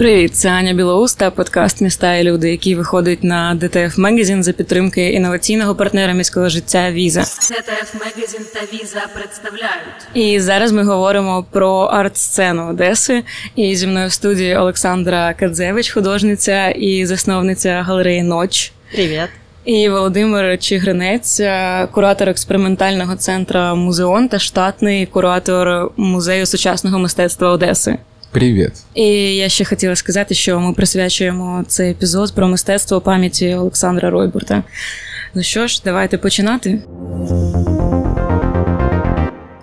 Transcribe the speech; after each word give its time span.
Привіт, 0.00 0.36
це 0.36 0.50
Аня 0.50 0.72
Білоуста, 0.72 1.30
подкаст 1.30 1.80
Міста 1.80 2.16
і 2.16 2.24
люди, 2.24 2.50
який 2.50 2.74
виходить 2.74 3.24
на 3.24 3.54
DTF 3.54 3.98
Magazine 3.98 4.42
за 4.42 4.52
підтримки 4.52 5.08
інноваційного 5.10 5.74
партнера 5.74 6.12
міського 6.12 6.48
життя 6.48 6.90
Visa. 6.90 7.20
DTF 7.20 7.94
Magazine 7.94 8.40
та 8.54 8.60
Віза 8.60 9.02
представляють. 9.14 10.02
І 10.14 10.40
зараз 10.40 10.72
ми 10.72 10.84
говоримо 10.84 11.46
про 11.50 11.70
арт-сцену 11.80 12.70
Одеси. 12.70 13.22
І 13.56 13.76
зі 13.76 13.86
мною 13.86 14.08
в 14.08 14.12
студії 14.12 14.56
Олександра 14.56 15.34
Кадзевич, 15.34 15.90
художниця 15.90 16.68
і 16.68 17.06
засновниця 17.06 17.82
галереї 17.82 18.22
Ноч. 18.22 18.72
Привіт. 18.92 19.28
І 19.64 19.88
Володимир 19.88 20.58
Чигринець, 20.58 21.40
куратор 21.90 22.28
експериментального 22.28 23.16
центру 23.16 23.60
Музеон 23.60 24.28
та 24.28 24.38
штатний 24.38 25.06
куратор 25.06 25.92
музею 25.96 26.46
сучасного 26.46 26.98
мистецтва 26.98 27.48
Одеси. 27.48 27.98
Привіт. 28.31 28.71
І 28.93 29.05
я 29.35 29.49
ще 29.49 29.65
хотіла 29.65 29.95
сказати, 29.95 30.35
що 30.35 30.59
ми 30.59 30.73
присвячуємо 30.73 31.63
цей 31.67 31.91
епізод 31.91 32.35
про 32.35 32.47
мистецтво 32.47 33.01
пам'яті 33.01 33.55
Олександра 33.55 34.09
Ройбурта. 34.09 34.63
Ну 35.33 35.43
що 35.43 35.67
ж, 35.67 35.81
давайте 35.85 36.17
починати. 36.17 36.81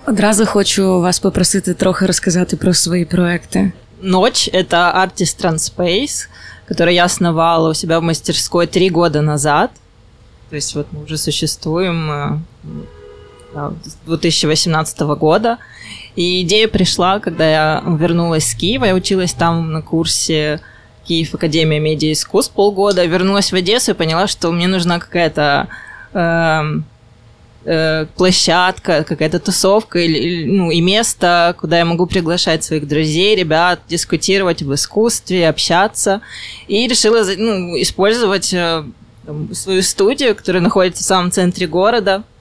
Одразу 0.06 0.46
хочу 0.46 1.00
вас 1.00 1.18
попросити 1.18 1.74
трохи 1.74 2.06
розказати 2.06 2.56
про 2.56 2.74
свої 2.74 3.04
проекти. 3.04 3.72
Ночь — 4.02 4.52
это 4.52 4.92
Artist 5.06 5.44
Transpace, 5.44 6.28
который 6.68 6.94
я 6.94 7.04
основала 7.04 7.70
у 7.70 7.74
себя 7.74 7.98
в 7.98 8.02
мастерской 8.02 8.66
три 8.66 8.90
года 8.90 9.22
назад. 9.22 9.70
То 10.50 10.56
есть 10.56 10.74
вот 10.74 10.86
мы 10.92 11.04
уже 11.04 11.16
существуем 11.16 12.10
э, 13.54 13.70
с 13.86 13.96
2018 14.06 15.00
года. 15.00 15.58
И 16.17 16.41
идея 16.41 16.67
пришла, 16.67 17.19
когда 17.19 17.47
я 17.47 17.83
вернулась 17.85 18.47
с 18.47 18.55
Киева. 18.55 18.85
Я 18.85 18.95
училась 18.95 19.33
там 19.33 19.71
на 19.71 19.83
курсе 19.83 20.59
Киев 21.07 21.35
Академия 21.35 21.79
медиа 21.79 22.11
искусств 22.11 22.53
полгода. 22.53 23.05
Вернулась 23.05 23.51
в 23.51 23.55
Одессу 23.55 23.91
и 23.91 23.93
поняла, 23.93 24.25
что 24.25 24.51
мне 24.51 24.65
нужна 24.65 24.97
какая-то 24.97 25.67
э, 26.13 26.61
э, 27.65 28.05
площадка, 28.15 29.03
какая-то 29.03 29.37
тусовка 29.37 29.99
или, 29.99 30.45
ну, 30.45 30.71
и 30.71 30.81
место, 30.81 31.55
куда 31.59 31.77
я 31.77 31.85
могу 31.85 32.07
приглашать 32.07 32.63
своих 32.63 32.87
друзей, 32.87 33.35
ребят, 33.35 33.81
дискутировать 33.87 34.63
в 34.63 34.73
искусстве, 34.73 35.47
общаться. 35.47 36.21
И 36.67 36.87
решила 36.87 37.23
ну, 37.37 37.79
использовать 37.79 38.51
э, 38.55 38.83
свою 39.53 39.83
студию, 39.83 40.35
которая 40.35 40.63
находится 40.63 41.03
в 41.03 41.05
самом 41.05 41.29
центре 41.31 41.67
города– 41.67 42.23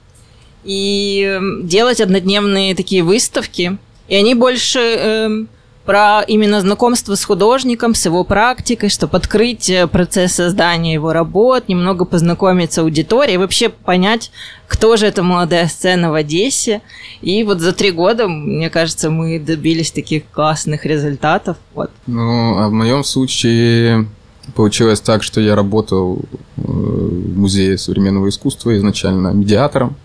и 0.67 1.39
делать 1.63 2.01
однодневные 2.01 2.75
такие 2.75 3.01
выставки. 3.01 3.77
И 4.09 4.15
они 4.15 4.35
больше 4.35 4.79
э, 4.79 5.45
про 5.85 6.21
именно 6.27 6.59
знакомство 6.59 7.15
с 7.15 7.23
художником, 7.23 7.95
с 7.95 8.05
его 8.05 8.25
практикой, 8.25 8.89
чтобы 8.89 9.17
открыть 9.17 9.69
э, 9.69 9.87
процесс 9.87 10.33
создания 10.33 10.93
его 10.93 11.13
работ, 11.13 11.69
немного 11.69 12.03
познакомиться 12.03 12.81
аудиторией, 12.81 13.37
вообще 13.37 13.69
понять, 13.69 14.29
кто 14.67 14.97
же 14.97 15.05
эта 15.07 15.23
молодая 15.23 15.67
сцена 15.67 16.11
в 16.11 16.15
Одессе. 16.15 16.81
И 17.21 17.45
вот 17.45 17.61
за 17.61 17.71
три 17.71 17.91
года, 17.91 18.27
мне 18.27 18.69
кажется, 18.69 19.09
мы 19.09 19.39
добились 19.39 19.91
таких 19.91 20.23
классных 20.29 20.85
результатов. 20.85 21.55
Вот. 21.73 21.91
Ну, 22.07 22.57
а 22.57 22.67
в 22.67 22.73
моем 22.73 23.05
случае 23.05 24.05
получилось 24.53 24.99
так, 24.99 25.23
что 25.23 25.39
я 25.39 25.55
работал 25.55 26.19
э, 26.57 26.61
в 26.61 27.37
Музее 27.37 27.77
современного 27.77 28.27
искусства 28.27 28.75
изначально 28.75 29.29
медиатором 29.29 29.95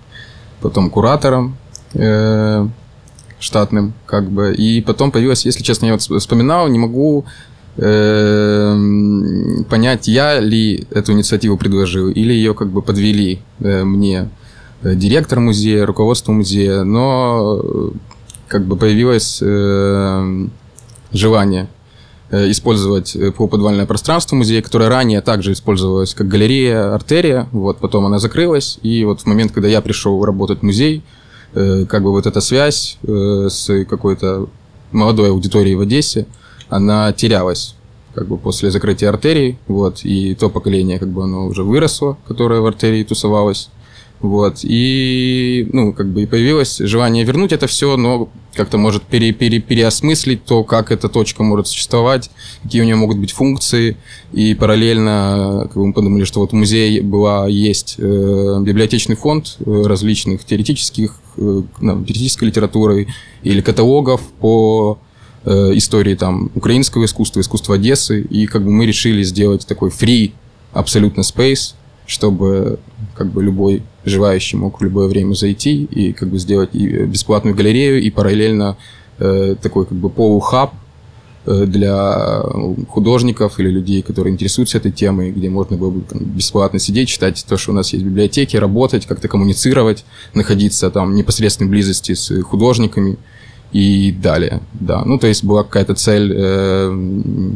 потом 0.63 0.91
куратором 0.91 1.57
э, 1.95 2.67
штатным, 3.41 3.93
как 4.07 4.31
бы. 4.31 4.55
И 4.55 4.81
потом 4.81 5.11
появилась, 5.11 5.45
если 5.45 5.63
честно, 5.63 5.87
я 5.87 5.93
вот 5.93 6.03
вспоминал, 6.03 6.69
не 6.69 6.79
могу 6.79 7.25
э, 7.77 8.77
понять, 9.69 10.09
я 10.09 10.41
ли 10.41 10.87
эту 10.91 11.13
инициативу 11.13 11.57
предложил, 11.57 12.09
или 12.09 12.33
ее 12.33 12.55
как 12.55 12.69
бы 12.69 12.83
подвели 12.83 13.41
э, 13.61 13.85
мне 13.85 14.29
э, 14.83 14.95
директор 14.95 15.41
музея, 15.41 15.87
руководство 15.87 16.33
музея, 16.33 16.85
но 16.85 17.61
э, 17.63 17.91
как 18.49 18.65
бы 18.65 18.77
появилось 18.77 19.41
э, 19.43 20.47
желание 21.13 21.69
использовать 22.51 23.15
э, 23.15 23.31
полуподвальное 23.31 23.87
пространство 23.87 24.37
музея, 24.37 24.63
которое 24.63 24.89
ранее 24.89 25.21
также 25.21 25.53
использовалось 25.53 26.15
как 26.15 26.29
галерея 26.29 26.95
«Артерия», 26.95 27.49
вот, 27.53 27.79
потом 27.79 28.07
она 28.07 28.19
закрылась, 28.19 28.79
и 28.83 29.05
вот 29.05 29.21
в 29.21 29.27
момент, 29.27 29.53
когда 29.53 29.69
я 29.69 29.81
пришел 29.81 30.25
работать 30.25 30.61
в 30.61 30.63
музей, 30.63 31.03
э, 31.55 31.85
как 31.87 32.03
бы 32.03 32.11
вот 32.11 32.27
эта 32.27 32.41
связь 32.41 32.99
с 33.03 33.85
какой-то 33.85 34.49
молодой 34.93 35.31
аудиторией 35.31 35.77
в 35.77 35.81
Одессе, 35.81 36.27
она 36.69 37.13
терялась 37.13 37.75
как 38.15 38.29
бы 38.29 38.37
после 38.37 38.71
закрытия 38.71 39.09
артерий, 39.09 39.59
вот, 39.69 40.05
и 40.05 40.35
то 40.35 40.51
поколение, 40.51 40.99
как 40.99 41.09
бы 41.09 41.25
оно 41.25 41.47
уже 41.47 41.63
выросло, 41.63 42.19
которое 42.27 42.61
в 42.61 42.67
артерии 42.67 43.05
тусовалось, 43.05 43.71
вот. 44.21 44.61
И, 44.63 45.69
ну, 45.73 45.93
как 45.93 46.09
бы 46.09 46.23
и 46.23 46.27
появилось 46.27 46.79
желание 46.79 47.25
вернуть 47.25 47.53
это 47.53 47.67
все, 47.67 47.97
но 47.97 48.29
как-то 48.55 48.79
может 48.79 49.03
пере, 49.03 49.33
пере, 49.33 49.61
переосмыслить 49.61 50.45
то, 50.45 50.65
как 50.65 50.93
эта 50.93 51.09
точка 51.09 51.43
может 51.43 51.67
существовать, 51.67 52.31
какие 52.63 52.83
у 52.83 52.85
нее 52.85 52.97
могут 52.97 53.19
быть 53.19 53.33
функции. 53.33 53.97
И 54.33 54.55
параллельно 54.55 55.63
как 55.65 55.77
бы 55.77 55.87
мы 55.87 55.93
подумали, 55.93 56.25
что 56.25 56.41
вот 56.41 56.51
в 56.51 56.55
музее 56.55 57.03
была, 57.03 57.49
есть 57.49 57.97
э, 57.99 58.03
библиотечный 58.61 59.17
фонд 59.17 59.57
э, 59.65 59.83
различных 59.87 60.45
теоретических, 60.45 61.17
э, 61.37 61.63
ну, 61.81 62.05
теоретической 62.05 62.49
литературы 62.49 63.09
или 63.43 63.61
каталогов 63.61 64.21
по 64.41 64.99
э, 65.45 65.71
истории 65.75 66.15
там 66.15 66.51
украинского 66.55 67.07
искусства, 67.07 67.41
искусства 67.41 67.77
Одессы. 67.77 68.21
И 68.23 68.47
как 68.47 68.65
бы 68.65 68.71
мы 68.71 68.87
решили 68.87 69.23
сделать 69.23 69.67
такой 69.67 69.91
free 69.91 70.33
абсолютно 70.73 71.21
space, 71.21 71.75
чтобы 72.07 72.79
как 73.15 73.31
бы 73.31 73.43
любой 73.43 73.83
желающий 74.05 74.57
мог 74.57 74.81
в 74.81 74.85
любое 74.85 75.09
время 75.09 75.35
зайти 75.35 75.85
и 75.85 76.13
как 76.13 76.29
бы 76.29 76.39
сделать 76.39 76.71
и 76.73 77.05
бесплатную 77.05 77.55
галерею, 77.55 78.03
и 78.03 78.11
параллельно 78.11 78.77
э, 79.19 79.55
такой 79.61 79.87
как 79.87 79.97
бы 79.97 80.11
полухаб 80.11 80.75
э, 81.47 81.65
для 81.67 82.43
художников 82.89 83.61
или 83.61 83.71
людей, 83.71 84.03
которые 84.03 84.33
интересуются 84.33 84.79
этой 84.79 84.93
темой, 84.93 85.31
где 85.31 85.49
можно 85.49 85.77
было 85.77 85.91
бы 85.91 86.01
там, 86.03 86.21
бесплатно 86.21 86.79
сидеть, 86.79 87.09
читать 87.09 87.45
то, 87.49 87.57
что 87.57 87.73
у 87.73 87.75
нас 87.75 87.93
есть 87.93 88.05
в 88.05 88.09
библиотеке, 88.09 88.59
работать, 88.59 89.07
как-то 89.07 89.29
коммуницировать, 89.29 90.05
находиться 90.35 90.91
там 90.91 91.13
в 91.13 91.15
непосредственной 91.15 91.71
близости 91.71 92.15
с 92.15 92.43
художниками 92.43 93.17
и 93.73 94.13
далее. 94.13 94.61
Да, 94.75 95.05
ну 95.05 95.19
то 95.19 95.27
есть 95.27 95.45
была 95.45 95.63
какая-то 95.63 95.95
цель 95.95 96.33
э, 96.35 97.53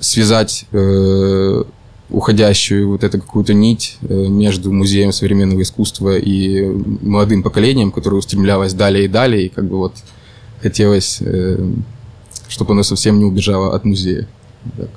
связать 0.00 0.66
э, 0.72 1.64
уходящую 2.09 2.89
вот 2.89 3.03
эту 3.03 3.19
какую-то 3.19 3.53
нить 3.53 3.97
э, 4.01 4.13
между 4.13 4.71
музеем 4.71 5.11
современного 5.11 5.61
искусства 5.61 6.17
и 6.17 6.65
молодым 7.01 7.43
поколением, 7.43 7.91
которое 7.91 8.17
устремлялось 8.17 8.73
далее 8.73 9.05
и 9.05 9.07
далее, 9.07 9.45
и 9.45 9.49
как 9.49 9.65
бы 9.65 9.77
вот 9.77 9.93
хотелось, 10.61 11.21
э, 11.21 11.57
чтобы 12.47 12.73
оно 12.73 12.83
совсем 12.83 13.17
не 13.19 13.25
убежало 13.25 13.75
от 13.75 13.85
музея. 13.85 14.27
Так. 14.77 14.89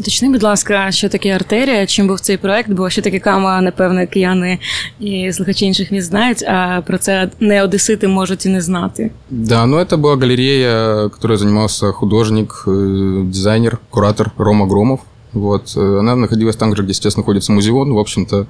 Уточни, 0.00 0.28
будь 0.28 0.42
ласка, 0.42 0.90
що 0.90 1.08
таке 1.08 1.30
артерія? 1.30 1.86
Чим 1.86 2.08
був 2.08 2.20
цей 2.20 2.36
проект? 2.36 2.70
Бо 2.70 2.90
що 2.90 3.02
таке 3.02 3.18
кама, 3.18 3.60
напевне, 3.60 4.06
кияни 4.06 4.58
і 5.00 5.32
слухачі 5.32 5.66
інших 5.66 5.90
міст 5.90 6.08
знають, 6.08 6.42
а 6.42 6.82
про 6.86 6.98
це 6.98 7.30
не 7.40 7.62
одесити 7.62 8.08
можуть 8.08 8.46
і 8.46 8.48
не 8.48 8.60
знати. 8.60 9.10
Да, 9.30 9.66
ну 9.66 9.76
это 9.76 9.96
была 9.96 10.16
галерея, 10.16 11.08
которой 11.08 11.36
занимался 11.36 11.92
художник, 11.92 12.64
э, 12.66 13.24
дизайнер, 13.24 13.78
куратор 13.90 14.30
Рома 14.38 14.66
Громов. 14.66 15.00
Вот. 15.32 15.76
Э, 15.76 15.98
она 15.98 16.16
находилась 16.16 16.56
там 16.56 16.76
же, 16.76 16.82
где 16.82 16.92
сейчас 16.92 17.16
находится 17.16 17.52
музеон. 17.52 17.92
В 17.92 17.98
общем-то, 17.98 18.46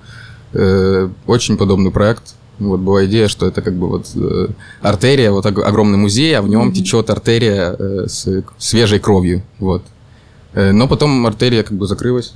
э, 0.52 1.08
очень 1.26 1.56
подобный 1.56 1.90
проект. 1.90 2.34
Вот 2.58 2.80
была 2.80 3.04
идея, 3.06 3.28
что 3.28 3.46
это 3.46 3.62
как 3.62 3.74
бы 3.74 3.88
вот 3.88 4.06
э, 4.16 4.48
артерия, 4.82 5.30
вот 5.30 5.46
огромный 5.46 5.98
музей, 5.98 6.36
а 6.36 6.42
в 6.42 6.48
нем 6.48 6.68
mm-hmm. 6.68 6.72
течет 6.72 7.10
артерия 7.10 7.76
э, 7.78 8.06
с 8.08 8.42
свежей 8.58 8.98
кровью. 8.98 9.42
Вот. 9.60 9.82
Э, 10.54 10.72
но 10.72 10.88
потом 10.88 11.26
артерия 11.26 11.62
как 11.62 11.78
бы 11.78 11.86
закрылась, 11.86 12.34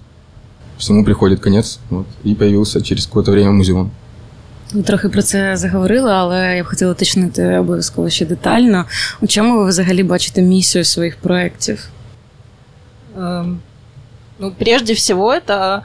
всему 0.78 1.04
приходит 1.04 1.40
конец, 1.40 1.80
вот, 1.90 2.06
и 2.24 2.34
появился 2.34 2.80
через 2.82 3.06
какое-то 3.06 3.32
время 3.32 3.52
музеон. 3.52 3.90
Ви 4.72 4.82
трохи 4.82 5.08
про 5.08 5.22
це 5.22 5.56
заговорили, 5.56 6.12
але 6.12 6.56
я 6.56 6.62
б 6.62 6.66
хотіла 6.66 6.92
уточнити 6.92 7.58
обов'язково 7.58 8.10
ще 8.10 8.26
детально. 8.26 8.84
У 9.20 9.26
чому 9.26 9.58
ви 9.58 9.68
взагалі 9.68 10.02
бачите 10.02 10.42
місію 10.42 10.84
своїх 10.84 11.16
проєктів? 11.16 11.88
Um, 13.18 13.56
Ну, 14.39 14.51
прежде 14.51 14.93
всего, 14.93 15.33
это 15.33 15.83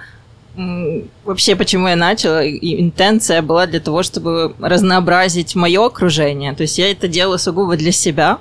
вообще 1.24 1.56
почему 1.56 1.88
я 1.88 1.96
начала, 1.96 2.46
интенция 2.46 3.40
была 3.40 3.66
для 3.66 3.80
того, 3.80 4.02
чтобы 4.02 4.54
разнообразить 4.60 5.54
мое 5.54 5.86
окружение. 5.86 6.52
То 6.54 6.62
есть 6.62 6.76
я 6.78 6.90
это 6.90 7.08
делала 7.08 7.38
сугубо 7.38 7.76
для 7.76 7.90
себя, 7.90 8.38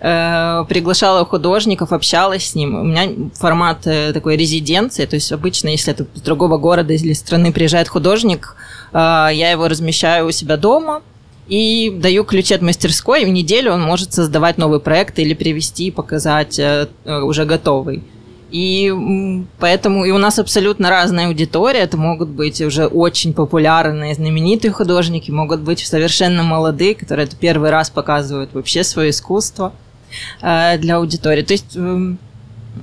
э, 0.00 0.64
приглашала 0.68 1.24
художников, 1.24 1.92
общалась 1.92 2.50
с 2.50 2.54
ним. 2.54 2.78
У 2.78 2.84
меня 2.84 3.08
формат 3.34 3.86
э, 3.86 4.12
такой 4.12 4.36
резиденции, 4.36 5.06
то 5.06 5.16
есть 5.16 5.32
обычно, 5.32 5.68
если 5.68 5.94
это 5.94 6.06
из 6.14 6.20
другого 6.20 6.58
города 6.58 6.92
или 6.92 7.14
страны 7.14 7.52
приезжает 7.52 7.88
художник, 7.88 8.54
э, 8.92 8.98
я 8.98 9.50
его 9.50 9.66
размещаю 9.68 10.26
у 10.26 10.32
себя 10.32 10.58
дома, 10.58 11.00
и 11.48 11.92
даю 11.96 12.24
ключи 12.24 12.54
от 12.54 12.62
мастерской, 12.62 13.22
и 13.22 13.24
в 13.24 13.28
неделю 13.28 13.72
он 13.72 13.80
может 13.80 14.12
создавать 14.12 14.58
новый 14.58 14.80
проект 14.80 15.18
или 15.18 15.32
привести, 15.32 15.90
показать 15.90 16.58
э, 16.58 16.88
э, 17.04 17.20
уже 17.20 17.44
готовый. 17.44 18.02
И 18.50 19.44
поэтому 19.58 20.04
и 20.04 20.12
у 20.12 20.18
нас 20.18 20.38
абсолютно 20.38 20.88
разная 20.88 21.26
аудитория. 21.26 21.80
Это 21.80 21.96
могут 21.96 22.28
быть 22.28 22.60
уже 22.60 22.86
очень 22.86 23.34
популярные, 23.34 24.14
знаменитые 24.14 24.72
художники, 24.72 25.30
могут 25.30 25.60
быть 25.60 25.80
совершенно 25.80 26.42
молодые, 26.42 26.94
которые 26.94 27.26
это 27.26 27.36
первый 27.36 27.70
раз 27.70 27.90
показывают 27.90 28.54
вообще 28.54 28.84
свое 28.84 29.10
искусство 29.10 29.72
э, 30.42 30.78
для 30.78 30.96
аудитории. 30.96 31.42
То 31.42 31.54
есть 31.54 31.76
эм, 31.76 32.18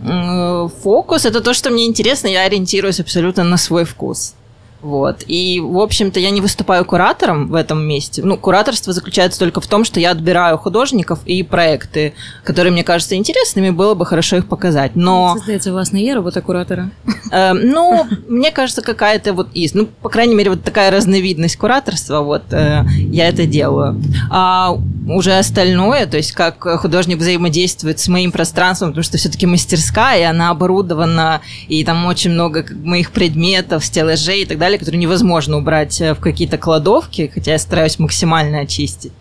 э, 0.04 0.68
фокус 0.84 1.26
это 1.26 1.40
то, 1.42 1.54
что 1.54 1.70
мне 1.70 1.86
интересно, 1.86 2.28
я 2.28 2.44
ориентируюсь 2.44 3.00
абсолютно 3.00 3.44
на 3.44 3.58
свой 3.58 3.86
вкус. 3.86 4.36
Вот. 4.84 5.24
И, 5.28 5.62
в 5.62 5.80
общем-то, 5.80 6.20
я 6.20 6.30
не 6.30 6.42
выступаю 6.42 6.84
куратором 6.84 7.48
в 7.48 7.56
этом 7.56 7.88
месте. 7.88 8.22
Ну, 8.24 8.38
кураторство 8.38 8.92
заключается 8.92 9.40
только 9.40 9.62
в 9.62 9.68
том, 9.68 9.86
что 9.86 10.00
я 10.00 10.12
отбираю 10.12 10.58
художников 10.58 11.20
и 11.26 11.42
проекты, 11.42 12.14
которые 12.44 12.74
мне 12.74 12.84
кажутся 12.84 13.16
интересными, 13.16 13.70
было 13.70 13.94
бы 13.94 14.06
хорошо 14.06 14.36
их 14.36 14.46
показать. 14.48 14.92
Но... 14.96 15.38
Власне, 15.66 16.02
є 16.02 16.16
робота 16.16 16.42
куратора. 16.42 16.90
Э, 17.32 17.54
ну, 17.54 18.06
мне 18.28 18.52
кажется, 18.52 18.82
какая-то 18.82 19.34
вот 19.34 19.48
есть. 19.56 19.76
Ну, 19.76 19.88
по 20.02 20.10
крайней 20.10 20.36
мере, 20.36 20.50
вот 20.50 20.64
такая 20.64 20.92
разновидность 20.92 21.56
кураторства, 21.56 22.22
вот 22.22 22.44
э, 22.52 22.84
я 23.12 23.30
это 23.30 23.46
делаю. 23.46 24.02
А 24.30 24.78
уже 25.08 25.40
остальное, 25.40 26.06
то 26.06 26.18
есть 26.18 26.32
как 26.32 26.64
художник 26.80 27.18
взаимодействует 27.18 28.00
с 28.00 28.08
моим 28.08 28.32
пространством, 28.32 28.90
потому 28.90 29.04
что 29.04 29.18
все-таки 29.18 29.46
мастерская, 29.46 30.20
и 30.20 30.24
она 30.24 30.50
оборудована, 30.50 31.42
и 31.68 31.84
там 31.84 32.06
очень 32.06 32.32
много 32.32 32.66
моих 32.84 33.12
предметов, 33.12 33.84
стеллажей 33.86 34.42
и 34.42 34.46
так 34.46 34.58
далее, 34.58 34.73
которые 34.78 35.00
невозможно 35.02 35.58
убрать 35.58 36.00
э, 36.02 36.14
в 36.14 36.20
какие-то 36.20 36.58
кладовки, 36.58 37.32
хотя 37.34 37.54
я 37.54 37.60
стараюсь 37.60 38.00
максимально 38.00 38.60
очистить. 38.60 39.12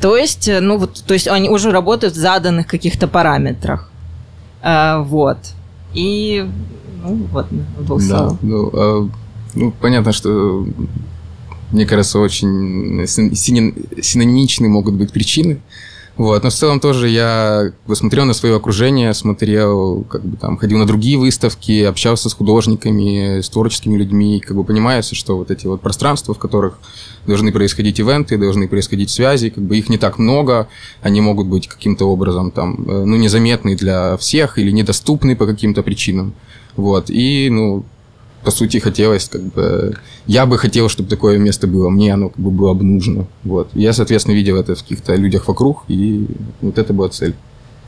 То 0.00 0.16
есть, 0.16 0.48
э, 0.48 0.60
ну 0.60 0.78
вот, 0.78 1.02
то 1.06 1.14
есть 1.14 1.28
они 1.28 1.48
уже 1.48 1.70
работают 1.70 2.14
в 2.14 2.18
заданных 2.18 2.66
каких-то 2.66 3.08
параметрах. 3.08 3.90
А, 4.62 5.00
вот. 5.00 5.38
И, 5.92 6.48
ну, 7.02 7.26
вот, 7.32 7.46
двух 7.80 8.02
Да, 8.08 8.36
ну, 8.42 8.70
а, 8.72 9.08
ну, 9.54 9.72
понятно, 9.80 10.12
что 10.12 10.66
мне 11.70 11.86
кажется, 11.86 12.18
очень 12.18 13.04
синон- 13.06 13.74
синонимичны 14.00 14.68
могут 14.68 14.94
быть 14.94 15.12
причины. 15.12 15.60
Вот, 16.16 16.44
но 16.44 16.50
в 16.50 16.54
целом 16.54 16.78
тоже 16.78 17.08
я 17.08 17.72
как 17.88 17.96
смотрел 17.96 18.24
на 18.24 18.34
свое 18.34 18.54
окружение, 18.54 19.12
смотрел, 19.14 20.04
как 20.04 20.24
бы 20.24 20.36
там, 20.36 20.56
ходил 20.56 20.78
на 20.78 20.86
другие 20.86 21.18
выставки, 21.18 21.82
общался 21.82 22.28
с 22.28 22.34
художниками, 22.34 23.40
с 23.40 23.48
творческими 23.48 23.96
людьми, 23.96 24.38
как 24.38 24.56
бы 24.56 24.62
понимается, 24.62 25.16
что 25.16 25.36
вот 25.36 25.50
эти 25.50 25.66
вот 25.66 25.80
пространства, 25.80 26.32
в 26.32 26.38
которых 26.38 26.78
должны 27.26 27.50
происходить 27.50 27.98
ивенты, 27.98 28.38
должны 28.38 28.68
происходить 28.68 29.10
связи, 29.10 29.50
как 29.50 29.64
бы 29.64 29.76
их 29.76 29.88
не 29.88 29.98
так 29.98 30.18
много, 30.18 30.68
они 31.02 31.20
могут 31.20 31.48
быть 31.48 31.66
каким-то 31.66 32.04
образом 32.08 32.52
там, 32.52 32.84
э, 32.88 33.04
ну, 33.04 33.16
незаметны 33.16 33.74
для 33.74 34.16
всех 34.16 34.56
или 34.58 34.70
недоступны 34.70 35.34
по 35.34 35.46
каким-то 35.46 35.82
причинам. 35.82 36.32
Вот, 36.76 37.10
и, 37.10 37.48
ну, 37.50 37.84
по 38.43 38.51
сути, 38.51 38.79
хотелось, 38.79 39.29
как 39.29 39.41
бы... 39.41 39.95
Я 40.27 40.45
бы 40.45 40.57
хотел, 40.57 40.89
чтобы 40.89 41.09
такое 41.09 41.37
место 41.37 41.67
было. 41.67 41.89
Мне 41.89 42.13
оно 42.13 42.29
как 42.29 42.39
бы 42.39 42.51
было 42.51 42.73
бы 42.73 42.83
нужно. 42.83 43.25
Вот. 43.43 43.69
Я, 43.73 43.93
соответственно, 43.93 44.35
видел 44.35 44.57
это 44.57 44.75
в 44.75 44.81
каких-то 44.81 45.15
людях 45.15 45.47
вокруг, 45.47 45.83
и 45.89 46.25
вот 46.61 46.77
это 46.77 46.93
была 46.93 47.09
цель. 47.09 47.33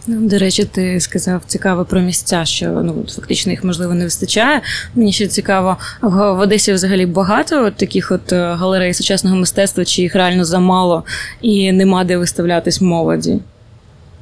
Ну, 0.08 0.30
до 0.30 0.38
речі, 0.38 0.66
ти 0.66 1.00
сказав 1.00 1.42
цікаво 1.48 1.86
про 1.86 2.02
місця, 2.02 2.46
що 2.46 2.68
ну 2.70 2.96
от 3.04 3.10
фактично 3.10 3.52
їх 3.52 3.64
можливо 3.64 3.94
не 3.94 4.04
вистачає. 4.04 4.62
Мені 4.96 5.14
ще 5.14 5.28
цікаво, 5.28 5.78
в 6.02 6.34
в 6.34 6.40
Одесі 6.40 6.74
взагалі 6.74 7.06
багато 7.06 7.66
от 7.66 7.76
таких 7.76 8.12
от 8.12 8.34
е, 8.34 8.54
галерей 8.54 8.94
сучасного 8.94 9.36
мистецтва, 9.36 9.86
чи 9.86 10.02
їх 10.02 10.16
реально 10.16 10.46
замало 10.46 11.04
і 11.42 11.72
нема 11.72 12.04
де 12.04 12.18
виставлятись 12.18 12.82
молоді. 12.82 13.40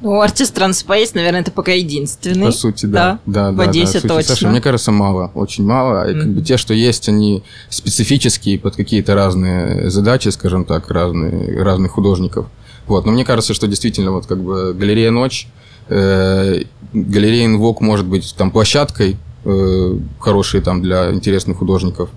Ну, 0.01 0.21
Artist 0.21 0.53
Transpace, 0.53 1.11
наверное, 1.13 1.41
это 1.41 1.51
пока 1.51 1.71
единственный. 1.71 2.47
По 2.47 2.51
сути, 2.51 2.85
да. 2.85 3.19
Да, 3.25 3.51
да, 3.51 3.57
да, 3.57 3.69
Одессе 3.69 3.99
сути, 3.99 4.07
точно. 4.07 4.35
Саша, 4.35 4.47
мне 4.49 4.61
кажется, 4.61 4.91
мало, 4.91 5.31
очень 5.35 5.65
мало. 5.65 6.09
И 6.09 6.13
как 6.13 6.29
бы 6.33 6.41
те, 6.41 6.57
что 6.57 6.73
есть, 6.73 7.07
они 7.07 7.43
специфические 7.69 8.59
под 8.59 8.75
какие-то 8.75 9.15
разные 9.15 9.89
задачи, 9.89 10.29
скажем 10.29 10.65
так, 10.65 10.91
разные, 10.91 11.61
разных 11.63 11.93
художников. 11.93 12.47
Вот. 12.87 13.05
Но 13.05 13.13
мне 13.13 13.23
кажется, 13.23 13.53
что 13.53 13.67
действительно 13.67 14.11
вот 14.11 14.25
как 14.25 14.43
бы 14.43 14.73
галерея 14.73 15.11
«Ночь», 15.11 15.47
э, 15.87 16.63
галерея 16.93 17.45
«Инвок» 17.45 17.81
может 17.81 18.05
быть 18.05 18.35
там 18.37 18.51
площадкой 18.51 19.17
э, 19.45 19.97
хорошей 20.19 20.61
там 20.61 20.81
для 20.81 21.11
интересных 21.11 21.57
художников. 21.57 22.09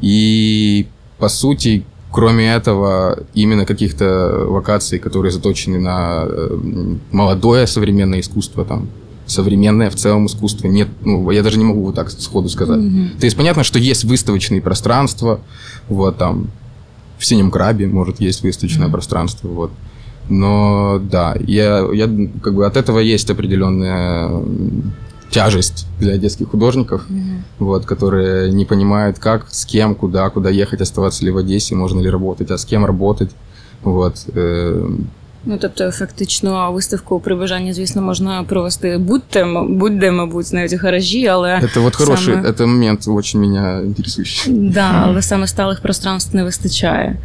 И, 0.00 0.88
по 1.18 1.28
сути, 1.28 1.84
кроме 2.10 2.52
этого, 2.52 3.24
именно 3.34 3.66
каких-то 3.66 4.46
локаций, 4.48 4.98
которые 4.98 5.32
заточены 5.32 5.78
на 5.78 6.24
э, 6.26 6.58
молодое 7.12 7.66
современное 7.66 8.20
искусство, 8.20 8.64
там, 8.64 8.88
современное 9.26 9.90
в 9.90 9.94
целом 9.94 10.26
искусство, 10.26 10.68
нет, 10.68 10.88
ну, 11.04 11.30
я 11.30 11.42
даже 11.42 11.58
не 11.58 11.64
могу 11.64 11.84
вот 11.84 11.94
так 11.94 12.10
сходу 12.10 12.48
сказать. 12.48 12.80
То 13.18 13.26
есть 13.26 13.36
понятно, 13.36 13.62
что 13.62 13.78
есть 13.78 14.04
выставочные 14.04 14.62
пространства, 14.62 15.40
вот 15.88 16.16
там 16.16 16.50
в 17.18 17.26
Синем 17.26 17.50
Крабе, 17.50 17.86
может, 17.86 18.20
есть 18.20 18.42
выставочное 18.42 18.88
пространство, 18.88 19.48
вот. 19.48 19.70
Но 20.30 21.00
да, 21.02 21.36
я, 21.40 21.86
я 21.92 22.08
как 22.42 22.54
бы 22.54 22.66
от 22.66 22.76
этого 22.76 22.98
есть 22.98 23.30
определенная 23.30 24.30
тяжесть 25.29 25.87
для 25.99 26.17
детских 26.17 26.47
художников, 26.49 27.01
вот, 27.59 27.85
которые 27.85 28.51
не 28.53 28.65
понимают, 28.65 29.17
как, 29.19 29.45
с 29.49 29.65
кем, 29.65 29.95
куда, 29.95 30.29
куда 30.29 30.49
ехать, 30.49 30.81
оставаться 30.81 31.25
ли 31.25 31.31
в 31.31 31.37
Одессе, 31.37 31.75
можно 31.75 32.01
ли 32.01 32.09
работать, 32.09 32.51
а 32.51 32.53
с 32.57 32.65
кем 32.65 32.85
работать. 32.85 33.29
Вот. 33.83 34.15
э, 34.35 34.89
Ну 35.45 35.57
тобто, 35.57 35.91
фактично, 35.91 36.71
виставку 36.71 37.19
при 37.19 37.35
бажанні, 37.35 37.73
звісно, 37.73 38.01
можна 38.01 38.43
провести 38.43 38.97
будь-де, 38.97 39.41
м- 39.41 39.77
будь-де, 39.77 40.11
мабуть, 40.11 40.53
навіть 40.53 40.73
у 40.73 40.77
гаражі, 40.77 41.27
але 41.27 41.49
Это 41.59 41.79
вот 41.81 41.95
хороший, 41.95 42.33
саме- 42.33 42.49
это 42.49 42.65
момент 42.65 43.07
очень 43.07 43.41
меня 43.41 43.81
интересующий. 43.81 44.53
Да, 44.53 45.03
але 45.05 45.21
саме 45.21 45.47
сталих 45.47 45.81
пространств 45.81 46.35
не 46.35 46.43
вистачає. 46.43 47.17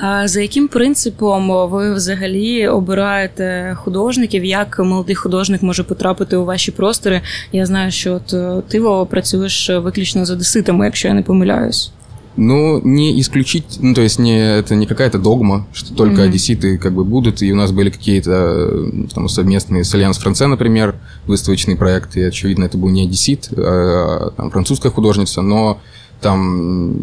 А 0.00 0.28
за 0.28 0.40
яким 0.40 0.68
принципом 0.68 1.68
ви 1.70 1.94
взагалі 1.94 2.68
обираєте 2.68 3.76
художників? 3.80 4.44
Як 4.44 4.78
молодий 4.78 5.14
художник 5.14 5.62
може 5.62 5.84
потрапити 5.84 6.36
у 6.36 6.44
ваші 6.44 6.70
простори? 6.72 7.20
Я 7.52 7.66
знаю, 7.66 7.90
що 7.90 8.14
от 8.14 8.34
е, 8.34 8.62
ти 8.68 8.80
Вова, 8.80 9.04
працюєш 9.04 9.70
виключно 9.70 10.24
з 10.24 10.30
одеситами, 10.30 10.84
якщо 10.84 11.08
я 11.08 11.14
не 11.14 11.22
помиляюсь. 11.22 11.92
Ну, 12.40 12.80
не 12.84 13.18
исключить, 13.20 13.78
ну, 13.80 13.94
то 13.94 14.00
есть 14.02 14.20
не, 14.20 14.60
это 14.60 14.76
не 14.76 14.86
какая-то 14.86 15.18
догма, 15.18 15.66
что 15.72 15.92
только 15.94 16.14
Мгм. 16.20 16.30
одесситы 16.30 16.78
как 16.78 16.92
бы 16.92 17.02
будут, 17.04 17.42
и 17.42 17.52
у 17.52 17.56
нас 17.56 17.72
были 17.72 17.90
какие-то 17.90 18.30
э, 18.30 19.12
там 19.12 19.28
совместные 19.28 19.82
с 19.82 19.92
Альянс 19.94 20.18
Франце, 20.18 20.46
например, 20.46 20.94
выставочные 21.26 21.76
проекты, 21.76 22.20
и, 22.20 22.28
очевидно, 22.28 22.66
это 22.66 22.78
был 22.78 22.90
не 22.90 23.02
одессит, 23.06 23.48
а 23.58 24.30
там 24.36 24.50
французская 24.52 24.92
художница, 24.92 25.42
но 25.42 25.78
там 26.23 26.95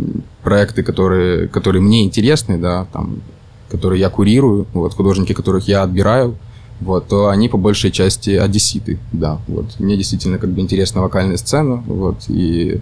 проекты, 0.43 0.83
которые, 0.83 1.47
которые 1.47 1.83
мне 1.83 2.05
интересны, 2.05 2.59
да, 2.59 2.87
там, 2.93 3.21
которые 3.71 4.00
я 4.00 4.11
курирую, 4.11 4.67
вот, 4.73 4.95
художники, 4.95 5.33
которых 5.33 5.69
я 5.69 5.83
отбираю, 5.85 6.37
вот, 6.81 7.07
то 7.09 7.29
они 7.29 7.49
по 7.49 7.59
большей 7.59 7.93
части 7.93 8.31
одесситы, 8.31 8.99
да, 9.12 9.39
вот. 9.47 9.79
Мне 9.79 9.97
действительно 9.97 10.39
как 10.39 10.50
бы 10.50 10.61
интересна 10.61 11.03
вокальная 11.03 11.37
сцена, 11.37 11.77
вот, 11.87 12.25
и 12.29 12.81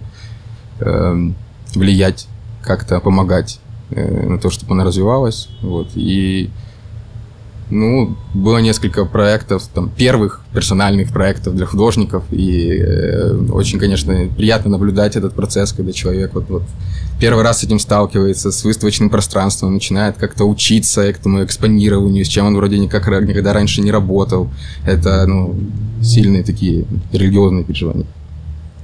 эм, 0.79 1.35
влиять 1.75 2.27
как-то 2.61 2.99
помогать 2.99 3.59
э, 3.91 4.27
на 4.27 4.39
то, 4.39 4.49
чтобы 4.49 4.73
она 4.73 4.83
развивалась. 4.83 5.49
Вот. 5.61 5.89
И 5.95 6.49
ну, 7.69 8.15
было 8.33 8.57
несколько 8.57 9.05
проектов, 9.05 9.67
там, 9.73 9.89
первых 9.89 10.41
персональных 10.53 11.11
проектов 11.11 11.55
для 11.55 11.65
художников, 11.65 12.23
и 12.31 12.77
э, 12.79 13.37
очень, 13.51 13.79
конечно, 13.79 14.27
приятно 14.35 14.71
наблюдать 14.71 15.15
этот 15.15 15.33
процесс, 15.33 15.71
когда 15.71 15.91
человек 15.91 16.33
вот, 16.33 16.49
вот 16.49 16.63
первый 17.19 17.43
раз 17.43 17.59
с 17.59 17.63
этим 17.63 17.79
сталкивается, 17.79 18.51
с 18.51 18.63
выставочным 18.63 19.09
пространством, 19.09 19.73
начинает 19.73 20.17
как-то 20.17 20.45
учиться 20.45 21.01
этому 21.01 21.43
экспонированию, 21.43 22.25
с 22.25 22.27
чем 22.27 22.47
он 22.47 22.55
вроде 22.55 22.79
никак, 22.79 23.07
никогда 23.07 23.53
раньше 23.53 23.81
не 23.81 23.91
работал. 23.91 24.49
Это, 24.85 25.25
ну, 25.27 25.55
сильные 26.01 26.43
такие 26.43 26.85
религиозные 27.11 27.63
переживания. 27.63 28.07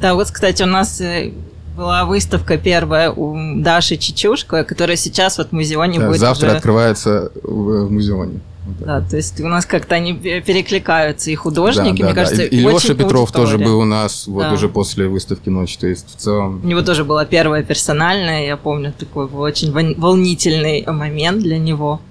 Да, 0.01 0.13
вот, 0.13 0.29
кстати, 0.29 0.61
у 0.61 0.67
нас 0.67 1.01
э, 1.01 1.31
была 1.75 2.05
выставка 2.05 2.57
первая 2.57 3.11
у 3.11 3.35
Даши 3.61 3.97
Чичушко, 3.97 4.63
которая 4.63 4.97
сейчас 4.97 5.37
вот 5.37 5.49
в 5.49 5.51
музеоне 5.51 5.99
Да, 5.99 6.07
будет 6.07 6.19
завтра 6.19 6.47
уже... 6.47 6.55
открывается 6.57 7.31
в, 7.43 7.85
в 7.87 7.91
музеоне. 7.91 8.39
Вот. 8.65 8.77
Да, 8.87 8.99
то 9.01 9.15
есть 9.15 9.39
у 9.41 9.47
нас 9.47 9.65
как-то 9.67 9.93
они 9.93 10.13
пе- 10.13 10.41
перекликаются, 10.41 11.29
и 11.29 11.35
художники, 11.35 12.01
Да, 12.01 12.03
да, 12.03 12.03
мне 12.05 12.13
да. 12.15 12.21
кажется, 12.21 12.43
И, 12.43 12.55
и 12.55 12.59
Леша 12.61 12.95
Петров 12.95 13.31
тоже 13.31 13.59
был 13.59 13.79
у 13.79 13.85
нас 13.85 14.25
вот 14.25 14.41
Да. 14.41 14.53
уже 14.53 14.69
после 14.69 15.07
выставки 15.07 15.49
«Ночь». 15.49 15.77
То 15.77 15.85
есть 15.85 16.15
в 16.15 16.19
целом... 16.19 16.61
У 16.63 16.67
него 16.67 16.81
тоже 16.81 17.03
была 17.03 17.25
первая 17.25 17.61
персональная, 17.61 18.47
я 18.47 18.57
помню, 18.57 18.91
такой 18.97 19.27
был 19.27 19.41
очень 19.41 19.71
волнительный 19.71 20.83
момент 20.87 21.43
для 21.43 21.59
него. 21.59 22.01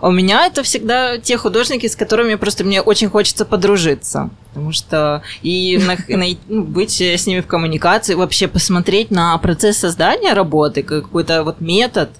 А, 0.00 0.06
а 0.06 0.08
у 0.08 0.12
меня 0.12 0.46
это 0.46 0.62
всегда 0.62 1.18
те 1.18 1.36
художники, 1.36 1.86
с 1.86 1.96
которыми 1.96 2.34
просто 2.34 2.64
мне 2.64 2.80
очень 2.80 3.08
хочется 3.08 3.44
подружиться. 3.44 4.30
Потому 4.52 4.72
что 4.72 5.22
и 5.42 5.78
на- 5.86 6.16
на- 6.16 6.36
ну, 6.48 6.62
быть 6.62 7.00
с 7.00 7.26
ними 7.26 7.40
в 7.40 7.46
коммуникации, 7.46 8.14
вообще 8.14 8.48
посмотреть 8.48 9.10
на 9.10 9.36
процесс 9.38 9.78
создания 9.78 10.32
работы, 10.32 10.82
как 10.82 11.04
какой-то 11.04 11.44
вот 11.44 11.60
метод, 11.60 12.10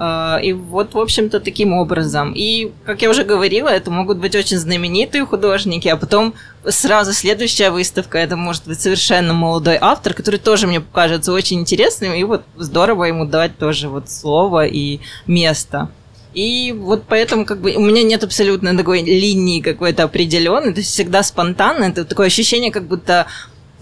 Э, 0.00 0.38
и 0.42 0.54
вот, 0.54 0.94
в 0.94 0.98
общем-то, 0.98 1.40
таким 1.40 1.74
образом. 1.74 2.32
И, 2.34 2.72
как 2.86 3.02
я 3.02 3.10
уже 3.10 3.22
говорила, 3.22 3.68
это 3.68 3.90
могут 3.90 4.16
быть 4.16 4.34
очень 4.34 4.56
знаменитые 4.56 5.26
художники, 5.26 5.88
а 5.88 5.96
потом 5.96 6.32
сразу 6.66 7.12
следующая 7.12 7.70
выставка, 7.70 8.16
это 8.16 8.34
может 8.36 8.66
быть 8.66 8.80
совершенно 8.80 9.34
молодой 9.34 9.76
автор, 9.78 10.14
который 10.14 10.40
тоже 10.40 10.66
мне 10.66 10.80
кажется 10.80 11.32
очень 11.32 11.60
интересным, 11.60 12.14
и 12.14 12.24
вот 12.24 12.42
здорово 12.56 13.04
ему 13.04 13.26
дать 13.26 13.58
тоже 13.58 13.90
вот 13.90 14.08
слово 14.10 14.64
и 14.66 15.00
место. 15.26 15.90
И 16.34 16.72
вот 16.72 17.04
поэтому 17.08 17.44
как 17.44 17.60
бы 17.60 17.74
у 17.74 17.80
меня 17.80 18.02
нет 18.02 18.22
абсолютно 18.22 18.76
такой 18.76 19.02
линии 19.02 19.60
какой-то 19.60 20.04
определенной, 20.04 20.72
то 20.72 20.78
есть 20.78 20.92
всегда 20.92 21.22
спонтанно, 21.22 21.84
это 21.84 22.04
такое 22.04 22.28
ощущение, 22.28 22.70
как 22.70 22.84
будто 22.84 23.26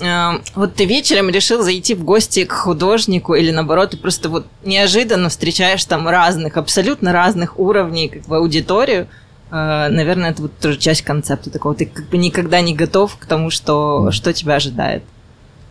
э, 0.01 0.31
вот 0.55 0.75
ты 0.75 0.87
вечером 0.87 1.29
решил 1.29 1.63
зайти 1.63 1.95
в 1.95 2.05
гости 2.05 2.45
к 2.45 2.53
художнику 2.53 3.35
или 3.35 3.51
наоборот, 3.51 3.91
ты 3.91 3.97
просто 3.99 4.31
вот 4.31 4.47
неожиданно 4.65 5.29
встречаешь 5.29 5.85
там 5.85 6.09
разных, 6.09 6.57
абсолютно 6.57 7.13
разных 7.13 7.59
уровней 7.59 8.09
как 8.09 8.23
бы 8.23 8.39
аудиторию, 8.39 9.09
э, 9.51 9.89
наверное, 9.91 10.31
это 10.31 10.41
вот 10.41 10.59
тоже 10.59 10.79
часть 10.79 11.03
концепта 11.03 11.51
такого, 11.51 11.75
ты 11.75 11.85
как 11.85 12.09
бы 12.09 12.17
никогда 12.17 12.63
не 12.63 12.75
готов 12.75 13.19
к 13.19 13.27
тому, 13.27 13.51
что, 13.51 14.11
что 14.11 14.33
тебя 14.33 14.55
ожидает. 14.55 15.03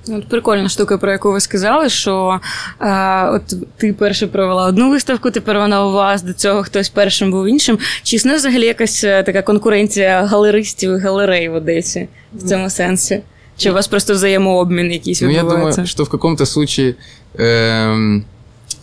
Ну, 0.07 0.17
от 0.17 0.27
прикольна 0.27 0.69
штука, 0.69 0.97
про 0.97 1.11
яку 1.11 1.31
ви 1.31 1.39
сказали, 1.39 1.89
що 1.89 2.39
е, 2.81 3.25
от 3.29 3.41
ти 3.77 3.93
перше 3.93 4.27
провела 4.27 4.65
одну 4.65 4.89
виставку, 4.89 5.31
тепер 5.31 5.57
вона 5.57 5.85
у 5.85 5.91
вас, 5.91 6.21
до 6.23 6.33
цього 6.33 6.63
хтось 6.63 6.89
першим 6.89 7.31
був 7.31 7.47
іншим. 7.47 7.79
Чи 8.03 8.15
існує 8.15 8.37
взагалі 8.37 8.65
якась 8.65 9.03
е, 9.03 9.23
така 9.23 9.41
конкуренція 9.41 10.25
галеристів 10.25 10.91
і 10.91 10.99
галерей 10.99 11.49
в 11.49 11.53
Одесі 11.53 12.07
в 12.33 12.49
цьому 12.49 12.69
сенсі? 12.69 13.21
Чи 13.57 13.71
у 13.71 13.73
вас 13.73 13.87
просто 13.87 14.13
взаємообмін 14.13 14.91
якийсь 14.91 15.21
Ну, 15.21 15.29
я 15.29 15.43
думаю, 15.43 15.85
що 15.85 16.03
в 16.03 16.09
якому-то 16.13 16.45
случае, 16.45 16.95
эм, 17.35 18.21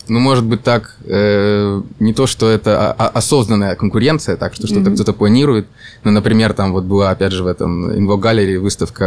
ну, 0.07 0.19
может 0.19 0.45
быть 0.45 0.63
так, 0.63 0.95
э, 1.05 1.81
не 1.99 2.13
то, 2.13 2.27
что 2.27 2.49
это 2.49 2.91
о- 2.91 2.91
о- 2.93 3.09
осознанная 3.09 3.75
конкуренция, 3.75 4.37
так, 4.37 4.53
что 4.53 4.67
что-то 4.67 4.89
Мгм. 4.89 4.95
кто-то 4.95 5.13
планирует. 5.13 5.67
Ну, 6.03 6.11
например, 6.11 6.53
там 6.53 6.71
вот 6.73 6.83
была, 6.83 7.11
опять 7.11 7.31
же, 7.31 7.43
в 7.43 7.47
этом 7.47 7.91
Инво 7.97 8.17
Галере 8.17 8.59
выставка 8.59 9.05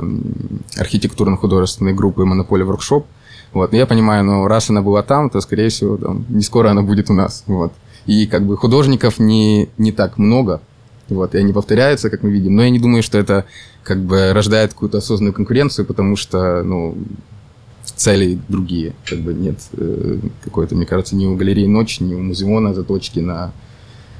эм, 0.00 0.22
архитектурно-художественной 0.78 1.94
группы 1.94 2.24
Монополия 2.24 2.64
Воркшоп. 2.64 3.06
Вот, 3.52 3.72
но 3.72 3.78
я 3.78 3.86
понимаю, 3.86 4.24
ну, 4.24 4.46
раз 4.46 4.70
она 4.70 4.82
была 4.82 5.02
там, 5.02 5.30
то, 5.30 5.40
скорее 5.40 5.68
всего, 5.68 5.96
там, 5.96 6.24
не 6.28 6.42
скоро 6.42 6.70
она 6.70 6.82
будет 6.82 7.10
у 7.10 7.14
нас. 7.14 7.42
Вот. 7.46 7.72
И 8.06 8.26
как 8.26 8.42
бы 8.44 8.56
художников 8.56 9.18
не, 9.18 9.68
не 9.78 9.92
так 9.92 10.18
много, 10.18 10.60
вот, 11.08 11.34
и 11.34 11.38
они 11.38 11.52
повторяются, 11.52 12.10
как 12.10 12.22
мы 12.22 12.30
видим. 12.30 12.54
Но 12.56 12.62
я 12.62 12.70
не 12.70 12.78
думаю, 12.78 13.02
что 13.02 13.18
это 13.18 13.44
как 13.82 13.98
бы 14.00 14.32
рождает 14.32 14.72
какую-то 14.74 14.98
осознанную 14.98 15.32
конкуренцию, 15.32 15.86
потому 15.86 16.16
что, 16.16 16.62
ну, 16.64 16.96
цели 17.96 18.38
другие. 18.48 18.92
Как 19.04 19.18
бы 19.18 19.34
нет 19.34 19.56
э, 19.72 20.18
какой-то, 20.44 20.74
мне 20.76 20.86
кажется, 20.86 21.16
ни 21.16 21.26
у 21.26 21.36
галереи 21.36 21.66
«Ночь», 21.66 22.00
ни 22.00 22.14
у 22.14 22.20
музеона 22.20 22.74
заточки 22.74 23.20
на 23.20 23.50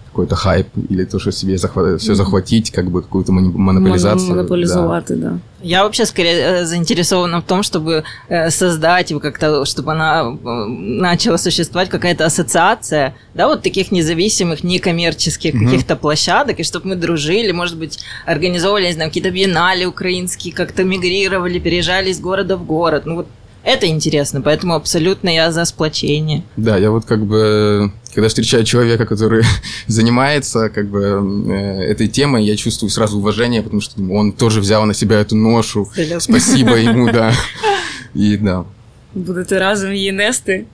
какой-то 0.07 0.35
хайп 0.35 0.67
или 0.91 1.05
то, 1.05 1.19
что 1.19 1.31
себе 1.31 1.57
захва- 1.57 1.97
все 1.99 2.15
захватить, 2.15 2.71
как 2.71 2.91
бы 2.91 3.03
какую-то 3.03 3.33
монополизацию. 3.33 4.29
Мон- 4.29 4.37
Монополізувати, 4.37 5.15
да. 5.17 5.39
Я 5.63 5.83
вообще 5.83 6.07
скорее 6.07 6.63
э, 6.63 6.65
заинтересована 6.67 7.39
в 7.39 7.43
том, 7.43 7.63
чтобы 7.63 8.03
э, 8.31 8.51
создать 8.51 9.11
его 9.11 9.21
как-то, 9.21 9.65
чтобы 9.67 9.93
она 9.93 10.23
э, 10.45 10.65
начала 11.03 11.37
существовать 11.39 11.91
какая-то 11.91 12.25
ассоциация, 12.25 13.13
да, 13.35 13.47
вот 13.47 13.63
таких 13.63 13.93
независимых, 13.93 14.65
некоммерческих 14.65 15.55
Мгм. 15.55 15.65
каких-то 15.67 15.97
площадок, 15.97 16.61
и 16.61 16.63
чтобы 16.63 16.89
мы 16.89 16.97
дружили, 16.97 17.53
может 17.53 17.77
быть, 17.79 17.99
организовывали, 18.27 18.87
не 18.87 18.93
знаю, 18.95 19.11
какие-то 19.11 19.31
биеннале 19.31 19.87
украинские, 19.87 20.55
как-то 20.55 20.83
мигрировали, 20.85 21.59
переезжали 21.59 22.09
из 22.11 22.21
города 22.21 22.57
в 22.57 22.65
город. 22.65 23.03
Ну 23.07 23.15
вот 23.17 23.27
это 23.66 23.88
интересно, 23.88 24.42
поэтому 24.42 24.74
абсолютно 24.74 25.30
я 25.30 25.52
за 25.52 25.66
сплочение. 25.66 26.44
Да, 26.58 26.78
я 26.78 26.90
вот 26.90 27.06
как 27.06 27.26
бы, 27.26 27.92
когда 28.14 28.28
встречаю 28.28 28.64
человека, 28.64 29.06
который 29.06 29.44
занимается 29.88 30.70
как 30.70 30.88
бы 30.88 31.02
э, 31.48 31.92
этой 31.92 32.08
темой, 32.08 32.44
я 32.44 32.56
чувствую 32.56 32.90
сразу 32.90 33.20
уважение, 33.20 33.62
потому 33.62 33.82
что 33.82 33.98
думаю, 33.98 34.20
он 34.20 34.32
тоже 34.32 34.62
взял 34.62 34.86
на 34.86 34.94
себя 34.94 35.20
эту 35.20 35.36
ношу. 35.36 35.90
Спасибо 36.20 36.76
ему, 36.76 37.12
да. 37.12 37.34
И 38.16 38.38
да. 38.38 38.66
Будете 39.14 39.60
разом 39.60 39.94
її 39.94 40.12
нести, 40.12 40.66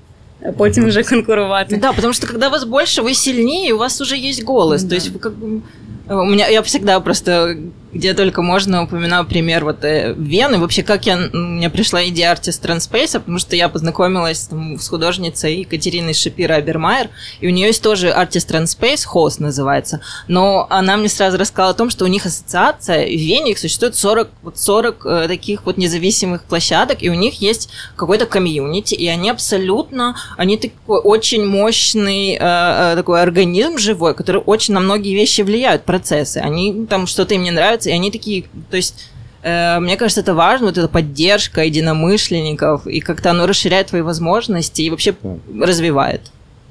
а 0.46 0.52
потім 0.52 0.86
вже 0.86 1.04
конкурувати. 1.04 1.78
Да, 1.78 1.94
потому 1.94 2.14
что 2.14 2.28
когда 2.28 2.50
вас 2.50 2.64
больше, 2.64 3.02
вы 3.02 3.14
сильнее, 3.14 3.70
и 3.70 3.74
у 3.74 3.78
вас 3.78 4.02
уже 4.02 4.16
есть 4.16 4.44
голос. 4.44 4.84
Да. 4.84 4.90
То 4.90 4.96
есть 4.96 5.10
вы 5.10 5.20
как 5.20 5.34
бы... 5.34 5.62
У 6.10 6.26
меня, 6.26 6.48
я 6.48 6.62
всегда 6.62 7.00
просто, 7.00 7.58
где 7.93 8.15
только 8.15 8.43
можно, 8.43 8.85
упоминаю 8.85 9.27
пример 9.27 9.65
вот 9.65 9.85
э, 9.85 10.15
Вены. 10.17 10.59
Вообще, 10.59 10.83
как 10.83 11.07
я, 11.07 11.17
у 11.33 11.37
меня 11.37 11.71
пришла 11.71 12.07
идея 12.09 12.35
Artist 12.35 12.63
Transpace, 12.63 13.19
потому 13.19 13.39
что 13.39 13.55
я 13.55 13.69
познакомилась 13.69 14.47
там, 14.49 14.79
с 14.79 14.89
художницей 14.89 15.61
Екатериной 15.61 16.15
Шапира 16.15 16.55
Абермайер, 16.55 17.11
и 17.41 17.49
у 17.49 17.51
нее 17.51 17.67
есть 17.67 17.83
тоже 17.83 18.09
Artist 18.09 18.49
Transpace, 18.49 19.05
хост 19.05 19.41
называется, 19.41 20.01
но 20.29 20.67
она 20.71 20.97
мне 20.97 21.09
сразу 21.09 21.37
рассказала 21.39 21.73
о 21.73 21.75
том, 21.75 21.91
что 21.91 22.05
у 22.05 22.09
них 22.09 22.25
ассоциация, 22.25 23.07
в 23.07 23.11
Вене 23.11 23.53
их 23.53 23.59
существует 23.59 23.95
40, 23.95 24.29
вот 24.43 24.59
40 24.59 25.07
э, 25.07 25.29
таких 25.29 25.67
вот 25.67 25.77
независимых 25.77 26.45
площадок, 26.45 27.03
и 27.03 27.11
у 27.11 27.15
них 27.15 27.41
есть 27.41 27.69
какой-то 27.97 28.27
комьюнити, 28.27 28.95
и 28.95 29.07
они 29.07 29.31
абсолютно, 29.31 30.17
они 30.37 30.57
такой 30.57 31.01
очень 31.01 31.45
мощный 31.45 32.35
э, 32.35 32.39
э, 32.41 32.97
такой 32.97 33.21
организм 33.21 33.79
живой, 33.79 34.15
который 34.15 34.41
очень 34.45 34.75
на 34.75 34.81
многие 34.81 35.15
вещи 35.15 35.43
влияют, 35.43 35.85
процессы. 35.85 36.39
Они 36.39 36.87
там 36.87 37.07
что-то 37.07 37.35
им 37.35 37.43
не 37.43 37.51
нравится, 37.51 37.82
и 37.88 37.92
они 37.92 38.12
такие, 38.12 38.44
то 38.70 38.78
есть 38.78 39.10
э, 39.44 39.80
мне 39.80 39.98
кажется, 39.98 40.22
это 40.22 40.34
важно, 40.34 40.68
вот 40.68 40.78
эта 40.78 40.88
поддержка 40.88 41.62
единомышленников, 41.64 42.88
и 42.88 43.00
как-то 43.00 43.30
оно 43.32 43.48
расширяет 43.48 43.88
твои 43.88 44.02
возможности 44.02 44.82
и 44.82 44.90
вообще 44.90 45.16
развивает. 45.62 46.22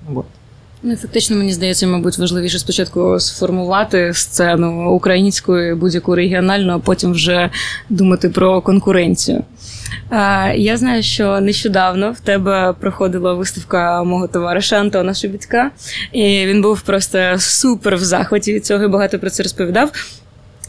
Вот. 0.09 0.27
Ну, 0.83 0.97
фактично, 0.97 1.37
мені 1.37 1.53
здається, 1.53 1.87
мабуть, 1.87 2.19
важливіше 2.19 2.59
спочатку 2.59 3.21
сформувати 3.21 4.15
сцену 4.15 4.91
українську, 4.91 5.53
будь-яку 5.77 6.15
регіональну, 6.15 6.73
а 6.73 6.79
потім 6.79 7.13
вже 7.13 7.51
думати 7.89 8.29
про 8.29 8.61
конкуренцію. 8.61 9.45
Е, 10.13 10.55
Я 10.57 10.77
знаю, 10.77 11.03
що 11.03 11.41
нещодавно 11.41 12.13
в 12.13 12.21
тебе 12.21 12.75
проходила 12.81 13.35
виставка 13.35 14.05
мого 14.05 14.29
товариша 14.29 14.81
Антона 14.81 15.15
Шубіцька, 15.15 15.71
і 16.13 16.47
він 16.47 16.63
був 16.63 16.81
просто 16.81 17.19
супер 17.39 17.97
в 17.97 18.05
захваті 18.05 18.53
від 18.55 18.67
цього 18.67 18.85
і 18.85 18.89
багато 18.89 19.19
про 19.19 19.31
це 19.31 19.43
розповідав. 19.43 19.93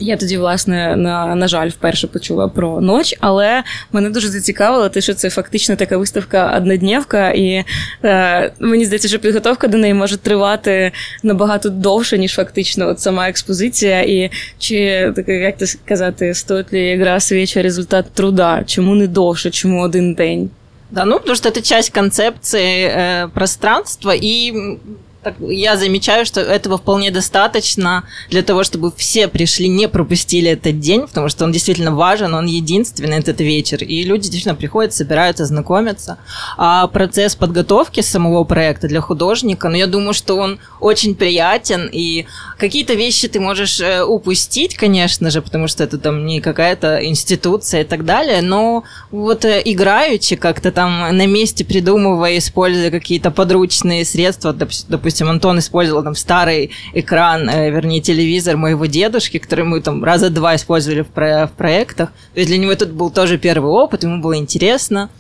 Я 0.03 0.17
тоді, 0.17 0.39
власне, 0.39 0.97
на, 0.97 1.35
на 1.35 1.49
жаль, 1.49 1.69
вперше 1.69 2.07
почула 2.07 2.49
про 2.49 2.81
ноч, 2.81 3.15
але 3.21 3.63
мене 3.93 4.11
дуже 4.11 4.29
зацікавило, 4.29 4.89
те, 4.89 5.01
що 5.01 5.15
це 5.15 5.31
фактично 5.31 5.77
така 5.77 5.97
виставка 5.97 6.57
однодневка, 6.57 7.31
і 7.31 7.65
е, 8.05 8.53
мені 8.61 8.85
здається, 8.85 9.09
що 9.09 9.19
підготовка 9.19 9.69
до 9.69 9.79
неї 9.79 9.95
може 9.95 10.17
тривати 10.17 10.93
набагато 11.23 11.69
довше, 11.69 12.19
ніж 12.19 12.35
фактично 12.35 12.89
от 12.89 13.01
сама 13.01 13.29
експозиція. 13.29 14.03
І 14.03 14.31
чи 14.59 15.13
таке, 15.17 15.35
як 15.35 15.59
це 15.59 15.67
сказати, 15.67 16.35
стоїть 16.35 16.73
ли 16.73 16.97
гра 16.97 17.21
свіча 17.21 17.63
результат 17.63 18.07
труда? 18.15 18.63
Чому 18.67 18.95
не 18.95 19.07
довше, 19.07 19.51
чому 19.51 19.83
один 19.83 20.15
день? 20.15 20.51
Да, 20.91 21.05
ну, 21.07 21.19
потому 21.19 21.37
что 21.37 21.49
это 21.49 21.63
часть 21.63 21.91
концепции 21.91 22.87
э, 22.87 23.29
пространства, 23.29 24.15
м, 24.55 24.79
так, 25.23 25.35
я 25.41 25.77
замечаю, 25.77 26.27
что 26.27 26.41
этого 26.41 26.79
вполне 26.79 27.11
достаточно 27.11 28.05
для 28.31 28.43
того, 28.43 28.65
чтобы 28.65 28.93
все 28.97 29.29
пришли, 29.29 29.69
не 29.69 29.89
пропустили 29.89 30.51
этот 30.51 30.81
день, 30.81 31.03
потому 31.03 31.29
что 31.29 31.45
он 31.45 31.53
действительно 31.53 31.95
важен, 31.95 32.35
он 32.35 32.47
единственный 32.47 33.19
этот 33.19 33.41
вечер, 33.41 33.85
и 33.85 34.03
люди 34.03 34.23
действительно 34.23 34.57
приходят, 34.57 34.93
собираются, 34.93 35.47
знакомятся. 35.47 36.19
А 36.57 36.89
процесс 36.89 37.37
подготовки 37.37 38.01
самого 38.01 38.43
проекта 38.45 38.89
для 38.89 39.01
художника, 39.01 39.69
ну, 39.69 39.77
я 39.77 39.87
думаю, 39.87 40.13
что 40.13 40.37
он 40.37 40.59
очень 40.81 41.15
приятен, 41.15 41.89
и 41.93 42.27
какие-то 42.59 42.95
вещи 42.95 43.29
ты 43.29 43.39
можешь 43.39 43.81
э, 43.81 44.03
упустить, 44.03 44.77
конечно 44.77 45.31
же, 45.31 45.41
потому 45.41 45.69
что 45.69 45.85
это 45.85 45.99
там 45.99 46.27
не 46.27 46.41
какая-то 46.41 47.07
институция 47.07 47.83
и 47.83 47.85
так 47.85 48.05
далее, 48.05 48.43
но 48.43 48.83
вот 49.13 49.45
э, 49.45 49.63
играючи 49.65 50.35
как-то 50.35 50.73
там 50.73 51.17
на 51.17 51.27
месте 51.27 51.65
придумывая, 51.65 52.39
используя 52.39 52.91
какие-то 52.91 53.31
подручные 53.31 54.05
средства, 54.05 54.53
доп- 54.53 54.87
допустим, 55.13 55.29
Антон 55.29 55.59
использовал 55.59 56.03
там 56.03 56.15
старый 56.15 56.71
экран, 56.95 57.47
э, 57.49 57.71
вернее, 57.71 58.01
телевизор 58.01 58.57
моего 58.57 58.87
дедушки, 58.87 59.39
который 59.39 59.67
мы 59.67 59.83
там 59.83 60.03
раза 60.03 60.31
два 60.31 60.57
использовали 60.57 61.03
в, 61.03 61.09
про- 61.09 61.47
в 61.47 61.53
проектах. 61.53 62.11
То 62.33 62.41
есть 62.41 62.49
для 62.49 62.57
него 62.57 62.75
тут 62.75 62.91
был 62.93 63.11
тоже 63.11 63.37
первый 63.37 63.71
опыт, 63.71 64.05
ему 64.05 64.23
было 64.23 64.37
интересно. 64.39 65.11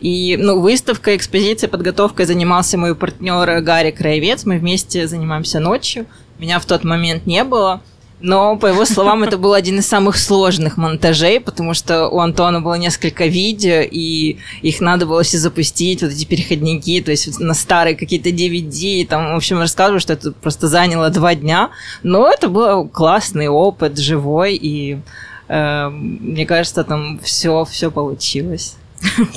И, 0.00 0.38
ну, 0.40 0.60
выставка, 0.60 1.14
экспозиция, 1.16 1.68
подготовкой 1.68 2.24
занимался 2.24 2.78
мой 2.78 2.94
партнер 2.94 3.60
Гарри 3.60 3.90
Краевец. 3.90 4.46
Мы 4.46 4.58
вместе 4.58 5.06
занимаемся 5.06 5.60
ночью. 5.60 6.06
Меня 6.38 6.58
в 6.58 6.64
тот 6.64 6.82
момент 6.82 7.26
не 7.26 7.44
было. 7.44 7.82
Но, 8.22 8.56
по 8.56 8.66
его 8.66 8.84
словам, 8.84 9.24
это 9.24 9.36
был 9.36 9.52
один 9.52 9.80
из 9.80 9.86
самых 9.88 10.16
сложных 10.16 10.76
монтажей, 10.76 11.40
потому 11.40 11.74
что 11.74 12.08
у 12.08 12.20
Антона 12.20 12.60
было 12.60 12.74
несколько 12.74 13.26
видео, 13.26 13.80
и 13.80 14.38
их 14.62 14.80
надо 14.80 15.06
было 15.06 15.24
все 15.24 15.38
запустить, 15.38 16.02
вот 16.02 16.12
эти 16.12 16.24
переходники, 16.24 17.02
то 17.02 17.10
есть 17.10 17.40
на 17.40 17.52
старые 17.52 17.96
какие-то 17.96 18.28
DVD, 18.28 19.04
там, 19.06 19.32
в 19.32 19.36
общем, 19.36 19.58
рассказываю, 19.58 19.98
что 19.98 20.12
это 20.12 20.30
просто 20.30 20.68
заняло 20.68 21.10
два 21.10 21.34
дня, 21.34 21.70
но 22.04 22.30
это 22.30 22.48
был 22.48 22.86
классный 22.88 23.48
опыт, 23.48 23.98
живой, 23.98 24.54
и 24.54 24.98
э, 25.48 25.88
мне 25.88 26.46
кажется, 26.46 26.84
там 26.84 27.18
все, 27.24 27.64
все 27.64 27.90
получилось. 27.90 28.76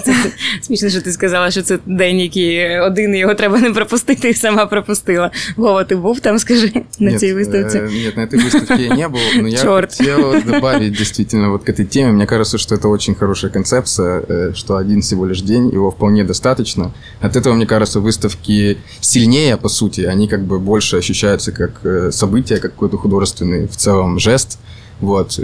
Це 0.05 0.15
смішно, 0.61 0.89
що 0.89 1.01
ти 1.01 1.13
сказала, 1.13 1.51
що 1.51 1.63
це 1.63 1.79
день, 1.87 2.21
який 2.21 2.79
один, 2.81 3.15
його 3.15 3.35
треба 3.35 3.61
не 3.61 3.71
пропустити, 3.71 4.31
і 4.31 4.35
сама 4.35 4.67
пропустила. 4.67 5.31
Вова, 5.57 5.85
ти 5.85 5.97
був 5.97 6.21
там, 6.21 6.39
скажи, 6.39 6.73
на 6.99 7.11
нет, 7.11 7.21
цій 7.21 7.35
выставке? 7.35 7.79
Э, 7.79 8.05
нет, 8.05 8.17
на 8.17 8.23
этой 8.23 8.39
выставке 8.45 8.83
я 8.83 8.97
не 8.97 9.09
был, 9.09 9.43
но 9.43 9.49
я 9.49 9.59
Чёрт. 9.59 9.99
хотел 9.99 10.35
добавить 10.47 10.93
действительно 10.93 11.51
вот 11.51 11.65
к 11.65 11.73
этой 11.73 11.85
теме. 11.85 12.13
Мне 12.13 12.27
кажется, 12.27 12.59
что 12.59 12.75
это 12.75 12.89
очень 12.89 13.15
хорошая 13.15 13.53
концепция, 13.53 14.23
э, 14.29 14.53
что 14.55 14.77
один 14.77 15.01
всего 15.01 15.27
лишь 15.27 15.43
день, 15.43 15.71
его 15.75 15.91
вполне 15.91 16.25
достаточно. 16.25 16.93
От 17.21 17.37
этого, 17.37 17.55
мне 17.55 17.67
кажется, 17.67 18.01
выставки 18.01 18.77
сильнее, 19.01 19.57
по 19.57 19.69
сути, 19.69 20.07
они 20.13 20.29
как 20.29 20.41
бы 20.41 20.59
больше 20.59 20.97
ощущаются 20.99 21.53
как 21.53 21.71
э, 21.85 22.11
событие, 22.13 22.59
как 22.59 22.73
какой-то 22.73 22.97
художественный 22.97 23.67
в 23.67 23.77
целом 23.77 24.19
жест. 24.19 24.59
Вот. 25.01 25.41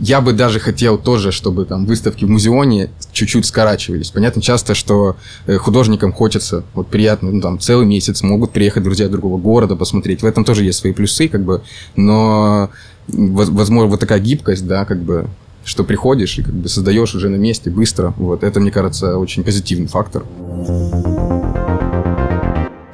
Я 0.00 0.22
бы 0.22 0.32
даже 0.32 0.60
хотел 0.60 0.96
тоже, 0.96 1.30
чтобы 1.30 1.66
там 1.66 1.84
выставки 1.84 2.24
в 2.24 2.30
музеоне 2.30 2.90
чуть-чуть 3.12 3.44
скорачивались. 3.44 4.10
Понятно 4.10 4.40
часто, 4.40 4.74
что 4.74 5.16
э, 5.46 5.58
художникам 5.58 6.12
хочется 6.12 6.64
вот 6.72 6.86
приятно, 6.88 7.30
ну 7.30 7.40
там 7.42 7.58
целый 7.60 7.86
месяц 7.86 8.22
могут 8.22 8.50
приехать 8.50 8.82
друзья 8.82 9.08
другого 9.08 9.38
города 9.38 9.76
посмотреть. 9.76 10.22
В 10.22 10.26
этом 10.26 10.44
тоже 10.44 10.64
есть 10.64 10.78
свои 10.78 10.92
плюсы, 10.92 11.28
как 11.28 11.42
бы, 11.42 11.62
но 11.96 12.70
воз- 13.08 13.50
возможно 13.50 13.90
вот 13.90 14.00
такая 14.00 14.20
гибкость, 14.20 14.66
да, 14.66 14.86
как 14.86 15.02
бы, 15.02 15.28
что 15.64 15.84
приходишь 15.84 16.38
и 16.38 16.42
как 16.42 16.54
бы 16.54 16.68
создаешь 16.70 17.14
уже 17.14 17.28
на 17.28 17.36
месте 17.36 17.68
быстро. 17.70 18.14
Вот 18.16 18.42
это, 18.42 18.58
мне 18.58 18.70
кажется, 18.70 19.18
очень 19.18 19.44
позитивный 19.44 19.88
фактор. 19.88 20.24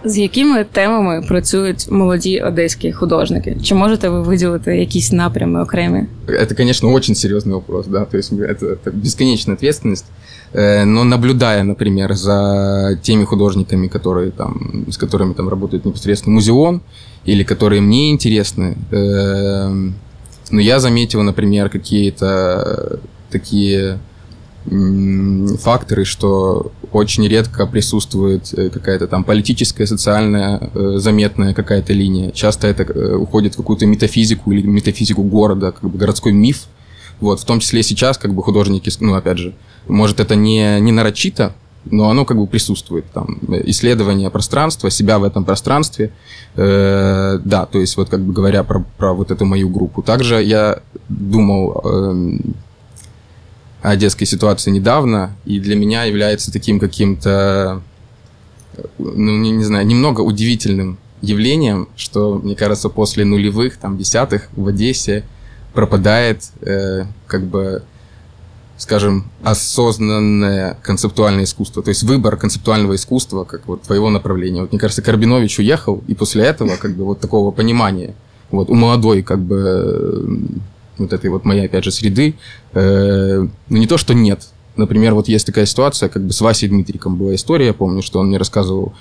З 0.06 0.18
якими 0.18 0.64
темами 0.64 1.22
працюють 1.28 1.92
молоді 1.92 2.40
одеські 2.40 2.92
художники? 2.92 3.58
Чи 3.64 3.76
можете 3.76 4.10
ви 4.10 4.22
виділити 4.22 4.78
якісь 4.78 5.12
напрями 5.12 5.62
окремі? 5.64 6.04
Это, 6.28 6.56
конечно, 6.56 6.92
очень 6.94 7.16
серьезный 7.16 7.54
вопрос, 7.54 7.88
да, 7.88 8.06
то 8.06 8.18
есть 8.18 8.34
это, 8.34 8.66
это 8.66 8.92
бесконечная 8.92 9.56
ответственность. 9.58 10.06
Э, 10.54 10.86
Но 10.86 11.04
наблюдая, 11.04 11.64
например, 11.64 12.14
за 12.16 12.98
теми 13.02 13.26
художниками, 13.26 13.88
которые 13.88 14.32
там, 14.32 14.86
с 14.90 14.98
которыми 14.98 15.34
там 15.34 15.50
работает 15.50 15.86
непосредственно 15.86 16.36
музеон, 16.36 16.82
или 17.28 17.44
которые 17.44 17.82
мне 17.82 18.10
интересны, 18.12 18.76
э, 18.92 19.92
ну, 20.52 20.60
я 20.60 20.80
заметил, 20.80 21.22
например, 21.24 21.70
какие-то 21.70 23.00
такие 23.30 23.80
м, 23.90 24.00
факторы, 24.67 26.05
что 26.05 26.73
очень 26.93 27.27
редко 27.29 27.67
присутствует 27.67 28.53
э, 28.55 28.69
какая-то 28.71 29.07
там 29.07 29.23
политическая, 29.23 29.87
социальная, 29.87 30.71
э, 30.75 30.95
заметная 30.97 31.55
какая-то 31.55 31.93
линия. 31.93 32.33
Часто 32.33 32.67
это 32.67 32.83
э, 32.83 33.15
уходит 33.15 33.55
в 33.55 33.57
какую-то 33.59 33.87
метафизику 33.87 34.51
или 34.53 34.67
метафизику 34.67 35.23
города, 35.23 35.73
как 35.73 35.89
бы 35.91 35.99
городской 35.99 36.33
миф. 36.33 36.65
Вот, 37.21 37.41
в 37.41 37.45
том 37.45 37.61
числе 37.61 37.83
сейчас, 37.83 38.19
как 38.19 38.35
бы 38.35 38.43
художники, 38.43 38.91
ну, 39.01 39.15
опять 39.15 39.39
же, 39.39 39.55
может, 39.89 40.21
это 40.21 40.35
не, 40.35 40.81
не 40.81 40.93
нарочито, 40.93 41.55
но 41.91 42.11
оно 42.11 42.25
как 42.25 42.37
бы 42.37 42.47
присутствует. 42.47 43.05
Там, 43.13 43.39
исследование 43.65 44.31
пространства, 44.31 44.91
себя 44.91 45.19
в 45.19 45.25
этом 45.25 45.45
пространстве. 45.45 46.11
Э, 46.57 47.39
да, 47.45 47.67
то 47.67 47.79
есть 47.79 47.97
вот 47.97 48.09
как 48.09 48.21
бы 48.21 48.33
говоря 48.33 48.65
про, 48.65 48.85
про 48.97 49.15
вот 49.15 49.31
эту 49.31 49.45
мою 49.45 49.69
группу. 49.69 50.03
Также 50.03 50.43
я 50.43 50.81
думал 51.09 51.81
эм, 51.85 52.55
одесской 53.91 54.27
ситуации 54.27 54.71
недавно, 54.71 55.37
и 55.45 55.61
для 55.61 55.77
меня 55.77 56.05
является 56.05 56.53
таким 56.53 56.81
каким-то, 56.81 57.83
ну, 58.99 59.37
не, 59.39 59.51
не 59.51 59.65
знаю, 59.65 59.87
немного 59.87 60.23
удивительным 60.23 60.99
явлением, 61.23 61.89
что, 61.97 62.35
мне 62.43 62.57
кажется, 62.57 62.89
после 62.89 63.25
нулевых, 63.25 63.77
там, 63.77 63.97
десятых 63.97 64.49
в 64.57 64.67
Одессе 64.67 65.25
пропадает, 65.73 66.51
э, 66.63 67.05
как 67.27 67.45
бы, 67.45 67.85
скажем, 68.77 69.31
осознанное 69.43 70.79
концептуальное 70.83 71.45
искусство, 71.45 71.83
то 71.83 71.91
есть 71.91 72.03
выбор 72.03 72.37
концептуального 72.37 72.97
искусства 72.97 73.45
как 73.45 73.67
вот 73.69 73.83
твоего 73.83 74.11
направления. 74.11 74.63
Вот, 74.63 74.73
мне 74.73 74.81
кажется, 74.81 75.03
Карбинович 75.03 75.61
уехал, 75.61 76.03
и 76.09 76.15
после 76.15 76.45
этого 76.45 76.77
как 76.77 76.97
бы 76.97 77.05
вот 77.05 77.21
такого 77.21 77.51
понимания 77.51 78.15
вот 78.51 78.69
у 78.69 78.75
молодой 78.75 79.23
как 79.23 79.41
бы 79.41 80.39
вот 80.99 81.13
этой 81.13 81.31
вот 81.31 81.45
моей, 81.45 81.67
опять 81.67 81.85
же, 81.85 81.91
среды, 81.91 82.35
э, 82.73 83.47
ну 83.69 83.77
не 83.77 83.87
то, 83.87 83.99
что 83.99 84.15
нет. 84.15 84.49
Например, 84.77 85.15
вот 85.15 85.29
есть 85.29 85.47
такая 85.47 85.67
ситуация, 85.67 86.09
как 86.09 86.25
бы 86.25 86.33
с 86.33 86.41
Васей 86.41 86.69
Дмитриком 86.69 87.17
была 87.17 87.35
история, 87.35 87.67
я 87.67 87.75
помню, 87.75 88.03
что 88.03 88.19
он 88.19 88.29
мне 88.29 88.37
рассказывал, 88.39 88.95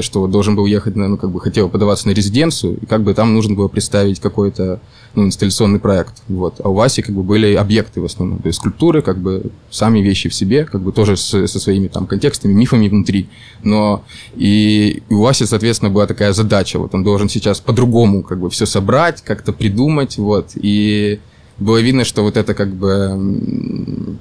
что 0.00 0.20
вот 0.20 0.30
должен 0.30 0.56
был 0.56 0.66
ехать, 0.66 0.96
ну, 0.96 1.16
как 1.16 1.30
бы 1.30 1.40
хотел 1.40 1.68
подаваться 1.68 2.08
на 2.08 2.12
резиденцию, 2.12 2.78
и 2.78 2.86
как 2.86 3.02
бы 3.02 3.12
там 3.14 3.34
нужно 3.34 3.54
было 3.54 3.68
представить 3.68 4.20
какой-то 4.20 4.80
ну, 5.14 5.24
инсталляционный 5.24 5.78
проект. 5.78 6.22
Вот. 6.28 6.60
А 6.64 6.68
у 6.68 6.74
Васи 6.74 7.02
как 7.02 7.14
бы 7.14 7.22
были 7.22 7.54
объекты 7.54 8.00
в 8.00 8.04
основном, 8.04 8.38
то 8.38 8.46
есть 8.48 8.58
скульптуры, 8.58 9.02
как 9.02 9.18
бы 9.18 9.50
сами 9.70 10.00
вещи 10.00 10.28
в 10.28 10.34
себе, 10.34 10.64
как 10.64 10.80
бы 10.80 10.92
тоже 10.92 11.16
с- 11.16 11.46
со 11.46 11.60
своими 11.60 11.88
там 11.88 12.06
контекстами, 12.06 12.52
мифами 12.52 12.88
внутри. 12.88 13.28
Но 13.62 14.02
и, 14.34 15.02
и 15.08 15.14
у 15.14 15.22
Васи, 15.22 15.46
соответственно, 15.46 15.90
была 15.90 16.06
такая 16.06 16.32
задача, 16.32 16.78
вот 16.78 16.94
он 16.94 17.04
должен 17.04 17.28
сейчас 17.28 17.60
по-другому 17.60 18.22
как 18.22 18.40
бы 18.40 18.48
все 18.50 18.66
собрать, 18.66 19.22
как-то 19.22 19.52
придумать, 19.52 20.16
вот. 20.18 20.50
И 20.54 21.20
было 21.58 21.80
видно, 21.80 22.04
что 22.04 22.22
вот 22.22 22.36
это 22.36 22.54
как 22.54 22.74
бы 22.74 24.18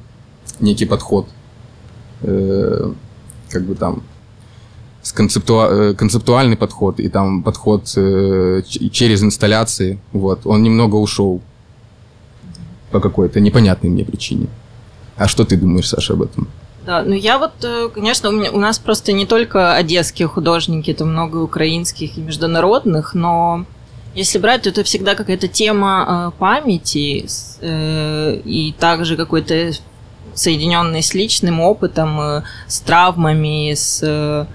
некий 0.60 0.86
подход, 0.86 1.28
э, 2.22 2.94
как 3.50 3.64
бы 3.64 3.76
там 3.76 4.04
с 5.06 5.14
концептуа- 5.14 5.92
э, 5.92 5.94
концептуальный 5.94 6.58
подход 6.58 7.00
и 7.00 7.10
там 7.10 7.44
подход 7.44 7.94
э, 7.96 8.64
через 8.92 9.22
инсталляции, 9.22 10.00
вот, 10.14 10.48
он 10.48 10.64
немного 10.64 10.96
ушел 10.96 11.42
по 12.90 13.00
какой-то 13.00 13.40
непонятной 13.40 13.92
мне 13.92 14.04
причине. 14.04 14.48
А 15.16 15.28
что 15.28 15.46
ты 15.46 15.58
думаешь, 15.58 15.90
Саша, 15.90 16.14
об 16.14 16.24
этом? 16.24 16.48
Да, 16.88 17.04
ну 17.04 17.14
я 17.14 17.38
вот, 17.38 17.52
э, 17.64 17.90
конечно, 17.94 18.30
у, 18.30 18.32
меня, 18.32 18.52
у 18.52 18.58
нас 18.58 18.80
просто 18.80 19.12
не 19.12 19.28
только 19.28 19.76
одесские 19.76 20.28
художники, 20.28 20.90
это 20.90 21.06
много 21.06 21.38
украинских 21.38 22.18
и 22.18 22.22
международных, 22.22 23.14
но 23.14 23.66
если 24.16 24.40
брать, 24.40 24.64
то 24.64 24.70
это 24.70 24.84
всегда 24.84 25.14
какая-то 25.14 25.48
тема 25.48 26.32
э, 26.36 26.40
памяти 26.40 27.28
э, 27.62 28.42
и 28.44 28.74
также 28.80 29.18
какой-то 29.18 29.72
соединенный 30.34 31.04
с 31.04 31.14
личным 31.14 31.60
опытом, 31.62 32.20
э, 32.20 32.44
с 32.68 32.80
травмами, 32.80 33.72
с 33.76 34.00
э, 34.02 34.46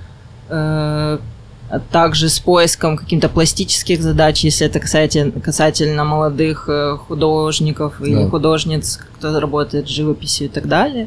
также 1.92 2.28
с 2.28 2.40
поиском 2.40 2.96
каких-то 2.96 3.28
пластических 3.28 4.02
задач, 4.02 4.42
если 4.42 4.66
это 4.66 4.80
касательно, 4.80 5.40
касательно 5.40 6.04
молодых 6.04 6.64
э, 6.68 6.96
художников 6.96 8.00
или 8.00 8.24
Да. 8.24 8.28
художниц, 8.28 8.98
кто 9.18 9.38
работает 9.38 9.86
с 9.86 9.90
живописью 9.90 10.46
и 10.46 10.50
так 10.50 10.66
далее. 10.66 11.06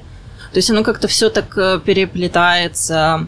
То 0.54 0.58
есть 0.58 0.70
оно 0.72 0.84
как-то 0.84 1.08
все 1.08 1.30
так 1.30 1.58
э, 1.58 1.80
переплетается. 1.84 3.28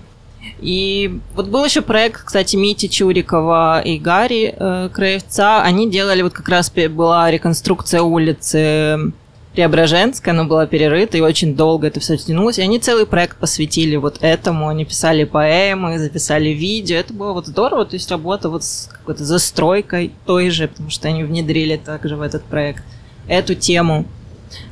И 0.61 1.19
вот 1.35 1.47
был 1.47 1.65
еще 1.65 1.81
проект, 1.81 2.23
кстати, 2.23 2.55
Мити 2.55 2.87
Чурикова 2.87 3.81
и 3.81 3.97
Гарри 3.97 4.53
э, 4.57 4.89
Краевца. 4.93 5.63
Они 5.63 5.89
делали, 5.89 6.21
вот 6.21 6.33
как 6.33 6.47
раз 6.47 6.71
была 6.71 7.29
реконструкция 7.31 8.01
улицы 8.01 9.11
Преображенская, 9.55 10.33
она 10.33 10.43
была 10.43 10.67
перерыта, 10.67 11.17
и 11.17 11.21
очень 11.21 11.55
долго 11.55 11.87
это 11.87 12.01
все 12.01 12.17
тянулось. 12.17 12.59
И 12.59 12.61
они 12.61 12.77
целый 12.77 13.05
проект 13.05 13.37
посвятили 13.37 13.95
вот 13.95 14.17
этому. 14.19 14.67
Они 14.67 14.83
писали 14.83 15.23
поэмы, 15.23 15.97
записали 15.97 16.49
видео. 16.49 16.97
Это 16.97 17.13
было 17.13 17.31
вот 17.31 17.47
здорово. 17.47 17.85
То 17.85 17.95
есть 17.95 18.11
работа 18.11 18.49
вот 18.49 18.65
с 18.65 18.89
какой-то 18.91 19.23
застройкой 19.23 20.11
той 20.25 20.49
же, 20.49 20.67
потому 20.67 20.89
что 20.89 21.07
они 21.07 21.23
внедрили 21.23 21.77
также 21.77 22.17
в 22.17 22.21
этот 22.21 22.43
проект 22.43 22.83
эту 23.27 23.55
тему. 23.55 24.05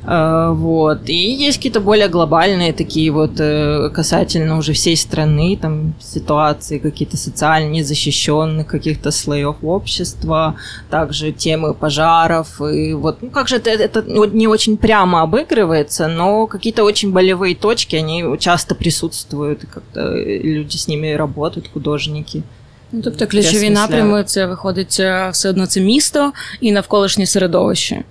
Э, 0.03 0.53
Вот. 0.53 1.09
И 1.09 1.47
есть 1.47 1.57
какие-то 1.57 1.79
более 1.79 2.07
глобальные 2.07 2.73
такие 2.73 3.11
вот 3.11 3.39
э, 3.39 3.89
касательно 3.93 4.57
уже 4.57 4.73
всей 4.73 4.95
страны, 4.95 5.57
там 5.61 5.93
ситуации 5.99 6.79
какие-то 6.79 7.17
социально 7.17 7.69
незащищенных 7.69 8.67
каких-то 8.67 9.11
слоев 9.11 9.55
общества, 9.63 10.55
также 10.89 11.31
темы 11.31 11.73
пожаров. 11.73 12.61
И 12.61 12.93
вот, 12.93 13.21
ну 13.21 13.29
как 13.29 13.47
же 13.47 13.55
это, 13.57 13.69
это 13.69 14.03
ну, 14.07 14.25
не 14.25 14.47
очень 14.47 14.77
прямо 14.77 15.21
обыгрывается, 15.21 16.07
но 16.07 16.47
какие-то 16.47 16.83
очень 16.83 17.11
болевые 17.11 17.55
точки, 17.55 17.95
они 17.95 18.37
часто 18.39 18.75
присутствуют, 18.75 19.63
и 19.63 19.67
как-то 19.67 19.99
э, 19.99 20.41
люди 20.43 20.77
с 20.77 20.87
ними 20.87 21.17
работают, 21.17 21.69
художники. 21.73 22.43
Ну, 22.91 23.01
тобто 23.01 23.27
ключові 23.27 23.47
Осмисляють. 23.49 23.73
напрями 23.73 24.23
це 24.23 24.45
виходить 24.45 24.97
е, 24.99 25.29
все 25.31 25.49
одно 25.49 25.65
це 25.65 25.81
місто 25.81 26.31
і 26.61 26.71
навколишнє 26.71 27.25
середовище. 27.25 28.03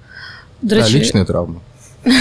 До 0.63 0.75
Да, 0.75 0.89
лічна 0.89 1.25
травма. 1.25 1.55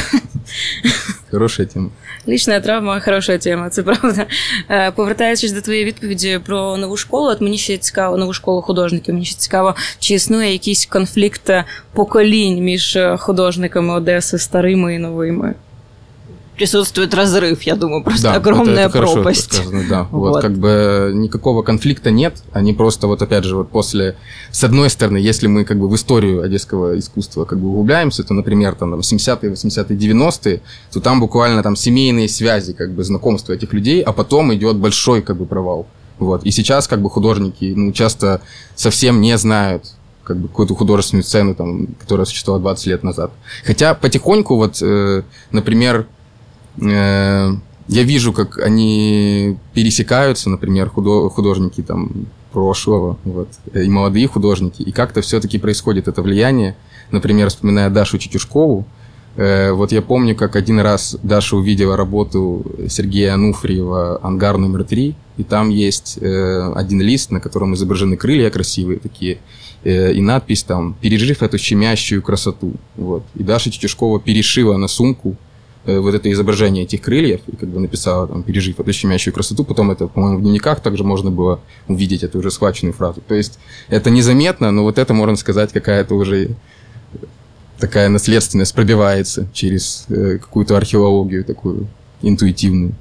Хороша 1.31 1.65
тема. 1.65 1.89
Лічна 2.29 2.61
травма 2.61 3.01
хороша 3.01 3.39
тема, 3.39 3.71
це 3.71 3.83
правда. 3.83 4.27
Е, 4.71 4.91
Повертаючись 4.91 5.53
до 5.53 5.61
твоєї 5.61 5.85
відповіді 5.85 6.41
про 6.47 6.77
нову 6.77 6.97
школу, 6.97 7.27
от 7.31 7.41
мені 7.41 7.59
ще 7.59 7.79
цікаво, 7.79 8.17
нову 8.17 8.33
школу 8.33 8.63
художників. 8.63 9.15
Мені 9.15 9.27
ще 9.27 9.37
цікаво, 9.39 9.75
чи 9.99 10.15
існує 10.15 10.53
якийсь 10.53 10.87
конфлікт 10.87 11.51
поколінь 11.93 12.65
між 12.65 12.97
е, 12.97 13.17
художниками 13.17 13.95
Одеси 13.95 14.39
старими 14.39 14.95
і 14.95 14.99
новими. 14.99 15.55
Присутствует 16.57 17.15
разрыв, 17.15 17.63
я 17.63 17.77
думаю, 17.77 18.03
просто 18.05 18.25
Да, 18.25 18.35
огромная 18.35 18.75
это- 18.75 18.81
это 18.83 18.91
хорошо 18.93 19.15
пропасть. 19.15 19.53
сказано, 19.55 19.85
да. 19.89 20.03
Вот. 20.11 20.33
Вот. 20.33 20.43
как 20.43 20.53
бы 20.59 21.13
никакого 21.15 21.63
конфликта 21.63 22.11
нет. 22.11 22.43
Они 22.53 22.73
просто 22.73 23.07
вот 23.07 23.23
опять 23.23 23.45
же 23.45 23.57
вот 23.57 23.71
после, 23.71 24.17
с 24.51 24.63
одной 24.63 24.91
стороны, 24.91 25.17
если 25.17 25.47
мы 25.47 25.65
как 25.65 25.79
бы 25.79 25.89
в 25.89 25.95
историю 25.95 26.43
одесского 26.43 26.99
искусства 26.99 27.45
как 27.45 27.59
бы 27.59 27.69
углубляемся, 27.69 28.23
то, 28.23 28.35
например, 28.35 28.75
там 28.75 28.95
70-е, 28.95 29.51
80-е, 29.53 29.97
90-е, 29.97 30.61
то 30.93 31.01
там 31.01 31.21
буквально 31.21 31.63
там 31.63 31.75
семейные 31.77 32.29
связи, 32.29 32.73
как 32.75 32.93
бы 32.93 33.03
знакомства 33.03 33.53
этих 33.55 33.73
людей, 33.73 34.03
а 34.03 34.13
потом 34.13 34.53
идет 34.55 34.77
большой 34.77 35.23
как 35.23 35.37
бы 35.39 35.47
провал. 35.47 35.87
Вот. 36.19 36.45
И 36.45 36.51
сейчас 36.51 36.87
как 36.87 37.01
бы 37.01 37.11
художники 37.11 37.73
ну, 37.75 37.93
часто 37.93 38.43
совсем 38.77 39.21
не 39.21 39.37
знают 39.39 39.85
как 40.23 40.37
бы 40.37 40.47
какую-то 40.47 40.75
художественную 40.77 41.25
сцену, 41.25 41.55
там, 41.57 41.89
которая 41.99 42.27
существовала 42.27 42.63
20 42.63 42.87
лет 42.87 43.03
назад. 43.03 43.33
Хотя 43.65 43.95
потихоньку, 43.95 44.55
вот, 44.57 44.79
э, 44.81 45.23
например, 45.51 46.07
я 46.77 48.03
вижу, 48.05 48.33
как 48.33 48.59
они 48.59 49.57
пересекаются, 49.75 50.51
например, 50.51 50.89
худо- 50.89 51.29
художники 51.29 51.83
там 51.83 52.11
прошлого, 52.53 53.19
вот, 53.25 53.49
и 53.75 53.89
молодые 53.89 54.29
художники, 54.29 54.83
и 54.83 54.93
как-то 54.93 55.21
все-таки 55.23 55.59
происходит 55.59 56.09
это 56.09 56.23
влияние. 56.23 56.77
Например, 57.11 57.49
вспоминая 57.49 57.91
Дашу 57.91 58.19
Чичушкову, 58.19 58.87
э, 59.37 59.73
вот 59.73 59.93
я 59.93 60.03
помню, 60.03 60.37
как 60.37 60.57
один 60.57 60.81
раз 60.81 61.17
Даша 61.23 61.57
увидела 61.57 61.97
работу 61.97 62.65
Сергея 62.89 63.35
Ануфриева 63.35 64.21
«Ангар 64.23 64.59
номер 64.59 64.85
три», 64.85 65.15
и 65.39 65.45
там 65.45 65.71
есть 65.71 66.19
э, 66.21 66.73
один 66.75 67.01
лист, 67.01 67.31
на 67.31 67.41
котором 67.41 67.75
изображены 67.75 68.17
крылья 68.17 68.51
красивые 68.51 68.99
такие, 68.99 69.39
э, 69.83 70.13
и 70.13 70.21
надпись 70.21 70.63
там 70.63 70.95
«Пережив 71.01 71.43
эту 71.43 71.59
щемящую 71.59 72.23
красоту». 72.23 72.75
Вот. 72.97 73.25
И 73.35 73.43
Даша 73.43 73.71
Чичушкова 73.71 74.21
перешила 74.21 74.77
на 74.77 74.89
сумку 74.89 75.31
э, 75.31 75.52
вот 75.85 76.15
это 76.15 76.31
изображение 76.31 76.85
этих 76.85 77.03
крыльев 77.03 77.41
и 77.47 77.57
как 77.57 77.69
бы 77.69 77.81
написала 77.81 78.27
там 78.29 78.43
«Пережив 78.43 78.79
эту 78.79 78.93
щемящую 78.93 79.35
красоту». 79.35 79.65
Потом 79.65 79.91
это, 79.91 80.07
по-моему, 80.07 80.39
в 80.39 80.43
дневниках 80.43 80.81
также 80.81 81.05
можно 81.05 81.31
было 81.31 81.61
увидеть 81.89 82.23
эту 82.23 82.39
уже 82.39 82.51
схваченную 82.51 82.93
фразу. 82.93 83.21
То 83.27 83.35
есть 83.35 83.59
это 83.89 84.11
незаметно, 84.11 84.71
но 84.71 84.83
вот 84.83 84.99
это, 84.99 85.15
можно 85.15 85.37
сказать, 85.37 85.73
какая-то 85.73 86.15
уже 86.15 86.51
такая 87.79 88.09
наследственность 88.09 88.75
пробивается 88.75 89.49
через 89.53 90.07
э, 90.09 90.39
какую-то 90.39 90.77
археологию 90.77 91.45
такую 91.45 91.89
интуитивную. 92.23 92.95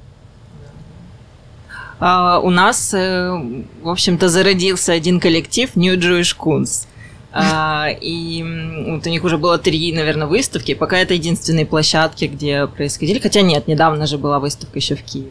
А, 2.00 2.40
у 2.40 2.50
нас, 2.50 2.92
э, 2.92 3.30
в 3.80 3.88
общем-то, 3.88 4.28
зародился 4.28 4.92
один 4.92 5.20
коллектив 5.20 5.70
New 5.76 5.96
Jewish 5.96 6.36
Kunst. 6.36 6.88
А, 7.32 7.88
и 7.88 8.44
вот 8.88 9.06
у 9.06 9.10
них 9.10 9.24
уже 9.24 9.38
было 9.38 9.58
три, 9.58 9.92
наверное, 9.92 10.26
выставки. 10.26 10.74
Пока 10.74 10.98
это 10.98 11.14
единственные 11.14 11.66
площадки, 11.66 12.26
где 12.26 12.66
происходили. 12.66 13.18
Хотя 13.18 13.40
нет, 13.40 13.68
недавно 13.68 14.06
же 14.06 14.18
была 14.18 14.38
выставка 14.38 14.78
еще 14.78 14.96
в 14.96 15.02
Киеве. 15.02 15.30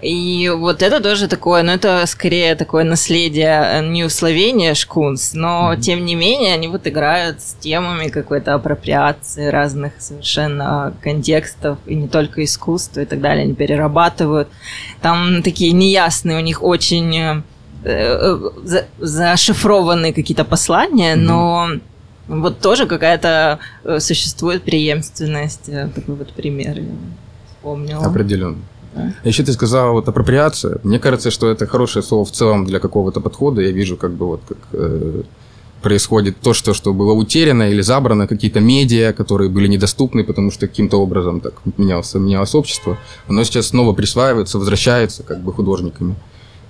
И 0.00 0.48
вот 0.56 0.82
это 0.82 1.00
тоже 1.00 1.26
такое, 1.26 1.62
ну 1.62 1.72
это 1.72 2.04
скорее 2.06 2.54
такое 2.54 2.84
наследие 2.84 3.62
э, 3.64 3.82
New 3.82 4.08
Словения 4.08 4.74
Шкунс, 4.74 5.34
но 5.34 5.74
тем 5.76 6.04
не 6.04 6.14
менее 6.14 6.54
они 6.54 6.68
вот 6.68 6.86
играют 6.86 7.40
с 7.40 7.54
темами 7.54 8.08
какой-то 8.08 8.54
апроприации 8.54 9.48
разных 9.48 9.94
совершенно 9.98 10.94
контекстов 11.02 11.78
и 11.86 11.96
не 11.96 12.06
только 12.06 12.44
искусства 12.44 13.00
и 13.00 13.06
так 13.06 13.20
далее, 13.20 13.44
они 13.44 13.54
перерабатывают. 13.54 14.48
Там 15.02 15.42
такие 15.42 15.72
неясные 15.72 16.38
у 16.38 16.42
них 16.42 16.62
очень 16.62 17.16
э, 17.16 17.42
за- 17.84 18.86
зашифрованные 18.98 20.12
какие-то 20.12 20.44
послания, 20.44 21.14
Мгм. 21.16 21.24
но 21.26 21.68
вот 22.28 22.58
тоже 22.60 22.86
какая-то 22.86 23.58
э, 23.84 24.00
существует 24.00 24.62
преемственность. 24.62 25.68
э, 25.68 25.88
Такой 25.94 26.14
вот 26.16 26.32
пример 26.32 26.78
я 26.78 26.84
вспомнила. 27.46 28.04
Определенно. 28.06 28.56
Да. 28.94 29.12
Еще 29.24 29.42
ты 29.44 29.52
сказала 29.52 29.92
вот 29.92 30.08
апроприация. 30.08 30.78
Мне 30.82 30.98
кажется, 30.98 31.30
что 31.30 31.48
это 31.50 31.66
хорошее 31.66 32.02
слово 32.02 32.24
в 32.24 32.30
целом 32.32 32.64
для 32.64 32.78
какого-то 32.80 33.20
подхода. 33.20 33.60
Я 33.62 33.70
вижу, 33.70 33.96
как 33.96 34.10
бы 34.12 34.26
вот 34.26 34.40
как 34.48 34.58
э, 34.72 35.22
происходит 35.82 36.36
то, 36.40 36.54
что, 36.54 36.74
что 36.74 36.92
было 36.92 37.12
утеряно 37.12 37.70
или 37.70 37.82
забрано, 37.82 38.26
какие-то 38.26 38.60
медиа, 38.60 39.12
которые 39.12 39.48
были 39.48 39.68
недоступны, 39.68 40.24
потому 40.24 40.50
что 40.50 40.66
каким-то 40.66 41.00
образом 41.00 41.40
так 41.40 41.52
менялось, 41.76 42.14
менялось 42.14 42.54
общество. 42.54 42.96
Оно 43.28 43.44
сейчас 43.44 43.68
снова 43.68 43.92
присваивается, 43.92 44.58
возвращается 44.58 45.22
как 45.22 45.40
бы 45.40 45.52
художниками. 45.52 46.14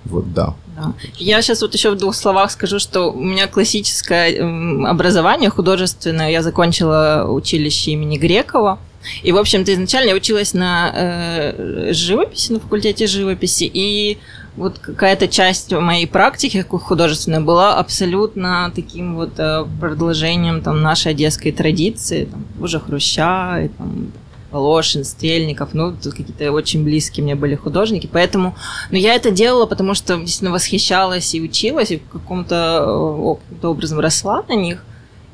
Вот, 0.04 0.32
да. 0.32 0.54
Да. 0.76 0.92
Я 1.16 1.42
сейчас 1.42 1.60
вот 1.62 1.74
еще 1.74 1.90
в 1.90 1.96
двух 1.96 2.14
словах 2.14 2.50
скажу, 2.50 2.78
что 2.78 3.10
у 3.10 3.20
меня 3.20 3.46
классическое 3.46 4.88
образование 4.88 5.50
художественное. 5.50 6.30
Я 6.30 6.42
закончила 6.42 7.26
училище 7.28 7.92
имени 7.92 8.16
Грекова. 8.16 8.78
И, 9.22 9.32
в 9.32 9.38
общем-то, 9.38 9.72
изначально 9.72 10.10
я 10.10 10.14
училась 10.16 10.54
на 10.54 10.92
э, 10.94 11.92
живописи, 11.92 12.52
на 12.52 12.60
факультете 12.60 13.06
живописи. 13.06 13.70
И 13.72 14.18
вот 14.56 14.78
какая-то 14.78 15.28
часть 15.28 15.72
моей 15.72 16.06
практики 16.06 16.64
художественной 16.68 17.40
была 17.40 17.76
абсолютно 17.76 18.72
таким 18.74 19.14
вот 19.14 19.38
э, 19.38 19.64
продолжением 19.80 20.62
там, 20.62 20.82
нашей 20.82 21.12
одесской 21.12 21.52
традиции. 21.52 22.24
Там, 22.24 22.44
уже 22.60 22.80
Хруща, 22.80 23.62
и, 23.62 23.68
там, 23.68 24.12
Волошин, 24.50 25.04
Стрельников, 25.04 25.70
ну, 25.74 25.92
тут 25.92 26.14
какие-то 26.14 26.50
очень 26.52 26.82
близкие 26.84 27.22
мне 27.24 27.34
были 27.34 27.54
художники, 27.54 28.08
поэтому, 28.10 28.56
но 28.90 28.96
я 28.96 29.14
это 29.14 29.30
делала, 29.30 29.66
потому 29.66 29.94
что 29.94 30.16
действительно 30.16 30.52
восхищалась 30.52 31.34
и 31.34 31.40
училась, 31.42 31.90
и 31.90 32.00
каким-то 32.10 33.36
образом 33.62 34.00
росла 34.00 34.42
на 34.48 34.54
них, 34.54 34.82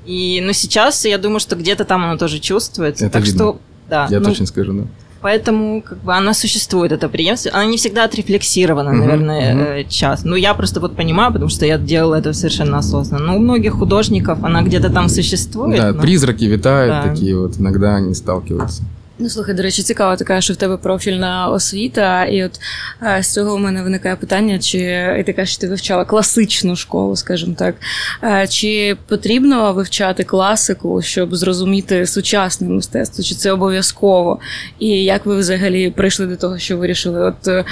и, 0.05 0.43
ну, 0.45 0.53
сейчас 0.53 1.05
я 1.05 1.19
думаю, 1.19 1.41
что 1.41 1.57
где-то 1.57 1.85
там 1.85 2.05
оно 2.05 2.19
тоже 2.19 2.39
чувствуется, 2.41 3.07
Это 3.07 3.15
так 3.15 3.25
видно. 3.25 3.39
что, 3.39 3.59
да, 3.89 4.07
Я 4.11 4.21
ну, 4.21 4.27
точно 4.27 4.47
скажу, 4.47 4.73
да. 4.73 4.85
Поэтому 5.23 5.81
как 5.81 6.03
бы 6.05 6.13
она 6.13 6.35
существует, 6.35 6.93
эта 6.93 7.09
преемственность. 7.09 7.57
Она 7.57 7.65
не 7.65 7.79
всегда 7.79 8.05
отрефлексирована, 8.05 8.91
Мгм, 8.93 9.01
наверное, 9.01 9.79
э, 9.81 9.85
час. 9.89 10.23
Ну, 10.23 10.37
я 10.37 10.53
просто 10.53 10.81
вот 10.81 10.97
понимаю, 10.97 11.33
потому 11.33 11.49
что 11.49 11.65
я 11.65 11.79
делала 11.79 12.17
это 12.17 12.35
совершенно 12.35 12.77
осознанно. 12.77 13.29
Но 13.29 13.37
у 13.37 13.39
многих 13.39 13.73
художников 13.73 14.45
она 14.45 14.61
где-то 14.61 14.91
там 14.91 15.09
существует. 15.09 15.79
Да, 15.81 15.93
но- 15.95 16.03
призраки 16.03 16.45
витают 16.45 16.91
Да. 17.07 17.11
такие 17.11 17.39
вот, 17.39 17.59
иногда 17.59 17.95
они 17.97 18.13
сталкиваются. 18.15 18.83
Ну, 19.19 19.29
слухай, 19.29 19.55
до 19.55 19.63
речі, 19.63 19.83
цікаво, 19.83 20.17
кажеш, 20.25 20.45
що 20.45 20.55
в 20.55 20.57
тебе 20.57 20.77
профільна 20.77 21.49
освіта, 21.49 22.25
і 22.25 22.45
от 22.45 22.61
е, 23.03 23.23
з 23.23 23.33
цього 23.33 23.55
у 23.55 23.59
мене 23.59 23.83
виникає 23.83 24.17
питання, 24.17 24.59
чи 24.59 24.79
і 25.21 25.23
ти 25.23 25.33
кажеш, 25.33 25.51
що 25.51 25.61
ти 25.61 25.69
вивчала 25.69 26.05
класичну 26.05 26.77
школу, 26.77 27.17
скажімо 27.17 27.55
так. 27.59 27.75
Е, 28.23 28.47
Чи 28.49 28.97
потрібно 29.09 29.73
вивчати 29.73 30.25
класику, 30.25 31.03
щоб 31.03 31.37
зрозуміти 31.37 32.07
сучасне 32.07 32.69
мистецтво? 32.69 33.25
Чи 33.25 33.35
це 33.35 33.53
обов'язково? 33.53 34.41
І 34.79 34.89
як 34.89 35.27
ви 35.27 35.37
взагалі 35.37 35.91
прийшли 35.91 36.27
до 36.27 36.37
того, 36.37 36.59
що 36.59 36.77
вирішили? 36.77 37.21
От 37.21 37.49
е, 37.49 37.65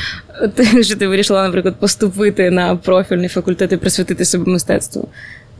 ти, 0.55 0.85
що 0.85 0.97
ти 0.97 1.09
вирішила, 1.09 1.43
наприклад, 1.43 1.81
поступити 1.81 2.51
на 2.51 2.77
профільний 2.77 3.29
факультет 3.29 3.73
і 3.73 3.77
присвятити 3.77 4.25
себе 4.25 4.53
мистецтву? 4.53 5.09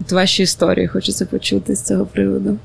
От 0.01 0.13
ваші 0.13 0.43
історії 0.43 0.87
хочеться 0.89 1.27
почути 1.27 1.77
з 1.77 1.83
цього 1.83 2.07
приводу. 2.07 2.59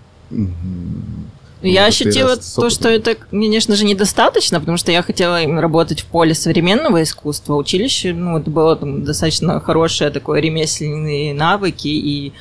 Ну, 1.67 1.73
Я 1.73 1.86
ощутила 1.86 2.36
то, 2.56 2.69
что 2.69 2.89
это, 2.89 3.15
конечно 3.15 3.75
же, 3.75 3.86
недостаточно, 3.86 4.60
потому 4.60 4.77
что 4.77 4.91
я 4.91 5.01
хотела 5.03 5.41
именно 5.41 5.62
работать 5.62 6.01
в 6.01 6.06
поле 6.06 6.34
современного 6.34 7.03
искусства. 7.03 7.56
Училище, 7.56 8.13
ну, 8.13 8.38
это 8.38 8.49
было 8.49 8.75
там 8.75 9.03
достаточно 9.03 9.60
хорошее 9.60 10.10
такое 10.10 10.39
ремесленные 10.41 11.34
навыки, 11.34 11.88
и, 11.88 12.34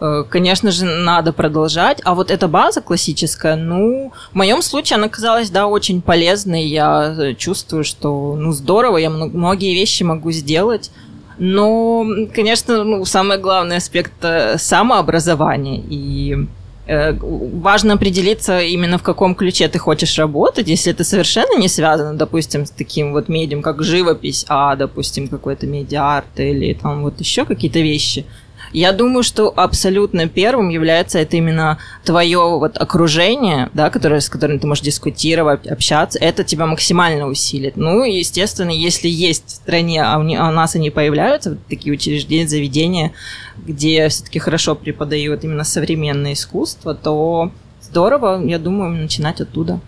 э, 0.00 0.24
конечно 0.28 0.70
же, 0.70 0.84
надо 0.84 1.32
продолжать. 1.32 2.00
А 2.04 2.14
вот 2.14 2.30
эта 2.30 2.48
база 2.48 2.80
классическая, 2.80 3.56
ну, 3.56 4.12
в 4.32 4.34
моем 4.34 4.62
случае 4.62 4.96
она 4.96 5.08
казалась, 5.08 5.50
да, 5.50 5.66
очень 5.66 6.02
полезной. 6.02 6.64
Я 6.66 7.14
э, 7.18 7.34
чувствую, 7.34 7.84
что, 7.84 8.36
ну, 8.38 8.52
здорово, 8.52 8.98
я 8.98 9.10
мно- 9.10 9.26
многие 9.32 9.74
вещи 9.74 10.02
могу 10.02 10.32
сделать. 10.32 10.90
Но, 11.38 12.06
конечно, 12.34 12.84
ну, 12.84 13.04
самый 13.04 13.38
главный 13.38 13.76
аспект 13.76 14.12
э, 14.22 14.58
самообразования. 14.58 15.82
И 15.88 16.46
важно 16.86 17.94
определиться 17.94 18.60
именно 18.60 18.98
в 18.98 19.02
каком 19.02 19.34
ключе 19.34 19.68
ты 19.68 19.78
хочешь 19.78 20.18
работать. 20.18 20.68
Если 20.68 20.92
это 20.92 21.04
совершенно 21.04 21.58
не 21.58 21.68
связано, 21.68 22.14
допустим, 22.14 22.66
с 22.66 22.70
таким 22.70 23.12
вот 23.12 23.28
медиум, 23.28 23.62
как 23.62 23.82
живопись, 23.82 24.44
а, 24.48 24.74
допустим, 24.74 25.28
какой-то 25.28 25.66
медиа-арт 25.66 26.40
или 26.40 26.74
там 26.74 27.02
вот 27.02 27.20
еще 27.20 27.44
какие-то 27.44 27.78
вещи, 27.78 28.24
я 28.72 28.92
думаю, 28.92 29.22
что 29.22 29.52
абсолютно 29.54 30.28
первым 30.28 30.70
является 30.70 31.18
это 31.18 31.36
именно 31.36 31.78
твое 32.04 32.38
вот 32.38 32.78
окружение, 32.78 33.68
да, 33.74 33.90
которое, 33.90 34.20
с 34.20 34.28
которым 34.28 34.58
ты 34.58 34.66
можешь 34.66 34.84
дискутировать, 34.84 35.66
общаться. 35.66 36.18
Это 36.18 36.42
тебя 36.42 36.66
максимально 36.66 37.26
усилит. 37.26 37.76
Ну, 37.76 38.04
естественно, 38.04 38.70
если 38.70 39.08
есть 39.08 39.46
в 39.46 39.50
стране, 39.50 40.02
а 40.02 40.14
а 40.14 40.18
у 40.18 40.52
нас 40.52 40.74
они 40.74 40.90
появляются, 40.90 41.50
вот 41.50 41.58
такие 41.68 41.92
учреждения, 41.92 42.48
заведения, 42.48 43.12
где 43.58 44.08
все-таки 44.08 44.38
хорошо 44.38 44.74
преподают 44.74 45.44
именно 45.44 45.64
современное 45.64 46.32
искусство, 46.32 46.94
то 46.94 47.50
здорово, 47.82 48.42
я 48.44 48.58
думаю, 48.58 48.90
начинать 48.92 49.40
оттуда. 49.40 49.80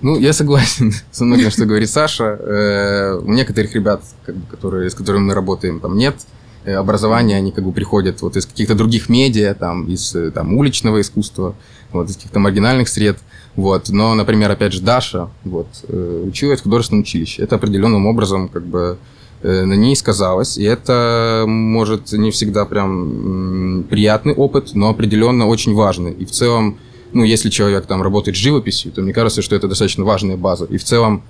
Ну, 0.00 0.18
я 0.18 0.32
согласен 0.32 0.92
со 1.12 1.24
многим, 1.24 1.50
что 1.50 1.64
говорит 1.64 1.88
Саша. 1.88 2.24
Э, 2.24 3.20
У 3.22 3.32
некоторых 3.32 3.74
ребят, 3.74 4.02
которые, 4.50 4.90
с 4.90 4.94
которыми 4.94 5.22
мы 5.26 5.34
работаем, 5.34 5.78
там 5.78 5.96
нет 5.96 6.16
образования, 6.64 7.36
они 7.36 7.52
как 7.52 7.64
бы 7.64 7.72
приходят 7.72 8.22
вот 8.22 8.36
из 8.36 8.46
каких-то 8.46 8.74
других 8.74 9.08
медиа, 9.08 9.54
там, 9.54 9.86
из 9.86 10.14
э, 10.14 10.30
там, 10.30 10.54
уличного 10.54 11.00
искусства, 11.00 11.54
вот, 11.92 12.08
из 12.08 12.16
каких-то 12.16 12.38
маргинальных 12.38 12.88
сред. 12.88 13.18
Вот. 13.56 13.88
Но, 13.90 14.14
например, 14.14 14.50
опять 14.50 14.72
же, 14.72 14.80
Даша 14.80 15.28
вот, 15.44 15.68
э, 15.88 16.24
училась 16.26 16.60
в 16.60 16.62
художественном 16.64 17.02
училище. 17.02 17.42
Это 17.42 17.56
определенным 17.56 18.06
образом 18.06 18.48
как 18.48 18.64
бы 18.66 18.98
э, 19.42 19.64
на 19.64 19.74
ней 19.74 19.96
сказалось. 19.96 20.56
И 20.56 20.62
это, 20.62 21.44
может, 21.46 22.12
не 22.12 22.30
всегда 22.30 22.64
прям 22.64 23.84
приятный 23.90 24.34
опыт, 24.34 24.70
но 24.74 24.88
определенно 24.88 25.46
очень 25.46 25.74
важный. 25.74 26.12
И 26.12 26.24
в 26.24 26.30
целом, 26.30 26.78
ну, 27.12 27.24
если 27.24 27.50
человек 27.50 27.86
там 27.86 28.02
работает 28.02 28.36
с 28.36 28.40
живописью, 28.40 28.92
то 28.92 29.02
мне 29.02 29.12
кажется, 29.12 29.42
что 29.42 29.54
это 29.54 29.68
достаточно 29.68 30.04
важная 30.04 30.36
база. 30.36 30.64
И 30.66 30.78
в 30.78 30.84
целом, 30.84 31.22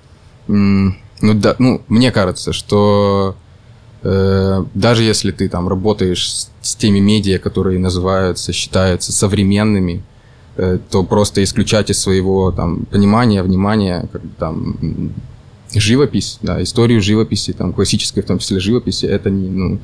ну, 0.47 1.33
да, 1.33 1.55
ну 1.59 1.81
мне 1.87 2.11
кажется, 2.11 2.53
что 2.53 3.35
э, 3.37 3.52
даже 4.03 5.03
если 5.03 5.31
ты 5.31 5.47
там 5.47 5.67
работаешь 5.69 6.29
с, 6.29 6.49
с 6.61 6.75
теми 6.75 6.99
медиа, 6.99 7.39
которые 7.39 7.79
называются, 7.79 8.51
считаются 8.51 9.13
современными, 9.13 10.03
э, 10.57 10.79
то 10.89 11.03
просто 11.03 11.41
исключать 11.43 11.89
из 11.89 11.99
своего 11.99 12.51
там 12.51 12.85
понимания, 12.85 13.41
внимания, 13.41 14.09
как 14.11 14.21
бы, 14.21 14.29
там 14.37 15.13
живопись, 15.73 16.37
да, 16.41 16.61
историю 16.61 17.01
живописи, 17.01 17.53
там 17.53 17.71
классической 17.71 18.23
в 18.23 18.25
том 18.25 18.39
числе 18.39 18.59
живописи, 18.59 19.05
это 19.05 19.29
не, 19.29 19.49
ну, 19.49 19.79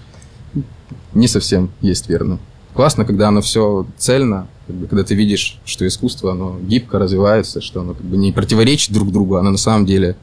не 1.13 1.27
совсем 1.27 1.71
есть 1.81 2.09
верно. 2.09 2.39
Классно, 2.73 3.05
когда 3.05 3.29
оно 3.29 3.41
все 3.41 3.87
цельно, 3.97 4.47
как 4.67 4.75
бы, 4.75 4.87
когда 4.87 5.03
ты 5.03 5.15
видишь, 5.15 5.59
что 5.63 5.87
искусство, 5.87 6.33
оно 6.33 6.59
гибко 6.61 6.99
развивается, 6.99 7.61
что 7.61 7.81
оно 7.81 7.93
как 7.93 8.05
бы 8.05 8.17
не 8.17 8.33
противоречит 8.33 8.93
друг 8.93 9.11
другу, 9.11 9.37
оно 9.37 9.51
на 9.51 9.57
самом 9.57 9.85
деле 9.85 10.17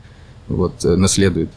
вот. 0.48 0.84
Ну, 0.84 1.06
от 1.06 1.48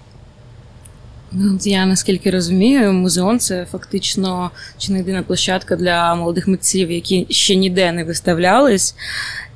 Я 1.61 1.85
наскільки 1.85 2.31
розумію, 2.31 2.93
музеон 2.93 3.39
це 3.39 3.65
фактично 3.71 4.51
чи 4.77 4.91
не 4.91 4.97
єдина 4.97 5.23
площадка 5.23 5.75
для 5.75 6.15
молодих 6.15 6.47
митців, 6.47 6.91
які 6.91 7.27
ще 7.29 7.55
ніде 7.55 7.91
не 7.91 8.03
виставлялись. 8.03 8.95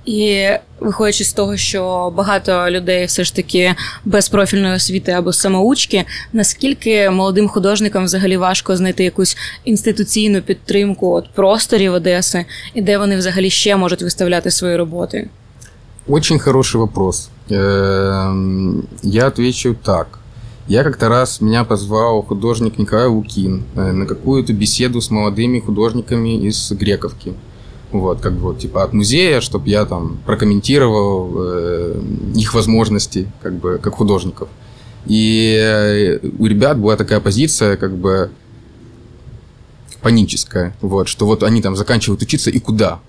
І 0.06 0.48
виходячи 0.80 1.24
з 1.24 1.34
того, 1.34 1.58
що 1.58 2.14
багато 2.16 2.70
людей 2.70 3.06
все 3.06 3.24
ж 3.24 3.36
таки 3.36 3.76
без 4.06 4.30
профільної 4.30 4.76
освіти 4.76 5.12
або 5.12 5.34
самоучки, 5.34 6.06
наскільки 6.34 7.10
молодим 7.10 7.48
художникам 7.48 8.06
взагалі 8.06 8.38
важко 8.38 8.78
знайти 8.78 9.04
якусь 9.04 9.38
інституційну 9.66 10.42
підтримку 10.42 11.14
от 11.14 11.30
просторів 11.34 11.94
Одеси, 11.94 12.46
і 12.74 12.82
де 12.82 12.98
вони 12.98 13.18
взагалі 13.18 13.50
ще 13.50 13.76
можуть 13.76 14.02
виставляти 14.02 14.52
свої 14.52 14.76
роботи? 14.76 15.30
Очень 16.08 16.40
хороший 16.40 16.82
вопрос. 16.82 17.30
Я 19.04 19.28
отвечу 19.28 19.76
так. 19.84 20.20
Я 20.68 20.84
как-то 20.84 21.10
раз 21.10 21.42
меня 21.42 21.66
позвал 21.66 22.22
художник 22.22 22.78
Николай 22.78 23.08
Лукин 23.08 23.64
э, 23.76 23.92
на 23.92 24.06
какую-то 24.06 24.54
беседу 24.54 25.02
с 25.02 25.12
молодыми 25.12 25.60
художниками 25.60 26.38
из 26.48 26.72
Грековки. 26.72 27.34
Вот, 27.92 28.22
как 28.22 28.34
бы 28.34 28.40
вот, 28.44 28.60
типа 28.60 28.84
от 28.84 28.94
музея, 28.94 29.42
чтобы 29.42 29.68
я 29.68 29.86
там 29.86 30.20
прокомментировал 30.26 31.32
э, 31.36 32.02
их 32.36 32.54
возможности, 32.54 33.30
как 33.42 33.56
бы, 33.56 33.78
как 33.78 33.96
художников. 33.96 34.48
И 35.06 35.58
э, 35.60 36.20
у 36.40 36.46
ребят 36.46 36.80
была 36.80 36.96
такая 36.96 37.20
позиция, 37.20 37.76
как 37.76 37.98
бы, 37.98 38.32
паническая, 40.02 40.76
вот, 40.82 41.10
что 41.10 41.26
вот 41.26 41.44
они 41.44 41.62
там 41.62 41.76
заканчивают 41.76 42.22
учиться 42.22 42.50
и 42.50 42.60
куда? 42.60 43.00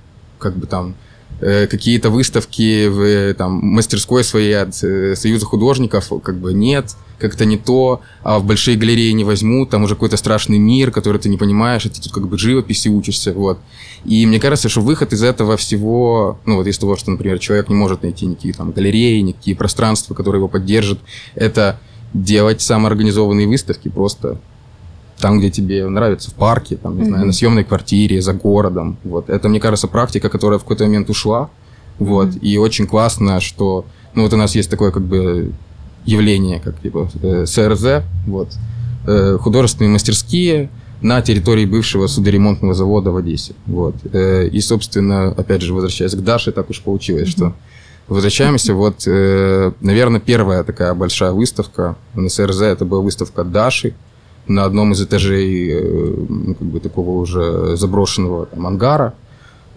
Как 0.41 0.57
бы 0.57 0.67
там 0.67 0.97
какие-то 1.45 2.09
выставки 2.09 2.89
в 2.89 3.01
э, 3.01 3.35
там, 3.35 3.53
мастерской 3.53 4.25
своей 4.25 4.57
от 4.57 4.83
э, 4.83 5.15
Союза 5.15 5.45
художников, 5.45 6.11
как 6.23 6.37
бы 6.39 6.55
нет, 6.55 6.97
как-то 7.19 7.45
не 7.45 7.59
то, 7.59 8.01
а 8.23 8.39
в 8.39 8.47
большие 8.47 8.79
галереи 8.79 9.11
не 9.11 9.25
возьмут, 9.25 9.69
там 9.71 9.83
уже 9.83 9.95
какой-то 9.95 10.17
страшный 10.17 10.59
мир, 10.59 10.91
который 10.91 11.19
ты 11.19 11.29
не 11.29 11.37
понимаешь, 11.37 11.85
и 11.85 11.91
ты 11.91 12.01
тут 12.01 12.13
как 12.13 12.29
бы 12.29 12.39
живописи 12.39 12.89
учишься, 12.89 13.33
вот. 13.35 13.59
И 14.07 14.25
мне 14.27 14.41
кажется, 14.41 14.69
что 14.71 14.81
выход 14.81 15.13
из 15.13 15.23
этого 15.23 15.57
всего, 15.57 16.39
ну 16.47 16.57
вот 16.57 16.67
из 16.67 16.79
того, 16.79 16.97
что, 16.97 17.11
например, 17.11 17.39
человек 17.39 17.69
не 17.69 17.75
может 17.75 18.03
найти 18.03 18.25
никакие 18.25 18.55
там 18.55 18.73
галереи, 18.73 19.21
никакие 19.21 19.55
пространства, 19.55 20.15
которые 20.15 20.41
его 20.41 20.49
поддержат, 20.49 20.99
это 21.35 21.79
делать 22.15 22.63
самоорганизованные 22.63 23.47
выставки 23.47 23.89
просто 23.89 24.39
там, 25.19 25.39
где 25.39 25.51
тебе 25.51 25.87
нравится, 25.89 26.31
в 26.31 26.35
парке, 26.35 26.77
там, 26.77 26.97
не 26.99 27.05
знаю, 27.05 27.19
Мгм. 27.21 27.27
на 27.29 27.33
съемной 27.33 27.65
квартире, 27.65 28.21
за 28.21 28.33
городом. 28.33 28.97
Вот. 29.05 29.31
Это, 29.31 29.49
мне 29.49 29.61
кажется, 29.61 29.89
практика, 29.89 30.29
которая 30.29 30.59
в 30.59 30.63
какой-то 30.63 30.85
момент 30.85 31.09
ушла. 31.11 31.49
Вот. 31.99 32.31
И 32.43 32.59
очень 32.59 32.87
классно, 32.87 33.41
что... 33.41 33.85
Ну, 34.15 34.23
вот 34.23 34.33
у 34.33 34.37
нас 34.37 34.55
есть 34.55 34.71
такое, 34.71 34.91
как 34.91 35.03
бы, 35.03 35.53
явление, 36.05 36.61
как, 36.61 36.81
типа, 36.81 37.09
э, 37.23 37.47
СРЗ, 37.47 38.05
вот. 38.27 38.49
Э, 39.07 39.39
художественные 39.41 39.91
мастерские 39.91 40.69
на 41.01 41.21
территории 41.23 41.67
бывшего 41.67 42.07
судоремонтного 42.07 42.75
завода 42.75 43.11
в 43.11 43.17
Одессе. 43.17 43.55
Вот. 43.67 43.95
Э, 44.13 44.47
и, 44.47 44.61
собственно, 44.61 45.29
опять 45.29 45.63
же, 45.63 45.75
возвращаясь 45.75 46.15
к 46.15 46.21
Даше, 46.21 46.53
так 46.53 46.71
уж 46.71 46.81
получилось, 46.81 47.29
что 47.29 47.55
Возвращаемся, 48.07 48.75
вот, 48.75 49.05
э, 49.07 49.73
наверное, 49.81 50.21
первая 50.21 50.63
такая 50.63 50.93
большая 50.93 51.33
выставка 51.33 51.97
на 52.15 52.29
СРЗ, 52.29 52.61
это 52.61 52.85
была 52.85 53.01
выставка 53.01 53.45
Даши 53.45 53.95
на 54.48 54.66
одном 54.66 54.92
из 54.94 55.02
этажей, 55.02 55.70
э, 55.72 56.16
ну, 56.30 56.56
как 56.56 56.68
бы 56.68 56.80
такого 56.80 57.20
уже 57.22 57.76
заброшенного 57.78 58.46
там, 58.46 58.66
ангара. 58.68 59.14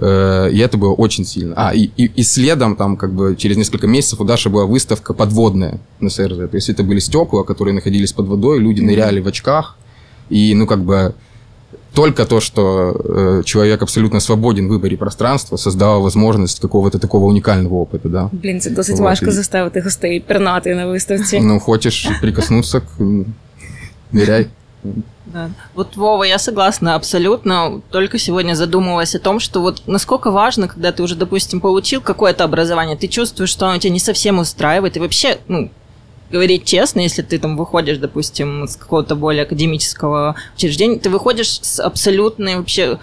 Э, 0.00 0.50
И 0.52 0.58
это 0.58 0.78
было 0.78 0.94
очень 0.94 1.24
сильно. 1.24 1.54
А, 1.56 1.74
и, 1.74 1.90
и, 1.96 2.10
и 2.20 2.22
следом, 2.22 2.76
там, 2.76 2.96
как 2.96 3.12
бы 3.12 3.36
через 3.36 3.56
несколько 3.56 3.86
месяцев 3.86 4.20
у 4.20 4.24
Даши 4.24 4.48
была 4.48 4.64
выставка 4.66 5.14
подводная 5.14 5.78
на 6.00 6.08
СРЗ. 6.10 6.36
То 6.50 6.56
есть 6.56 6.70
это 6.70 6.82
были 6.82 7.00
стекла, 7.00 7.42
которые 7.44 7.74
находились 7.74 8.12
под 8.12 8.26
водой, 8.26 8.58
люди 8.60 8.80
ныряли 8.80 9.20
в 9.20 9.26
очках. 9.28 9.76
И, 10.30 10.54
ну, 10.54 10.66
как 10.66 10.78
бы, 10.80 11.12
только 11.94 12.24
то, 12.24 12.40
что 12.40 12.62
э, 13.04 13.42
человек 13.44 13.82
абсолютно 13.82 14.20
свободен 14.20 14.66
в 14.68 14.70
выборе 14.78 14.96
пространства, 14.96 15.56
создало 15.58 16.00
возможность 16.00 16.60
какого-то 16.60 16.98
такого 16.98 17.26
уникального 17.26 17.74
опыта, 17.84 18.08
да. 18.08 18.30
Блін, 18.32 18.60
це 18.60 18.70
досить 18.70 18.96
Вот, 18.96 19.04
важко 19.04 19.26
і- 19.26 19.30
заставити 19.30 19.80
гостей 19.80 20.20
пірнати 20.20 20.74
на 20.74 20.86
виставці. 20.86 21.40
Ну, 21.40 21.60
хочешь 21.60 22.08
прикоснуться 22.20 22.80
к... 22.80 22.86
да. 25.25 25.51
Вот, 25.75 25.97
Вова, 25.97 26.23
я 26.23 26.39
согласна 26.39 26.95
абсолютно. 26.95 27.81
Только 27.91 28.17
сегодня 28.17 28.53
задумалась 28.53 29.13
о 29.15 29.19
том, 29.19 29.39
что 29.39 29.61
вот 29.61 29.83
насколько 29.85 30.31
важно, 30.31 30.67
когда 30.67 30.91
ты 30.91 31.03
уже, 31.03 31.15
допустим, 31.15 31.59
получил 31.59 31.99
какое-то 31.99 32.45
образование, 32.45 32.95
ты 32.95 33.07
чувствуешь, 33.07 33.49
что 33.49 33.67
оно 33.67 33.77
тебя 33.77 33.91
не 33.91 33.99
совсем 33.99 34.39
устраивает, 34.39 34.95
и 34.95 34.99
вообще, 35.01 35.39
ну, 35.47 35.69
говорить 36.31 36.65
честно, 36.65 37.01
если 37.01 37.21
ты 37.21 37.39
там 37.39 37.57
выходишь, 37.57 37.97
допустим, 37.97 38.67
с 38.67 38.75
какого-то 38.75 39.15
более 39.15 39.43
академического 39.43 40.35
учреждения, 40.55 40.99
ты 40.99 41.09
выходишь 41.09 41.59
с 41.61 41.81
абсолютной 41.81 42.55
вообще 42.55 42.99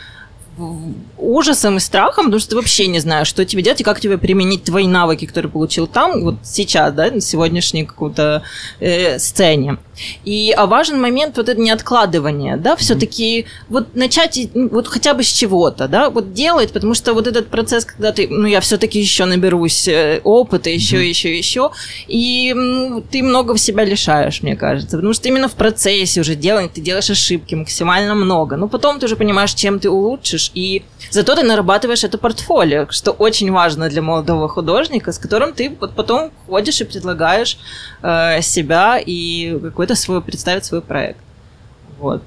ужасом 1.18 1.78
и 1.78 1.80
страхом, 1.80 2.26
потому 2.26 2.40
что 2.40 2.50
ты 2.50 2.56
вообще 2.56 2.86
не 2.86 3.00
знаешь, 3.00 3.26
что 3.26 3.44
тебе 3.44 3.62
делать 3.62 3.80
и 3.80 3.84
как 3.84 4.00
тебе 4.00 4.18
применить 4.18 4.64
твои 4.64 4.86
навыки, 4.86 5.26
которые 5.26 5.50
получил 5.50 5.86
там, 5.86 6.22
вот 6.22 6.36
сейчас, 6.42 6.92
да, 6.94 7.10
на 7.10 7.20
сегодняшней 7.20 7.84
какой-то 7.84 8.42
э, 8.80 9.18
сцене. 9.18 9.78
И 10.24 10.52
а 10.56 10.66
важен 10.66 11.00
момент 11.00 11.36
вот 11.36 11.48
это 11.48 11.60
не 11.60 11.70
откладывание, 11.70 12.56
да, 12.56 12.76
все-таки 12.76 13.46
вот 13.68 13.94
начать 13.94 14.48
вот 14.54 14.88
хотя 14.88 15.14
бы 15.14 15.22
с 15.22 15.32
чего-то, 15.32 15.88
да, 15.88 16.10
вот 16.10 16.32
делать, 16.32 16.72
потому 16.72 16.94
что 16.94 17.14
вот 17.14 17.26
этот 17.26 17.48
процесс, 17.48 17.84
когда 17.84 18.12
ты, 18.12 18.28
ну 18.28 18.46
я 18.46 18.60
все-таки 18.60 19.00
еще 19.00 19.24
наберусь 19.24 19.88
э, 19.88 20.20
опыта, 20.24 20.70
еще, 20.70 21.08
еще, 21.08 21.36
еще, 21.36 21.70
и 22.06 22.54
ты 23.10 23.22
много 23.22 23.54
в 23.54 23.60
себя 23.60 23.84
лишаешь, 23.84 24.42
мне 24.42 24.56
кажется, 24.56 24.96
потому 24.96 25.14
что 25.14 25.28
именно 25.28 25.48
в 25.48 25.54
процессе 25.54 26.20
уже 26.20 26.34
делания 26.34 26.68
ты 26.68 26.80
делаешь 26.80 27.10
ошибки 27.10 27.54
максимально 27.54 28.14
много, 28.14 28.56
но 28.56 28.68
потом 28.68 28.98
ты 28.98 29.06
уже 29.06 29.16
понимаешь, 29.16 29.54
чем 29.54 29.78
ты 29.78 29.90
улучшишь, 29.90 30.43
и 30.55 30.83
зато 31.11 31.35
ты 31.35 31.43
нарабатываешь 31.43 32.03
это 32.03 32.17
портфолио, 32.17 32.85
что 32.89 33.11
очень 33.11 33.51
важно 33.51 33.89
для 33.89 34.01
молодого 34.01 34.47
художника, 34.47 35.11
с 35.11 35.19
которым 35.19 35.53
ты 35.53 35.71
вот 35.79 35.95
потом 35.95 36.31
ходишь 36.47 36.81
и 36.81 36.85
предлагаешь 36.85 37.57
э, 38.03 38.41
себя 38.41 38.99
и 39.07 39.57
какой-то 39.63 39.95
свой 39.95 40.21
представить 40.21 40.65
свой 40.65 40.81
проект. 40.81 41.19
Вот. 41.99 42.21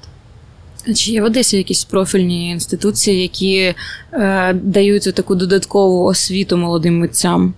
А 0.89 0.93
Чи 0.93 1.11
є 1.11 1.21
в 1.21 1.25
Одесі 1.25 1.57
якісь 1.57 1.83
профільні 1.83 2.49
інституції, 2.51 3.21
які 3.21 3.75
е, 4.13 4.53
дають 4.53 5.15
таку 5.15 5.35
додаткову 5.35 6.03
освіту 6.05 6.57
молодим 6.57 6.99
митцям? 6.99 7.53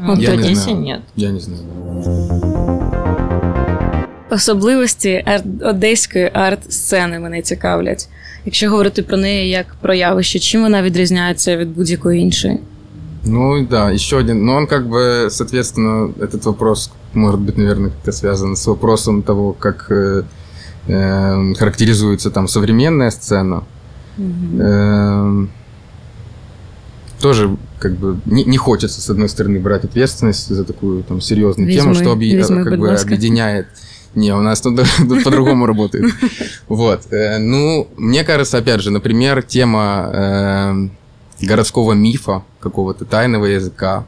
Вот 0.00 0.18
Я 0.18 0.30
в 0.30 0.36
не 0.36 0.42
Одессе 0.42 0.54
знаю. 0.62 0.78
нет. 0.80 1.00
Я 1.16 1.30
не 1.30 1.40
знаю. 1.40 1.62
Особливості 4.30 5.24
арт- 5.26 5.68
одеської 5.68 6.30
арт-сцени 6.34 7.18
мене 7.18 7.42
цікавлять. 7.42 8.08
Якщо 8.44 8.70
говорити 8.70 9.02
про 9.02 9.16
неї 9.16 9.50
як 9.50 9.66
про 9.80 9.94
явище, 9.94 10.38
чим 10.38 10.62
вона 10.62 10.82
відрізняється 10.82 11.56
від 11.56 11.74
будь-якої 11.74 12.20
іншої? 12.20 12.58
Ну 13.24 13.66
да, 13.70 13.92
еще 13.92 14.16
один. 14.16 14.44
Но 14.44 14.56
он 14.56 14.66
как 14.66 14.86
бы, 14.86 15.30
соответственно, 15.30 16.12
этот 16.20 16.44
вопрос 16.44 16.90
может 17.14 17.40
быть, 17.40 17.56
наверное, 17.56 17.90
как-то 17.90 18.12
связан 18.12 18.56
с 18.56 18.66
вопросом 18.66 19.22
того, 19.22 19.52
как 19.52 19.86
э, 19.90 20.24
э, 20.88 21.54
характеризуется 21.54 22.30
там 22.30 22.48
современная 22.48 23.10
сцена. 23.10 23.62
Эм, 24.18 25.48
тоже 27.20 27.56
как 27.78 27.92
бы 27.96 28.16
не, 28.26 28.44
не 28.44 28.56
хочется, 28.56 29.00
с 29.00 29.10
одной 29.10 29.28
стороны, 29.28 29.60
брать 29.60 29.84
ответственность 29.84 30.54
за 30.54 30.64
такую 30.64 31.02
там 31.02 31.20
серьезную 31.20 31.68
Візьми, 31.68 31.80
тему, 31.82 31.94
что 31.94 32.12
объ- 32.14 32.36
візьми, 32.36 32.64
как 32.64 32.72
будь 32.72 32.80
бы 32.80 32.88
ласка. 32.90 33.08
объединяет 33.08 33.66
не, 34.15 34.35
у 34.35 34.41
нас 34.41 34.61
тут, 34.61 34.79
по-другому 35.23 35.65
работает. 35.65 36.13
Вот. 36.67 37.11
э, 37.11 37.37
Ну, 37.37 37.87
мне 37.97 38.23
кажется, 38.23 38.57
опять 38.57 38.81
же, 38.81 38.91
например, 38.91 39.41
тема 39.43 40.09
э, 41.41 41.45
городского 41.45 41.93
мифа, 41.93 42.43
какого-то 42.59 43.05
тайного 43.05 43.45
языка, 43.45 44.05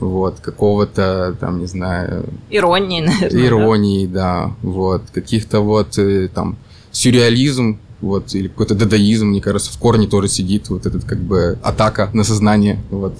вот, 0.00 0.40
какого-то, 0.40 1.36
там, 1.38 1.60
не 1.60 1.66
знаю, 1.66 2.24
Иронии, 2.50 3.02
наверное. 3.02 3.30
да? 3.30 3.46
иронии, 3.46 4.06
да, 4.06 4.50
вот, 4.62 5.02
каких-то 5.12 5.60
вот, 5.60 5.98
э, 5.98 6.28
там, 6.28 6.56
сюрреализм, 6.90 7.78
вот, 8.00 8.34
или 8.34 8.48
какой-то 8.48 8.74
дадаизм, 8.74 9.28
мне 9.28 9.40
кажется, 9.40 9.72
в 9.72 9.78
корне 9.78 10.06
тоже 10.06 10.28
сидит, 10.28 10.68
вот 10.70 10.86
этот, 10.86 11.04
как 11.04 11.18
бы, 11.18 11.58
атака 11.62 12.10
на 12.12 12.24
сознание, 12.24 12.78
вот. 12.90 13.14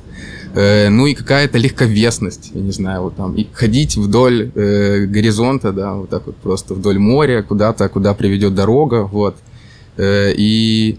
Э, 0.55 0.89
ну 0.89 1.07
и 1.07 1.15
какая-то 1.15 1.59
легковесность, 1.59 2.51
я 2.55 2.61
не 2.61 2.73
знаю, 2.73 3.03
вот 3.03 3.17
там, 3.17 3.35
и 3.35 3.47
ходить 3.53 3.97
вдоль 3.97 4.51
э, 4.55 5.07
горизонта, 5.07 5.73
да, 5.73 5.95
вот 5.95 6.11
так 6.11 6.27
вот 6.27 6.37
просто 6.37 6.75
вдоль 6.75 6.99
моря, 6.99 7.43
куда-то, 7.43 7.89
куда 7.89 8.15
приведет 8.15 8.55
дорога, 8.55 9.05
вот. 9.05 9.37
Э, 9.97 10.33
и 10.37 10.99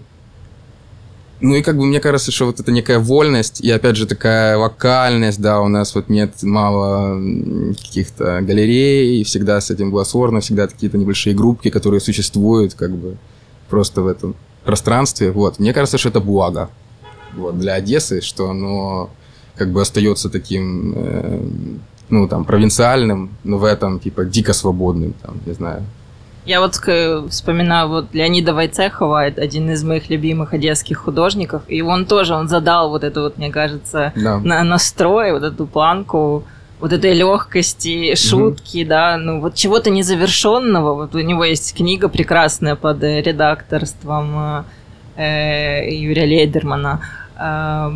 ну 1.42 1.56
и 1.56 1.62
как 1.62 1.76
бы 1.76 1.84
мне 1.84 1.98
кажется, 1.98 2.30
что 2.30 2.46
вот 2.46 2.60
это 2.60 2.70
некая 2.70 3.00
вольность 3.00 3.60
и 3.60 3.68
опять 3.68 3.96
же 3.96 4.06
такая 4.06 4.56
вокальность, 4.56 5.40
да, 5.40 5.60
у 5.60 5.66
нас 5.66 5.92
вот 5.96 6.08
нет 6.08 6.40
мало 6.42 7.20
каких-то 7.70 8.40
галерей, 8.42 9.24
всегда 9.24 9.60
с 9.60 9.68
этим 9.68 9.90
было 9.90 10.04
сложно, 10.04 10.40
всегда 10.40 10.68
какие-то 10.68 10.98
небольшие 10.98 11.34
группки, 11.34 11.68
которые 11.68 12.00
существуют 12.00 12.74
как 12.74 12.92
бы 12.92 13.16
просто 13.72 14.02
в 14.02 14.06
этом 14.06 14.34
пространстве, 14.64 15.30
вот. 15.30 15.58
Мне 15.58 15.72
кажется, 15.72 15.96
что 15.96 16.10
это 16.10 16.20
благо 16.20 16.68
вот, 17.34 17.58
для 17.58 17.72
Одессы, 17.72 18.20
что 18.20 18.50
оно 18.50 19.08
как 19.56 19.68
бы 19.68 19.80
остается 19.80 20.28
таким, 20.28 20.92
э, 20.94 21.40
ну 22.10 22.28
там, 22.28 22.44
провинциальным, 22.44 23.30
но 23.44 23.56
в 23.56 23.64
этом 23.64 23.98
типа 23.98 24.24
дико 24.24 24.52
свободным, 24.52 25.14
там, 25.22 25.40
не 25.46 25.54
знаю, 25.54 25.82
Я 26.44 26.60
вот 26.60 26.74
вспоминаю 27.30 27.88
вот 27.88 28.14
Леонида 28.14 28.52
Вайцехова, 28.52 29.26
это 29.26 29.40
один 29.40 29.70
из 29.70 29.82
моих 29.84 30.10
любимых 30.10 30.52
одесских 30.52 30.98
художников, 30.98 31.62
и 31.68 31.80
он 31.82 32.04
тоже, 32.04 32.34
он 32.34 32.48
задал 32.48 32.90
вот 32.90 33.04
это 33.04 33.22
вот, 33.22 33.38
мне 33.38 33.50
кажется, 33.50 34.12
да. 34.16 34.38
на 34.38 34.64
настрой, 34.64 35.32
вот 35.32 35.44
эту 35.44 35.66
планку 35.66 36.44
вот 36.82 36.92
этой 36.92 37.14
легкости, 37.14 38.16
шутки, 38.16 38.82
да, 38.84 39.16
ну 39.16 39.40
вот 39.40 39.54
чего-то 39.54 39.88
незавершенного. 39.88 40.94
Вот 40.94 41.14
у 41.14 41.20
него 41.20 41.44
есть 41.44 41.76
книга 41.76 42.08
прекрасная 42.08 42.74
под 42.74 43.04
э, 43.04 43.22
редакторством 43.22 44.64
э, 45.16 45.88
Юрия 45.88 46.26
Лейдермана. 46.26 47.00
Э, 47.38 47.92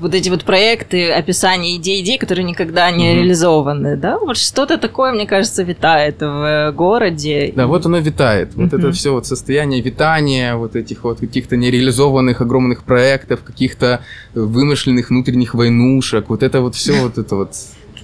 вот 0.00 0.14
эти 0.14 0.30
вот 0.30 0.44
проекты, 0.44 1.12
описание 1.12 1.76
идей, 1.76 2.00
идей, 2.02 2.16
которые 2.16 2.44
никогда 2.44 2.90
не 2.90 3.10
Мгм. 3.12 3.18
реализованы, 3.20 3.96
да, 3.96 4.18
вот 4.18 4.38
что-то 4.38 4.78
такое, 4.78 5.12
мне 5.12 5.26
кажется, 5.26 5.62
витает 5.62 6.20
в 6.22 6.24
э, 6.24 6.72
городе. 6.72 7.52
Да, 7.54 7.66
вот 7.66 7.84
оно 7.84 7.98
витает. 7.98 8.54
Вот 8.54 8.72
Мгм. 8.72 8.78
это 8.80 8.92
все 8.92 9.12
вот 9.12 9.26
состояние 9.26 9.82
витания, 9.82 10.56
вот 10.56 10.74
этих 10.74 11.04
вот 11.04 11.20
каких-то 11.20 11.58
нереализованных 11.58 12.40
огромных 12.40 12.82
проектов, 12.82 13.40
каких-то 13.44 14.00
вымышленных 14.34 15.10
внутренних 15.10 15.52
войнушек, 15.54 16.30
вот 16.30 16.42
это 16.42 16.62
вот 16.62 16.74
все, 16.74 16.94
вот 16.94 17.18
это 17.18 17.36
вот. 17.36 17.50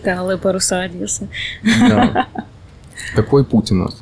Кидали 0.02 0.36
паруса 0.36 0.84
Одеси. 0.84 1.28
да. 1.88 2.26
Такой 3.16 3.44
путь 3.44 3.72
у 3.72 3.74
нас. 3.74 3.96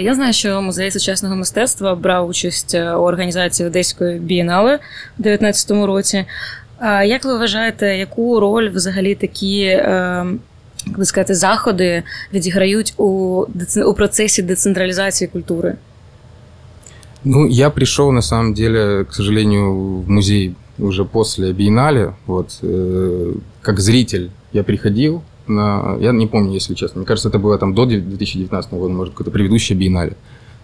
Я 0.00 0.14
знаю, 0.14 0.32
що 0.32 0.62
музей 0.62 0.90
сучасного 0.90 1.36
мистецтва 1.36 1.94
брав 1.94 2.28
участь 2.28 2.74
е, 2.74 2.94
у 2.94 3.02
організації 3.02 3.66
Одеської 3.66 4.18
бієнале 4.18 4.74
у 5.18 5.22
2019 5.22 5.70
році. 5.70 6.24
Як 7.04 7.24
ви 7.24 7.38
вважаєте, 7.38 7.96
яку 7.96 8.40
роль 8.40 8.70
взагалі 8.70 9.14
такі 9.14 9.62
е, 9.62 10.26
як 10.86 10.98
би 10.98 11.04
сказати, 11.04 11.34
заходи 11.34 12.02
відіграють 12.34 12.94
у, 12.96 13.04
у 13.86 13.94
процесі 13.94 14.42
децентралізації 14.42 15.28
культури? 15.28 15.74
Ну, 17.24 17.48
я 17.48 17.70
пришел, 17.70 18.12
на 18.12 18.22
самом 18.22 18.54
деле, 18.54 19.04
к 19.04 19.12
сожалению, 19.12 19.74
в 19.74 20.10
музей 20.10 20.54
уже 20.78 21.04
после 21.04 21.52
биеннале, 21.52 22.14
вот, 22.26 22.60
э, 22.62 23.32
как 23.62 23.80
зритель 23.80 24.28
я 24.52 24.64
приходил 24.64 25.22
на... 25.46 25.96
Я 26.00 26.12
не 26.12 26.26
помню, 26.26 26.52
если 26.52 26.74
честно. 26.74 26.98
Мне 26.98 27.06
кажется, 27.06 27.28
это 27.28 27.38
было 27.38 27.58
там 27.58 27.74
до 27.74 27.86
2019 27.86 28.72
года, 28.72 28.92
может, 28.92 29.14
какое-то 29.14 29.30
предыдущее 29.30 29.78
биеннале. 29.78 30.16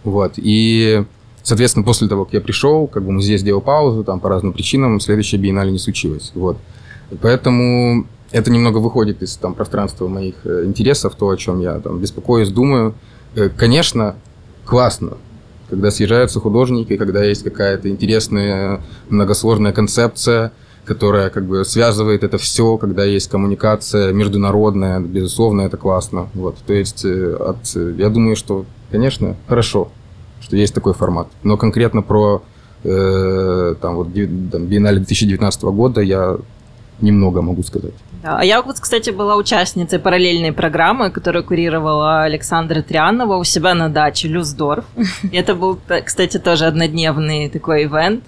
Вот, 0.03 0.35
и, 0.37 1.05
соответственно, 1.43 1.85
после 1.85 2.09
того, 2.09 2.25
как 2.27 2.35
я 2.35 2.41
пришел, 2.41 2.87
как 2.87 3.05
бы 3.05 3.13
музей 3.13 3.39
сделал 3.39 3.63
паузу, 3.63 4.05
там, 4.05 4.21
по 4.21 4.29
разным 4.29 4.53
причинам, 4.53 5.01
следующее 5.01 5.41
биеннале 5.41 5.73
не 5.73 5.79
случилось, 5.79 6.33
вот. 6.35 6.59
Поэтому 7.23 8.07
это 8.31 8.51
немного 8.51 8.79
выходит 8.79 9.23
из 9.23 9.37
там, 9.37 9.55
пространства 9.55 10.09
моих 10.09 10.35
э, 10.45 10.65
интересов, 10.67 11.15
то, 11.15 11.29
о 11.31 11.37
чем 11.37 11.61
я 11.61 11.79
там 11.79 12.01
беспокоюсь, 12.01 12.51
думаю. 12.51 12.95
Э, 13.35 13.49
Конечно, 13.49 14.17
классно, 14.65 15.17
когда 15.71 15.91
съезжаются 15.91 16.41
художники, 16.41 16.97
когда 16.97 17.25
есть 17.25 17.45
какая-то 17.45 17.89
интересная 17.89 18.83
многосложная 19.09 19.73
концепция, 19.73 20.53
которая 20.85 21.31
как 21.31 21.45
бы 21.47 21.65
связывает 21.65 22.23
это 22.25 22.39
все, 22.39 22.77
когда 22.77 23.05
есть 23.05 23.29
коммуникация 23.31 24.13
международная, 24.13 25.01
безусловно, 25.01 25.63
это 25.63 25.77
классно. 25.77 26.29
Вот, 26.35 26.57
то 26.67 26.73
есть, 26.73 27.05
э, 27.05 27.35
от, 27.35 27.77
э, 27.77 27.95
я 27.99 28.09
думаю, 28.09 28.37
что, 28.37 28.65
конечно, 28.91 29.37
хорошо, 29.49 29.89
что 30.41 30.57
есть 30.57 30.75
такой 30.75 30.95
формат. 30.95 31.29
Но 31.43 31.57
конкретно 31.57 32.03
про 32.03 32.43
э, 32.85 33.75
там 33.81 33.97
вот 33.97 34.09
там, 34.53 34.67
биеннале 34.67 34.99
2019 34.99 35.63
года 35.63 36.01
я 36.01 36.37
немного 37.01 37.43
могу 37.43 37.63
сказать. 37.63 37.95
А 38.23 38.45
я 38.45 38.63
вот, 38.63 38.81
кстати, 38.81 39.11
была 39.11 39.37
участницей 39.37 39.99
параллельной 39.99 40.53
программы, 40.53 41.11
которую 41.11 41.45
курировала 41.45 42.23
Александра 42.23 42.81
Трианова 42.83 43.37
у 43.37 43.45
себя 43.45 43.75
на 43.75 43.89
даче 43.89 44.29
Люсдорф. 44.29 44.85
Это 45.33 45.55
был, 45.55 45.77
т- 45.77 46.03
кстати, 46.03 46.39
тоже 46.39 46.65
однодневный 46.67 47.51
такой 47.51 47.85
ивент. 47.85 48.25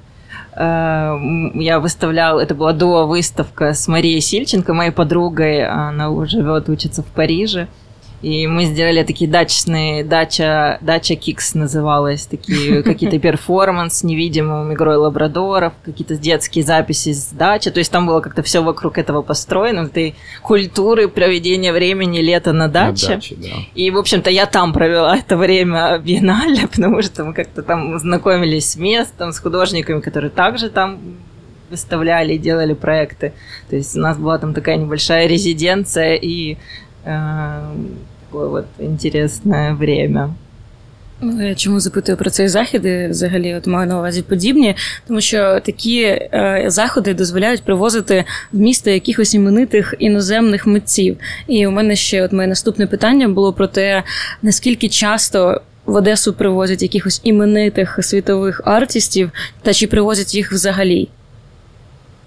Э, 0.56 1.10
м, 1.14 1.58
Я 1.60 1.80
выставляла, 1.80 2.40
это 2.40 2.54
была 2.54 2.72
дуо-выставка 2.72 3.74
с 3.74 3.86
Марией 3.88 4.20
Сильченко, 4.20 4.72
моей 4.72 4.90
подругой, 4.90 5.66
она 5.66 6.08
живет, 6.26 6.68
учится 6.68 7.02
в 7.02 7.06
Париже. 7.06 7.68
И 8.26 8.48
мы 8.48 8.64
сделали 8.64 9.04
такие 9.04 9.30
дачные, 9.30 10.02
дача, 10.02 10.78
дача 10.80 11.14
Кикс 11.14 11.54
называлась, 11.54 12.26
такие 12.26 12.82
какие-то 12.90 13.20
перформанс 13.20 13.98
с 13.98 14.02
невидимым 14.02 14.72
игрой 14.74 14.96
лабрадоров, 14.96 15.74
какие-то 15.84 16.16
детские 16.16 16.64
записи 16.64 17.12
с 17.12 17.26
дачи. 17.28 17.70
То 17.70 17.78
есть 17.78 17.92
там 17.92 18.04
было 18.04 18.18
как-то 18.20 18.42
все 18.42 18.64
вокруг 18.64 18.98
этого 18.98 19.22
построено, 19.22 19.82
этой 19.82 20.16
культуры 20.42 21.06
проведения 21.06 21.72
времени 21.72 22.18
лета 22.18 22.52
на 22.52 22.66
На 22.66 22.68
даче. 22.68 23.06
даче, 23.06 23.36
да. 23.36 23.48
И, 23.76 23.92
в 23.92 23.96
общем-то, 23.96 24.28
я 24.28 24.46
там 24.46 24.72
провела 24.72 25.16
это 25.16 25.36
время 25.36 25.96
биеннале, 26.04 26.66
потому 26.66 27.02
что 27.02 27.22
мы 27.22 27.32
как-то 27.32 27.62
там 27.62 27.96
знакомились 28.00 28.72
с 28.72 28.74
местом, 28.74 29.30
с 29.30 29.38
художниками, 29.38 30.00
которые 30.00 30.32
также 30.32 30.68
там 30.68 30.98
выставляли 31.70 32.36
делали 32.38 32.74
проекты. 32.74 33.34
То 33.70 33.76
есть 33.76 33.96
у 33.96 34.00
нас 34.00 34.18
была 34.18 34.38
там 34.38 34.52
такая 34.52 34.78
небольшая 34.78 35.28
резиденция 35.28 36.14
и 36.16 36.56
э, 37.04 37.60
такое 38.26 38.48
вот 38.48 38.66
интересное 38.78 39.74
время. 39.74 40.34
Ну, 41.20 41.40
Я 41.40 41.54
чому 41.54 41.80
запитую 41.80 42.18
про 42.18 42.30
цей 42.30 42.48
захід 42.48 42.84
і 42.84 43.08
взагалі 43.10 43.54
от 43.54 43.66
маю 43.66 43.88
на 43.88 43.98
увазі 43.98 44.22
подібні, 44.22 44.76
тому 45.08 45.20
що 45.20 45.60
такі 45.60 46.02
е, 46.02 46.64
заходи 46.66 47.14
дозволяють 47.14 47.62
привозити 47.62 48.24
в 48.52 48.58
місто 48.58 48.90
якихось 48.90 49.34
іменитих 49.34 49.94
іноземних 49.98 50.66
митців. 50.66 51.16
І 51.46 51.66
у 51.66 51.70
мене 51.70 51.96
ще 51.96 52.24
от 52.24 52.32
моє 52.32 52.48
наступне 52.48 52.86
питання 52.86 53.28
було 53.28 53.52
про 53.52 53.66
те, 53.66 54.02
наскільки 54.42 54.88
часто 54.88 55.60
в 55.86 55.94
Одесу 55.94 56.32
привозять 56.32 56.82
якихось 56.82 57.20
іменитих 57.24 57.98
світових 58.02 58.60
артистів, 58.64 59.30
та 59.62 59.72
чи 59.72 59.86
привозять 59.86 60.34
їх 60.34 60.52
взагалі. 60.52 61.08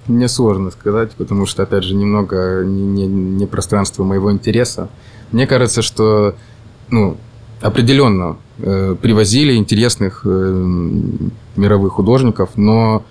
Мне 0.07 0.27
сложно 0.27 0.71
сказать, 0.71 1.11
потому 1.11 1.45
что, 1.45 1.63
опять 1.63 1.83
же, 1.83 1.93
немного 1.93 2.63
не, 2.63 3.01
не, 3.01 3.07
не 3.07 3.45
пространство 3.45 4.03
моего 4.03 4.31
интереса. 4.31 4.87
Мне 5.31 5.47
кажется, 5.47 5.81
что, 5.81 6.35
ну, 6.89 7.17
определенно 7.61 8.37
э, 8.57 8.95
привозили 9.01 9.55
интересных 9.55 10.21
э, 10.25 10.29
мировых 11.55 11.93
художников, 11.93 12.51
но 12.55 13.03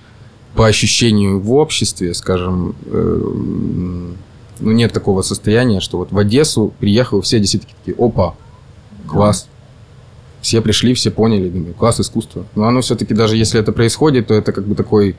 по 0.55 0.67
ощущению 0.67 1.41
в 1.41 1.53
обществе, 1.53 2.15
скажем, 2.15 2.75
э, 2.87 3.21
ну, 4.61 4.71
нет 4.73 4.93
такого 4.93 5.23
состояния, 5.23 5.81
что 5.81 5.99
вот 5.99 6.11
в 6.11 6.19
Одессу 6.19 6.73
приехал, 6.81 7.21
все 7.21 7.39
действительно 7.39 7.73
такие, 7.79 7.97
опа, 7.97 8.35
класс. 9.07 9.49
Все 10.41 10.61
пришли, 10.61 10.95
все 10.95 11.11
поняли, 11.11 11.49
думаю, 11.49 11.75
класс 11.75 12.01
искусства. 12.01 12.45
Но 12.55 12.65
оно 12.69 12.81
все-таки, 12.81 13.13
даже 13.13 13.37
если 13.37 13.61
это 13.61 13.73
происходит, 13.73 14.29
то 14.29 14.35
это 14.35 14.53
как 14.53 14.67
бы 14.67 14.75
такой 14.77 15.17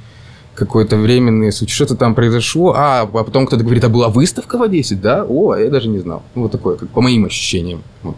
какой-то 0.60 0.98
временный 0.98 1.52
случай, 1.52 1.74
что-то 1.74 1.96
там 1.96 2.14
произошло, 2.14 2.74
а, 2.76 3.02
а 3.02 3.24
потом 3.24 3.48
кто-то 3.48 3.64
говорит, 3.64 3.84
а 3.84 3.90
была 3.90 4.10
выставка 4.10 4.58
в 4.58 4.62
Одессе, 4.62 4.96
да? 4.96 5.26
О, 5.28 5.52
а 5.52 5.60
я 5.60 5.70
даже 5.70 5.90
не 5.90 6.00
знал. 6.00 6.22
Ну, 6.36 6.44
вот 6.44 6.52
такое, 6.52 6.76
как 6.78 6.90
по 6.90 7.02
моим 7.02 7.26
ощущениям. 7.26 7.82
Ну 8.04 8.16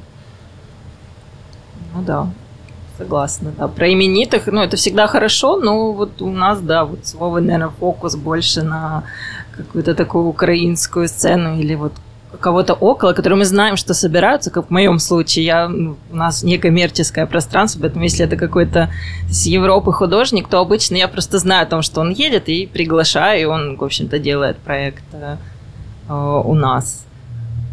да, 2.05 2.29
согласна, 2.97 3.51
да. 3.57 3.67
Про 3.67 3.91
именитых, 3.93 4.47
ну, 4.47 4.61
это 4.61 4.77
всегда 4.77 5.07
хорошо, 5.07 5.57
но 5.57 5.91
вот 5.91 6.21
у 6.21 6.31
нас, 6.31 6.59
да, 6.61 6.85
вот 6.85 7.05
слово, 7.05 7.39
наверное, 7.39 7.69
фокус 7.79 8.15
больше 8.15 8.63
на 8.63 9.03
какую-то 9.55 9.93
такую 9.93 10.25
украинскую 10.25 11.07
сцену 11.07 11.59
или 11.59 11.75
вот 11.75 11.93
кого-то 12.39 12.73
около, 12.73 13.13
которые 13.13 13.37
мы 13.37 13.45
знаем, 13.45 13.75
что 13.77 13.93
собираются, 13.93 14.51
как 14.51 14.67
в 14.67 14.69
моем 14.69 14.99
случае, 14.99 15.45
я, 15.45 15.67
ну, 15.67 15.97
у 16.11 16.15
нас 16.15 16.43
некоммерческое 16.43 17.25
пространство, 17.25 17.81
поэтому 17.81 18.03
если 18.03 18.25
это 18.25 18.37
какой-то 18.37 18.89
с 19.29 19.45
Европы 19.45 19.91
художник, 19.91 20.47
то 20.47 20.59
обычно 20.59 20.95
я 20.95 21.07
просто 21.07 21.39
знаю 21.39 21.63
о 21.63 21.69
том, 21.69 21.81
что 21.81 22.01
он 22.01 22.11
едет, 22.11 22.47
и 22.47 22.65
приглашаю, 22.67 23.41
и 23.41 23.45
он, 23.45 23.77
в 23.77 23.83
общем-то, 23.83 24.19
делает 24.19 24.57
проект 24.57 25.03
э, 25.13 25.35
у 26.09 26.53
нас. 26.53 27.05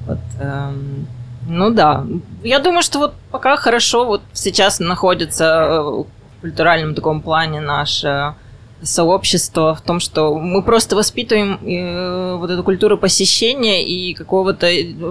Вот, 0.07 0.19
эм, 0.41 1.07
ну 1.47 1.71
да, 1.71 2.05
я 2.43 2.59
думаю, 2.59 2.83
что 2.83 2.99
вот 2.99 3.15
пока 3.31 3.57
хорошо 3.57 4.07
вот 4.07 4.23
сейчас 4.33 4.81
находится 4.81 5.45
э, 5.45 5.81
в 5.81 6.07
культуральном 6.41 6.95
таком 6.95 7.21
плане 7.21 7.61
наше 7.61 8.35
сообщество 8.83 9.75
в 9.75 9.81
том, 9.81 10.01
что 10.01 10.39
мы 10.39 10.63
просто 10.63 10.95
воспитываем 10.95 11.55
э, 11.55 12.37
вот 12.37 12.51
эту 12.51 12.63
культуру 12.63 12.97
посещения 12.97 13.85
и 13.85 14.15
какого-то 14.15 14.69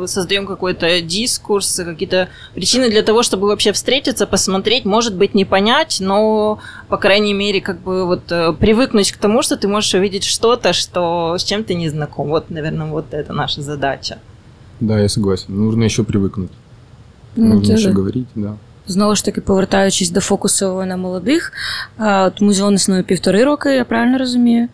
создаем 0.07 0.47
какой-то 0.47 1.01
дискурс, 1.01 1.81
какие-то 1.83 2.29
причины 2.53 2.89
для 2.89 3.03
того, 3.03 3.23
чтобы 3.23 3.47
вообще 3.47 3.73
встретиться, 3.73 4.25
посмотреть, 4.25 4.85
может 4.85 5.15
быть 5.15 5.33
не 5.33 5.45
понять, 5.45 5.97
но 5.99 6.59
по 6.87 6.97
крайней 6.97 7.33
мере 7.33 7.61
как 7.61 7.81
бы 7.81 8.05
вот 8.05 8.31
э, 8.31 8.53
привыкнуть 8.53 9.11
к 9.11 9.17
тому, 9.17 9.41
что 9.41 9.57
ты 9.57 9.67
можешь 9.67 9.93
увидеть 9.93 10.23
что-то, 10.23 10.73
что 10.73 11.37
с 11.37 11.43
чем 11.43 11.63
ты 11.63 11.73
не 11.73 11.89
знаком. 11.89 12.29
Вот, 12.29 12.49
наверное, 12.49 12.87
вот 12.87 13.13
это 13.13 13.33
наша 13.33 13.61
задача. 13.61 14.19
Да, 14.79 14.99
я 14.99 15.09
согласен. 15.09 15.55
Нужно 15.55 15.83
еще 15.83 16.03
привыкнуть. 16.03 16.51
Ну, 17.35 17.55
Нужно 17.55 17.73
еще 17.73 17.91
говорить, 17.91 18.27
да. 18.35 18.57
Знову 18.87 19.15
ж 19.15 19.25
таки, 19.25 19.41
повертаючись 19.41 20.09
до 20.09 20.21
фокусу 20.21 20.85
на 20.85 20.97
молодих, 20.97 21.53
от 21.99 22.41
музеон 22.41 22.73
існує 22.73 23.03
півтори 23.03 23.43
роки, 23.43 23.75
я 23.75 23.85
правильно 23.85 24.17
розумію. 24.17 24.67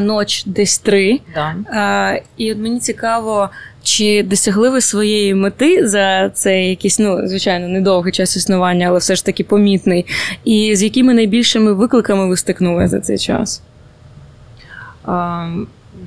Ноч 0.00 0.44
десь 0.46 0.78
три. 0.78 1.20
Да. 1.34 2.20
І 2.36 2.52
от 2.52 2.58
мені 2.58 2.80
цікаво, 2.80 3.50
чи 3.82 4.22
досягли 4.22 4.70
ви 4.70 4.80
своєї 4.80 5.34
мети 5.34 5.88
за 5.88 6.30
цей 6.30 6.68
якийсь, 6.68 6.98
ну, 6.98 7.28
звичайно, 7.28 7.68
недовгий 7.68 8.12
час 8.12 8.36
існування, 8.36 8.86
але 8.88 8.98
все 8.98 9.14
ж 9.14 9.24
таки 9.24 9.44
помітний. 9.44 10.06
І 10.44 10.76
з 10.76 10.82
якими 10.82 11.14
найбільшими 11.14 11.72
викликами 11.72 12.28
ви 12.28 12.36
стикнули 12.36 12.88
за 12.88 13.00
цей 13.00 13.18
час? 13.18 13.62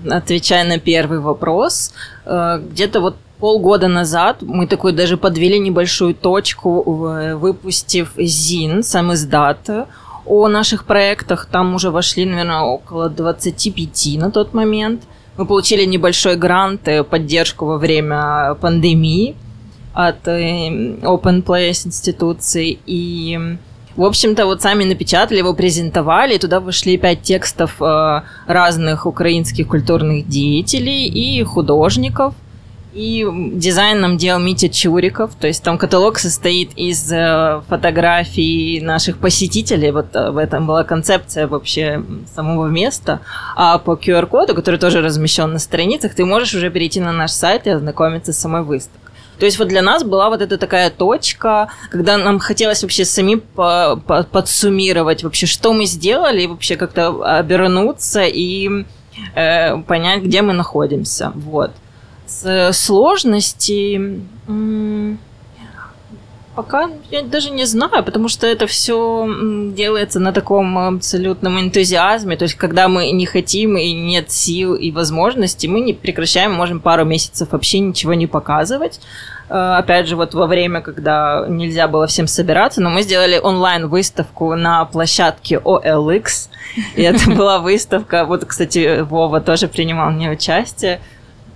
Отвечая 0.06 0.64
на 0.64 0.78
первый 0.78 1.20
вопрос, 1.20 1.94
где-то 2.72 3.02
вот 3.02 3.16
полгода 3.44 3.89
назад 3.89 4.38
мы 4.41 4.68
такой 4.68 4.94
даже 4.94 5.18
подвели 5.18 5.60
небольшую 5.60 6.16
точку, 6.16 6.82
выпустив 7.36 8.14
ЗИН, 8.16 8.84
сам 8.84 9.12
издат, 9.12 9.70
о 10.26 10.48
наших 10.48 10.86
проектах. 10.86 11.48
Там 11.52 11.76
уже 11.76 11.91
вошли, 11.91 12.24
наверное, 12.24 12.62
около 12.62 13.10
25 13.10 14.18
на 14.18 14.32
тот 14.32 14.54
момент. 14.54 15.02
Мы 15.38 15.46
получили 15.46 15.84
небольшой 15.84 16.38
грант, 16.38 16.88
поддержку 17.10 17.66
во 17.66 17.78
время 17.78 18.56
пандемии 18.62 19.36
от 19.94 20.26
э, 20.30 20.70
Open 21.02 21.44
Place 21.44 21.86
институции. 21.86 22.80
И, 22.86 23.38
в 23.98 24.04
общем-то, 24.06 24.46
вот 24.46 24.62
сами 24.62 24.86
напечатали 24.86 25.39
его, 25.39 25.54
презентовали. 25.54 26.38
Туда 26.38 26.62
вышли 26.62 26.96
пять 26.96 27.24
текстов 27.24 27.82
э, 27.82 28.22
разных 28.48 29.06
украинских 29.06 29.68
культурных 29.68 30.30
деятелей 30.30 31.08
и 31.08 31.44
художников. 31.44 32.36
И 32.94 33.28
дизайн 33.54 34.02
нам 34.02 34.18
делал 34.18 34.39
Митя 34.39 34.70
Чуриков. 34.70 35.34
То 35.39 35.48
есть 35.48 35.64
там 35.64 35.80
каталог 35.80 36.20
состоит 36.20 36.72
из 36.76 37.12
э, 37.12 37.62
фотографий 37.68 38.82
наших 38.82 39.18
посетителей. 39.18 39.91
Вот 39.91 40.16
э, 40.16 40.30
в 40.30 40.38
этом 40.38 40.68
была 40.68 40.84
концепция 40.84 41.48
вообще 41.48 42.04
самого 42.36 42.68
места. 42.68 43.22
А 43.56 43.80
по 43.80 43.94
QR-коду, 43.94 44.54
который 44.54 44.80
тоже 44.80 45.02
размещен 45.02 45.54
на 45.54 45.60
страницах, 45.60 46.14
ты 46.14 46.24
можешь 46.24 46.54
уже 46.54 46.70
перейти 46.70 47.00
на 47.00 47.12
наш 47.12 47.32
сайт 47.32 47.66
и 47.66 47.72
ознакомиться 47.72 48.32
с 48.32 48.38
самой 48.38 48.62
выставкой. 48.62 49.02
То 49.39 49.46
есть 49.46 49.58
вот 49.58 49.70
для 49.70 49.82
нас 49.82 50.04
была 50.04 50.30
вот 50.30 50.41
эта 50.44 50.60
такая 50.60 50.91
точка, 50.91 51.70
когда 51.89 52.18
нам 52.18 52.38
хотелось 52.38 52.84
вообще 52.84 53.06
самим 53.06 53.39
по 53.39 54.00
по 54.06 54.22
подсуммировать 54.22 55.24
вообще, 55.24 55.48
что 55.48 55.74
мы 55.74 55.86
сделали, 55.86 56.44
и 56.44 56.48
вообще 56.48 56.76
как-то 56.76 57.39
обернуться 57.39 58.24
и 58.24 58.86
э, 59.34 59.78
понять, 59.82 60.22
где 60.22 60.44
мы 60.44 60.54
находимся. 60.54 61.32
Вот 61.34 61.72
сложности 62.28 64.22
пока 66.56 66.90
я 67.10 67.24
даже 67.24 67.50
не 67.50 67.66
знаю, 67.66 68.04
потому 68.04 68.28
что 68.28 68.46
это 68.48 68.68
все 68.68 69.28
делается 69.74 70.20
на 70.20 70.32
таком 70.32 70.78
абсолютном 70.78 71.60
энтузиазме. 71.60 72.38
То 72.38 72.44
есть, 72.44 72.56
когда 72.56 72.88
мы 72.88 73.12
не 73.12 73.26
хотим 73.26 73.78
и 73.78 73.92
нет 73.92 74.32
сил 74.32 74.76
и 74.76 74.92
возможностей, 74.92 75.68
мы 75.68 75.82
не 75.82 75.94
прекращаем, 75.94 76.54
можем 76.54 76.80
пару 76.80 77.06
месяцев 77.06 77.50
вообще 77.52 77.80
ничего 77.80 78.14
не 78.14 78.28
показывать. 78.28 79.00
Э, 79.50 79.78
опять 79.78 80.08
же, 80.08 80.16
вот 80.16 80.34
во 80.34 80.48
время, 80.48 80.82
когда 80.82 81.46
нельзя 81.48 81.88
было 81.88 82.08
всем 82.08 82.28
собираться, 82.28 82.82
но 82.82 82.90
мы 82.90 83.02
сделали 83.02 83.40
онлайн-выставку 83.40 84.56
на 84.56 84.86
площадке 84.86 85.56
OLX. 85.56 86.50
И 86.96 87.02
это 87.02 87.32
была 87.32 87.60
выставка, 87.60 88.26
вот, 88.26 88.46
кстати, 88.46 89.02
Вова 89.02 89.42
тоже 89.42 89.68
принимал 89.68 90.12
в 90.12 90.16
ней 90.16 90.32
участие. 90.32 91.02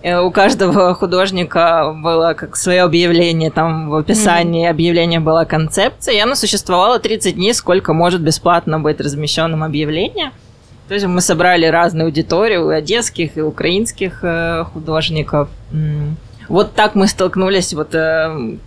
Э, 0.07 0.21
у 0.21 0.31
каждого 0.31 0.93
художника 0.93 1.93
было 1.93 2.33
как 2.33 2.55
свое 2.55 2.83
объявление, 2.83 3.51
там 3.51 3.89
в 3.89 3.95
описании 3.95 4.65
mm-hmm. 4.65 4.71
объявления 4.71 5.19
была 5.19 5.43
концепция, 5.43 6.15
и 6.15 6.19
она 6.19 6.35
существовала 6.35 6.99
30 6.99 7.35
дней, 7.35 7.53
сколько 7.53 7.93
может 7.93 8.21
бесплатно 8.21 8.79
быть 8.79 9.01
размещенным 9.01 9.63
объявление. 9.63 10.31
То 10.87 10.93
есть 10.93 11.05
мы 11.05 11.19
собрали 11.19 11.65
разные 11.65 12.05
аудитории, 12.05 12.55
у 12.55 12.69
одесских 12.69 13.37
и 13.37 13.41
украинских 13.41 14.19
э, 14.23 14.63
художников. 14.73 15.49
Вот 16.47 16.73
так 16.73 16.95
мы 16.95 17.07
столкнулись 17.07 17.73
вот 17.73 17.93
э, 17.93 18.57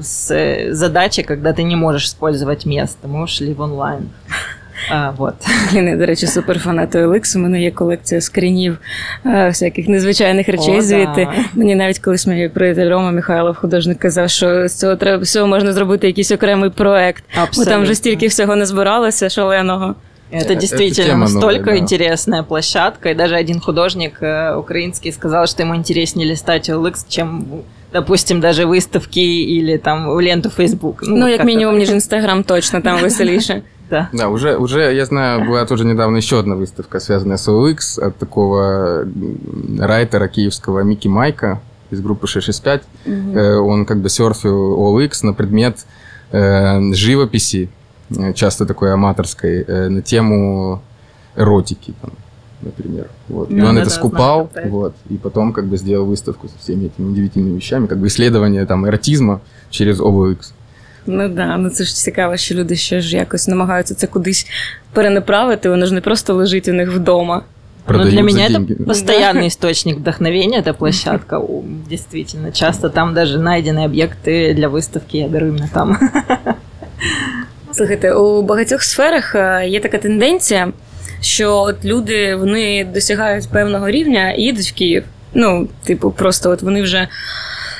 с 0.00 0.70
задачей, 0.70 1.24
когда 1.24 1.52
ты 1.52 1.64
не 1.64 1.74
можешь 1.74 2.04
использовать 2.04 2.64
место. 2.64 3.08
Мы 3.08 3.24
ушли 3.24 3.52
в 3.52 3.60
онлайн. 3.60 4.10
А, 4.89 5.09
вот. 5.17 5.33
Блін, 5.71 5.87
я, 5.87 5.97
до 5.97 6.05
речі, 6.05 6.27
суперфанат 6.27 6.95
OLX. 6.95 7.37
У 7.37 7.39
мене 7.39 7.61
є 7.61 7.71
колекція 7.71 8.21
скринів 8.21 8.77
а, 9.23 9.47
всяких 9.47 9.87
незвичайних 9.87 10.49
речей 10.49 10.77
О, 10.77 10.81
звідти. 10.81 11.27
Да. 11.35 11.43
Мені 11.53 11.75
навіть 11.75 11.99
колись 11.99 12.27
мій 12.27 12.49
приятель 12.49 12.89
Рома 12.89 13.11
Михайлов, 13.11 13.55
художник, 13.55 13.99
казав, 13.99 14.29
що 14.29 14.67
з 14.67 14.79
цього 14.79 14.95
треба 14.95 15.23
всього 15.23 15.47
можна 15.47 15.73
зробити 15.73 16.07
якийсь 16.07 16.31
окремий 16.31 16.69
проект. 16.69 17.23
Абсолютно. 17.29 17.63
Бо 17.63 17.69
там 17.69 17.83
вже 17.83 17.95
стільки 17.95 18.27
всього 18.27 18.55
не 18.55 18.65
збиралося, 18.65 19.29
шаленого. 19.29 19.95
Это 20.31 20.55
действительно 20.55 21.11
это 21.11 21.17
настолько 21.17 21.65
новая, 21.65 21.77
да. 21.77 21.83
интересная 21.83 22.43
площадка, 22.43 23.11
и 23.11 23.13
даже 23.13 23.35
один 23.35 23.59
художник 23.59 24.17
э, 24.21 24.55
украинский 24.55 25.11
сказал, 25.11 25.45
что 25.45 25.61
ему 25.61 25.75
интереснее 25.75 26.27
листать 26.27 26.69
OLX, 26.69 27.05
чем, 27.07 27.45
допустим, 27.91 28.41
даже 28.41 28.65
выставки 28.65 29.19
или 29.19 29.77
там 29.77 30.09
ленту 30.19 30.49
Facebook. 30.49 30.95
Ну, 31.03 31.17
ну 31.17 31.27
як 31.27 31.43
мінімум, 31.43 31.77
ніж 31.77 31.89
Инстаграм 31.89 32.43
точно 32.43 32.81
там 32.81 32.99
веселіше. 33.01 33.61
Да. 33.90 34.08
Да, 34.12 34.28
уже, 34.28 34.56
уже, 34.56 34.94
я 34.94 35.06
знаю, 35.06 35.46
была 35.46 35.64
тоже 35.64 35.84
недавно 35.84 36.16
еще 36.18 36.40
одна 36.40 36.56
выставка, 36.56 37.00
связанная 37.00 37.38
с 37.38 37.48
OLX, 37.48 38.00
от 38.00 38.16
такого 38.16 39.06
райтера 39.78 40.28
киевского 40.28 40.80
Мики 40.80 41.08
Майка 41.08 41.60
из 41.90 42.00
группы 42.00 42.26
665. 42.26 42.82
Угу. 43.06 43.40
Он 43.66 43.86
как 43.86 44.00
бы 44.00 44.08
серфил 44.08 44.76
OLX 44.78 45.20
на 45.22 45.32
предмет 45.32 45.86
э, 46.32 46.92
живописи, 46.92 47.70
э, 48.10 48.32
часто 48.34 48.66
такой 48.66 48.92
аматорской, 48.92 49.64
э, 49.66 49.88
на 49.88 50.02
тему 50.02 50.82
эротики, 51.36 51.94
там, 52.00 52.10
например. 52.60 53.08
Вот. 53.28 53.50
Ну, 53.50 53.56
и 53.56 53.60
он 53.60 53.76
да, 53.76 53.82
это 53.82 53.90
да, 53.90 53.96
скупал, 53.96 54.50
знаю, 54.52 54.70
вот, 54.70 54.94
и 55.08 55.16
потом 55.16 55.52
как 55.52 55.66
бы 55.66 55.78
сделал 55.78 56.04
выставку 56.04 56.48
со 56.48 56.58
всеми 56.58 56.86
этими 56.86 57.06
удивительными 57.06 57.56
вещами, 57.56 57.86
как 57.86 57.98
бы 57.98 58.08
исследование 58.08 58.66
там 58.66 58.86
эротизма 58.86 59.40
через 59.70 60.00
OLX. 60.00 60.52
Ну 61.05 61.29
да, 61.29 61.57
ну 61.57 61.69
це 61.69 61.83
ж 61.83 61.95
цікаво, 61.95 62.37
що 62.37 62.55
люди 62.55 62.75
ще 62.75 63.01
ж 63.01 63.17
якось 63.17 63.47
намагаються 63.47 63.95
це 63.95 64.07
кудись 64.07 64.47
перенаправити, 64.93 65.69
воно 65.69 65.85
ж 65.85 65.93
не 65.93 66.01
просто 66.01 66.33
лежить 66.33 66.67
у 66.67 66.73
них 66.73 66.91
вдома. 66.91 67.43
Ну, 67.87 68.03
для 68.05 68.23
меня 68.23 68.47
это 68.47 68.85
постоянный 68.85 69.47
источник 69.47 69.97
вдохновения, 69.97 70.59
эта 70.59 70.73
площадка. 70.73 71.41
Действительно, 71.89 72.51
часто 72.51 72.89
там 72.89 73.13
даже 73.13 73.39
найдены 73.39 73.83
объекты 73.83 74.53
для 74.53 74.69
выставки, 74.69 75.17
я 75.17 75.27
беру 75.27 75.47
именно 75.47 75.69
там. 75.73 75.97
Слухайте, 77.73 78.13
у 78.13 78.41
багатьох 78.41 78.83
сферах 78.83 79.35
є 79.67 79.79
така 79.79 79.97
тенденція, 79.97 80.71
що 81.21 81.55
от 81.55 81.85
люди 81.85 82.35
вони 82.35 82.87
досягають 82.93 83.49
певного 83.49 83.89
рівня 83.89 84.31
і 84.31 84.41
їдуть 84.41 84.67
в 84.67 84.73
Київ. 84.73 85.03
Ну, 85.33 85.67
типу, 85.83 86.11
просто 86.11 86.49
от 86.49 86.61
вони 86.61 86.81
вже 86.81 87.07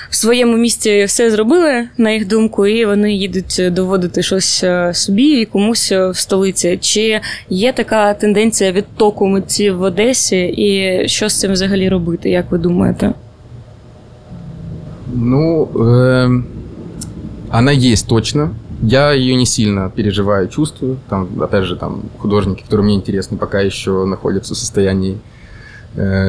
в 0.09 0.15
своєму 0.15 0.57
місті 0.57 1.03
все 1.03 1.31
зробили, 1.31 1.87
на 1.97 2.11
їх 2.11 2.27
думку, 2.27 2.67
і 2.67 2.85
вони 2.85 3.13
їдуть 3.13 3.61
доводити 3.71 4.23
щось 4.23 4.63
е, 4.63 4.93
собі 4.93 5.41
і 5.41 5.45
комусь 5.45 5.91
е, 5.91 6.09
в 6.09 6.17
столиці. 6.17 6.77
Чи 6.81 7.21
є 7.49 7.73
така 7.73 8.13
тенденція 8.13 8.71
відтоку 8.71 9.27
митців 9.27 9.77
в 9.77 9.81
Одесі, 9.81 10.45
і 10.45 11.03
що 11.07 11.29
з 11.29 11.39
цим 11.39 11.51
взагалі 11.51 11.89
робити, 11.89 12.29
як 12.29 12.51
ви 12.51 12.57
думаєте? 12.57 13.13
Ну, 15.15 15.69
э, 15.75 16.41
она 17.51 17.71
есть 17.71 18.07
точно. 18.07 18.49
Я 18.81 19.13
ее 19.13 19.35
не 19.35 19.45
сильно 19.45 19.91
переживаю, 19.95 20.47
чувствую. 20.47 20.97
Там, 21.09 21.27
опять 21.39 21.63
же, 21.63 21.75
там 21.75 22.01
художники, 22.17 22.63
которые 22.63 22.83
мне 22.83 22.95
интересны, 22.95 23.37
пока 23.37 23.61
еще 23.61 24.05
находятся 24.05 24.53
в 24.53 24.57
состоянии 24.57 25.13
э, 25.13 25.17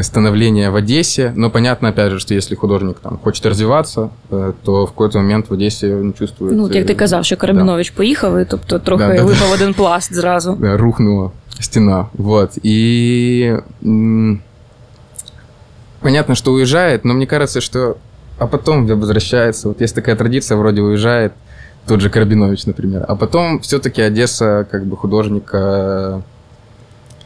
становления 0.03 0.71
в 0.71 0.77
Одессе. 0.77 1.33
Но 1.37 1.51
понятно, 1.51 1.89
опять 1.89 2.11
же, 2.13 2.19
что 2.21 2.35
если 2.35 2.55
художник 2.55 2.99
там 3.01 3.19
хочет 3.19 3.47
развиваться, 3.47 4.11
э, 4.31 4.53
то 4.63 4.85
в 4.85 4.91
какой-то 4.91 5.19
момент 5.19 5.51
в 5.51 5.53
Одесі 5.53 5.87
він 5.89 6.13
чувствує. 6.13 6.53
Ну, 6.53 6.65
от 6.65 6.75
як 6.75 6.87
ти 6.87 6.95
казав, 6.95 7.25
що 7.25 7.37
Карабінович 7.37 7.91
поїхав, 7.91 8.39
і 8.39 8.45
тобто 8.45 8.79
трохи 8.79 9.05
Да, 9.07 9.15
да, 9.15 9.23
випав 9.23 9.53
один 9.53 9.75
пласт 9.75 10.15
зразу. 10.15 10.57
Да, 10.61 10.77
рухнула 10.77 11.31
стена. 11.61 12.07
Вот. 12.15 12.59
И 12.65 13.59
м, 13.85 14.41
понятно, 16.01 16.35
что 16.35 16.53
уезжает, 16.53 17.05
но 17.05 17.15
мне 17.15 17.27
кажется, 17.27 17.61
что... 17.61 17.97
А 18.39 18.47
потом 18.47 18.87
возвращается. 18.87 19.69
Вот 19.69 19.81
есть 19.81 19.95
такая 19.95 20.17
традиция, 20.17 20.59
вроде 20.59 20.83
уезжает 20.83 21.33
тот 21.87 22.01
же 22.01 22.11
Карабинович, 22.11 22.67
например. 22.67 23.05
А 23.09 23.15
потом 23.17 23.61
все-таки 23.61 24.03
Одесса, 24.03 24.67
как 24.71 24.85
бы 24.87 24.97
художника, 24.97 26.23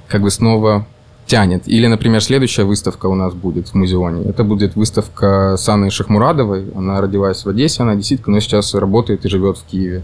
как 0.09 0.23
бы 0.23 0.31
снова 0.31 0.85
тянет. 1.26 1.68
Или, 1.68 1.88
например, 1.88 2.22
следующая 2.22 2.64
выставка 2.64 3.08
у 3.08 3.16
нас 3.16 3.34
будет 3.34 3.70
в 3.70 3.76
музеоне. 3.76 4.30
Это 4.30 4.44
будет 4.44 4.76
выставка 4.76 5.56
с 5.58 5.68
Анной 5.70 5.90
Шахмурадовой. 5.90 6.72
Она 6.76 7.02
родилась 7.02 7.46
в 7.46 7.50
Одессе, 7.50 7.84
она 7.84 7.96
действительно, 7.96 8.36
но 8.36 8.40
сейчас 8.40 8.74
работает 8.74 9.26
и 9.26 9.30
живет 9.30 9.58
в 9.58 9.66
Киеве. 9.66 10.04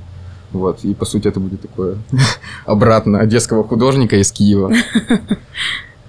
Вот, 0.52 0.84
и 0.84 0.94
по 0.94 1.06
сути 1.06 1.28
это 1.28 1.40
будет 1.40 1.62
такое 1.62 1.98
обратно 2.66 3.20
одесского 3.20 3.64
художника 3.64 4.16
из 4.16 4.32
Киева. 4.32 4.72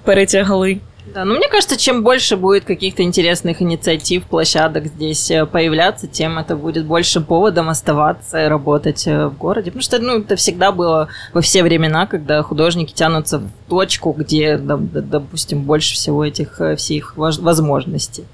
Перетягли. 0.04 0.80
Да, 1.06 1.24
ну 1.24 1.34
мне 1.36 1.48
кажется, 1.48 1.76
чем 1.76 2.02
больше 2.04 2.36
будет 2.36 2.64
каких-то 2.64 3.02
интересных 3.02 3.60
инициатив, 3.62 4.24
площадок 4.24 4.86
здесь 4.86 5.30
э, 5.30 5.46
появляться, 5.46 6.06
тем 6.06 6.38
это 6.38 6.56
будет 6.56 6.84
больше 6.84 7.20
поводом 7.20 7.68
оставаться 7.68 8.44
и 8.44 8.48
работать 8.48 9.06
э, 9.06 9.26
в 9.26 9.36
городе. 9.36 9.70
Потому 9.70 9.82
что, 9.82 9.98
ну, 9.98 10.18
это 10.18 10.36
всегда 10.36 10.72
было 10.72 11.08
во 11.32 11.40
все 11.40 11.62
времена, 11.62 12.06
когда 12.06 12.42
художники 12.42 12.92
тянутся 12.92 13.38
в 13.38 13.48
точку, 13.68 14.12
где, 14.12 14.56
допустим, 14.58 15.62
больше 15.62 15.94
всего 15.94 16.24
этих 16.24 16.60
э, 16.60 16.76
всех 16.76 17.16
возможностей. 17.16 18.24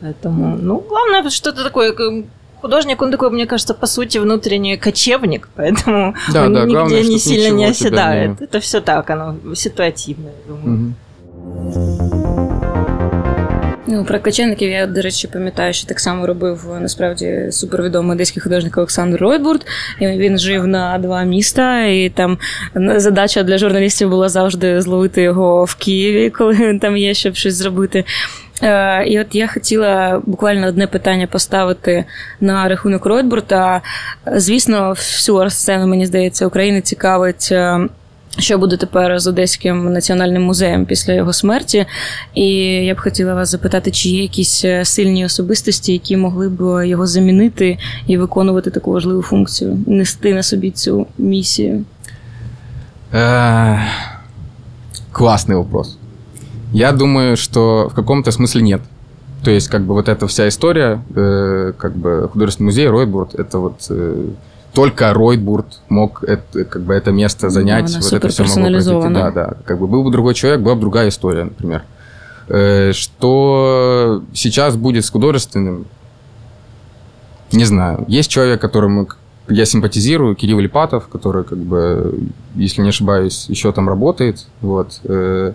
Поэтому, 0.00 0.56
ну, 0.56 0.80
главное, 0.80 1.28
что-то 1.30 1.64
такое, 1.64 1.94
художник, 2.60 3.00
он 3.02 3.10
такой, 3.12 3.30
мне 3.30 3.46
кажется, 3.46 3.74
по 3.74 3.86
сути, 3.86 4.18
внутренний 4.18 4.76
кочевник, 4.76 5.48
поэтому 5.54 6.14
Да, 6.32 6.46
он 6.46 6.54
да, 6.54 6.60
нигде 6.62 6.72
главное, 6.74 7.02
не 7.02 7.18
сильно 7.18 7.54
не 7.54 7.64
оседает. 7.66 8.40
не- 8.40 8.46
Это 8.46 8.60
все 8.60 8.80
так, 8.80 9.08
оно 9.10 9.36
ситуативно, 9.54 10.26
я 10.28 10.48
думаю. 10.48 10.68
Мгм. 10.78 10.94
Ну, 13.88 14.04
про 14.04 14.20
кочевників 14.20 14.70
я, 14.70 14.86
до 14.86 15.02
речі, 15.02 15.28
пам'ятаю, 15.28 15.72
що 15.72 15.86
так 15.86 16.00
само 16.00 16.26
робив 16.26 16.76
насправді 16.80 17.48
супервідомий 17.50 18.12
одеський 18.12 18.42
художник 18.42 18.78
Олександр 18.78 19.18
Ройтбурд. 19.18 19.66
Він 20.00 20.38
жив 20.38 20.66
на 20.66 20.98
два 20.98 21.22
міста, 21.22 21.84
і 21.84 22.08
там 22.08 22.38
задача 22.74 23.42
для 23.42 23.58
журналістів 23.58 24.10
була 24.10 24.28
завжди 24.28 24.80
зловити 24.80 25.22
його 25.22 25.64
в 25.64 25.74
Києві, 25.74 26.30
коли 26.38 26.54
він 26.54 26.78
там 26.78 26.96
є, 26.96 27.14
щоб 27.14 27.34
щось 27.34 27.54
зробити. 27.54 28.04
Е, 28.62 29.04
І 29.06 29.20
от 29.20 29.34
я 29.34 29.46
хотіла 29.48 30.22
буквально 30.26 30.66
одне 30.66 30.86
питання 30.86 31.26
поставити 31.26 32.04
на 32.40 32.68
рахунок 32.68 33.06
Ройтбурта. 33.06 33.82
Звісно, 34.32 34.90
всю 34.90 35.38
арт-сцену, 35.38 35.86
мені 35.86 36.06
здається, 36.06 36.46
України 36.46 36.80
цікавить. 36.80 37.52
е, 38.37 38.41
Що 38.41 38.57
буде 38.57 38.77
тепер 38.77 39.19
з 39.19 39.27
Одеським 39.27 39.93
національним 39.93 40.43
музеєм 40.43 40.85
після 40.85 41.13
його 41.13 41.33
смерті? 41.33 41.85
І 42.33 42.45
я 42.65 42.95
б 42.95 42.99
хотіла 42.99 43.33
вас 43.33 43.49
запитати, 43.49 43.91
чи 43.91 44.09
є 44.09 44.21
якісь 44.21 44.65
е, 44.65 44.85
сильні 44.85 45.25
особистості, 45.25 45.93
які 45.93 46.17
могли 46.17 46.49
б 46.49 46.87
його 46.87 47.07
замінити 47.07 47.77
і 48.07 48.17
виконувати 48.17 48.71
таку 48.71 48.91
важливу 48.91 49.21
функцію, 49.21 49.77
нести 49.87 50.33
на 50.33 50.43
собі 50.43 50.71
цю 50.71 51.07
місію? 51.17 51.85
Э, 53.13 53.79
Классный 55.11 55.55
вопрос. 55.55 55.97
Я 56.73 56.91
думаю, 56.93 57.35
что 57.35 57.89
в 57.91 57.93
каком-то 57.93 58.31
смысле 58.31 58.61
нет. 58.61 58.81
То 59.43 59.51
есть, 59.51 59.67
как 59.67 59.81
бы 59.81 59.93
вот 59.93 60.07
эта 60.07 60.27
вся 60.27 60.47
история, 60.47 61.03
э, 61.15 61.73
как 61.77 61.97
бы 61.97 62.29
художественный 62.31 62.67
музей 62.67 62.87
Ройтбург, 62.87 63.29
это 63.33 63.57
вот 63.59 63.87
э, 63.89 64.29
только 64.76 65.14
Ройтбург 65.14 65.66
мог 65.88 66.22
это, 66.22 66.64
как 66.66 66.82
бы 66.82 66.92
это 66.92 67.10
место 67.10 67.48
занять, 67.48 67.90
она 67.94 68.00
вот 68.02 68.12
это 68.12 68.28
все 68.28 68.44
могло 68.44 68.62
произойти. 68.64 69.14
Да, 69.14 69.30
да. 69.30 69.54
Как 69.64 69.78
бы 69.78 69.86
был 69.86 70.04
бы 70.04 70.10
другой 70.10 70.34
человек, 70.34 70.60
была 70.60 70.74
бы 70.74 70.82
другая 70.82 71.08
история, 71.08 71.44
например. 71.44 71.82
Э, 72.48 72.92
Что 72.92 74.22
сейчас 74.34 74.76
будет 74.76 75.06
с 75.06 75.10
художественным, 75.10 75.86
не 77.52 77.64
знаю. 77.64 78.04
Есть 78.06 78.30
человек, 78.30 78.60
которому 78.60 79.08
я 79.48 79.64
симпатизирую, 79.64 80.34
Кирилл 80.34 80.58
Липатов, 80.58 81.08
который, 81.08 81.44
как 81.44 81.58
бы, 81.58 82.28
если 82.54 82.82
не 82.82 82.90
ошибаюсь, 82.90 83.46
еще 83.48 83.72
там 83.72 83.88
работает. 83.88 84.46
Вот. 84.60 85.00
Э, 85.04 85.54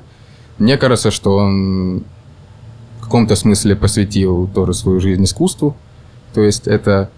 Мне 0.57 0.77
кажется, 0.77 1.11
что 1.11 1.37
он 1.37 2.03
в 2.99 3.03
каком-то 3.03 3.35
смысле 3.35 3.75
посвятил 3.75 4.47
тоже 4.47 4.73
свою 4.73 4.99
жизнь 4.99 5.23
искусству. 5.25 5.75
То 6.33 6.41
есть 6.41 6.67
это, 6.67 7.11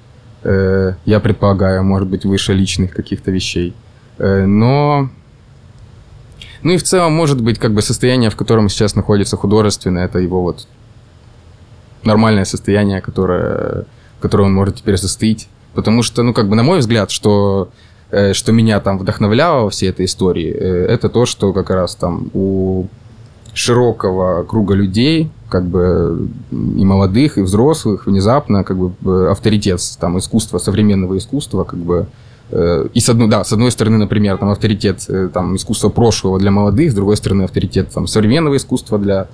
э, 0.44 0.94
я 1.06 1.20
предполагаю, 1.20 1.84
может 1.84 2.08
быть, 2.08 2.26
выше 2.26 2.54
личных 2.54 2.94
каких-то 2.94 3.32
вещей. 3.32 3.74
Э, 4.18 4.46
Но 4.46 5.10
ну 6.62 6.72
и 6.72 6.78
в 6.78 6.84
целом, 6.84 7.14
может 7.14 7.42
быть, 7.42 7.60
как 7.60 7.74
бы 7.74 7.82
состояние, 7.82 8.30
в 8.30 8.36
котором 8.36 8.70
сейчас 8.70 8.96
находится 8.96 9.36
художественное, 9.36 10.06
это 10.06 10.20
его 10.20 10.42
вот 10.42 10.68
нормальное 12.04 12.46
состояние, 12.46 13.02
которое, 13.02 13.86
которое 14.22 14.46
он 14.46 14.54
может 14.54 14.78
теперь 14.78 14.98
застыть. 14.98 15.50
Потому 15.74 16.04
что, 16.04 16.24
ну, 16.24 16.34
как 16.34 16.48
бы, 16.48 16.56
на 16.56 16.64
мой 16.64 16.80
взгляд, 16.80 17.12
что, 17.12 17.70
э, 18.12 18.34
что 18.34 18.52
меня 18.52 18.80
там 18.80 18.98
вдохновляло 18.98 19.64
во 19.64 19.70
всей 19.70 19.90
этой 19.90 20.06
истории, 20.06 20.50
это 20.52 21.10
то, 21.10 21.26
что 21.26 21.52
как 21.52 21.70
раз 21.70 21.96
там 21.96 22.30
у 22.34 22.88
широкого 23.54 24.44
круга 24.44 24.74
людей, 24.74 25.30
как 25.50 25.66
бы 25.66 26.30
и 26.52 26.84
молодых, 26.84 27.38
и 27.38 27.42
взрослых, 27.42 28.08
внезапно 28.08 28.64
как 28.64 28.78
бы 28.78 28.94
э, 29.06 29.28
авторитет 29.32 29.80
там 30.00 30.18
искусства, 30.18 30.58
современного 30.58 31.18
искусства, 31.18 31.64
как 31.64 31.80
бы 31.80 32.08
э, 32.50 32.88
и 32.92 33.00
с 33.00 33.10
одной, 33.10 33.28
да, 33.28 33.44
с 33.44 33.54
одной 33.54 33.72
стороны, 33.72 33.98
например, 33.98 34.38
там 34.38 34.50
авторитет 34.50 35.06
э, 35.08 35.30
там 35.32 35.56
искусства 35.56 35.90
прошлого 35.90 36.40
для 36.40 36.50
молодых, 36.50 36.92
с 36.92 36.96
другой 36.96 37.18
стороны 37.18 37.44
авторитет 37.44 37.92
там 37.92 38.08
современного 38.08 38.58
искусства 38.58 38.98
для 38.98 39.28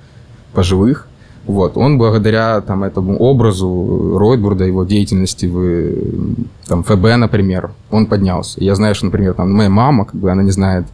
пожилых. 0.52 1.06
Вот, 1.46 1.78
он 1.78 1.96
благодаря 1.96 2.60
там 2.60 2.84
этому 2.84 3.16
образу 3.16 4.18
Ройтбурда, 4.18 4.64
его 4.64 4.84
деятельности 4.84 5.46
в 5.46 6.44
там, 6.68 6.82
ФБ, 6.84 7.16
например, 7.16 7.70
он 7.90 8.04
поднялся. 8.04 8.62
Я 8.62 8.74
знаю, 8.74 8.94
что, 8.94 9.06
например, 9.06 9.32
там 9.32 9.50
моя 9.50 9.70
мама, 9.70 10.04
как 10.04 10.16
бы 10.16 10.30
она 10.30 10.42
не 10.42 10.50
знает 10.50 10.84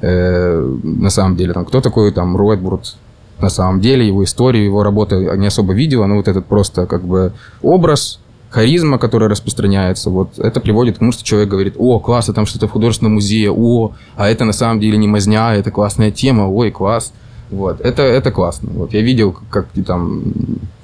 э, 0.00 0.78
на 0.82 1.10
самом 1.10 1.36
деле, 1.36 1.52
там, 1.52 1.64
кто 1.64 1.80
такой 1.80 2.12
там 2.12 2.36
Ройтбурд 2.36 2.96
на 3.40 3.48
самом 3.48 3.80
деле, 3.80 4.06
его 4.06 4.22
историю, 4.24 4.64
его 4.64 4.82
работы 4.82 5.16
не 5.36 5.46
особо 5.46 5.72
видела, 5.72 6.06
но 6.06 6.16
вот 6.16 6.28
этот 6.28 6.46
просто 6.46 6.86
как 6.86 7.02
бы 7.02 7.32
образ, 7.62 8.20
харизма, 8.50 8.98
которая 8.98 9.30
распространяется, 9.30 10.10
вот 10.10 10.38
это 10.38 10.60
приводит 10.60 10.96
к 10.96 10.98
тому, 10.98 11.12
что 11.12 11.24
человек 11.24 11.48
говорит, 11.48 11.74
о, 11.78 12.00
классно, 12.00 12.34
там 12.34 12.46
что-то 12.46 12.66
в 12.66 12.72
художественном 12.72 13.14
музее, 13.14 13.50
о, 13.52 13.92
а 14.16 14.28
это 14.28 14.44
на 14.44 14.52
самом 14.52 14.80
деле 14.80 14.98
не 14.98 15.08
мазня, 15.08 15.54
это 15.54 15.70
классная 15.70 16.10
тема, 16.10 16.48
ой, 16.48 16.70
класс. 16.70 17.12
Вот, 17.50 17.80
это, 17.80 18.02
это 18.02 18.30
классно. 18.30 18.70
Вот, 18.72 18.92
я 18.92 19.00
видел, 19.00 19.36
как 19.50 19.66
и 19.74 19.82
там, 19.82 20.22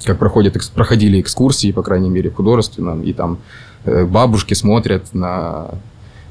как 0.05 0.19
проходят, 0.19 0.57
проходили 0.75 1.21
экскурсии, 1.21 1.73
по 1.73 1.83
крайней 1.83 2.11
мере, 2.11 2.31
художественном, 2.31 3.03
и 3.03 3.13
там 3.13 3.39
э, 3.85 4.05
бабушки 4.05 4.55
смотрят 4.55 5.13
на, 5.13 5.71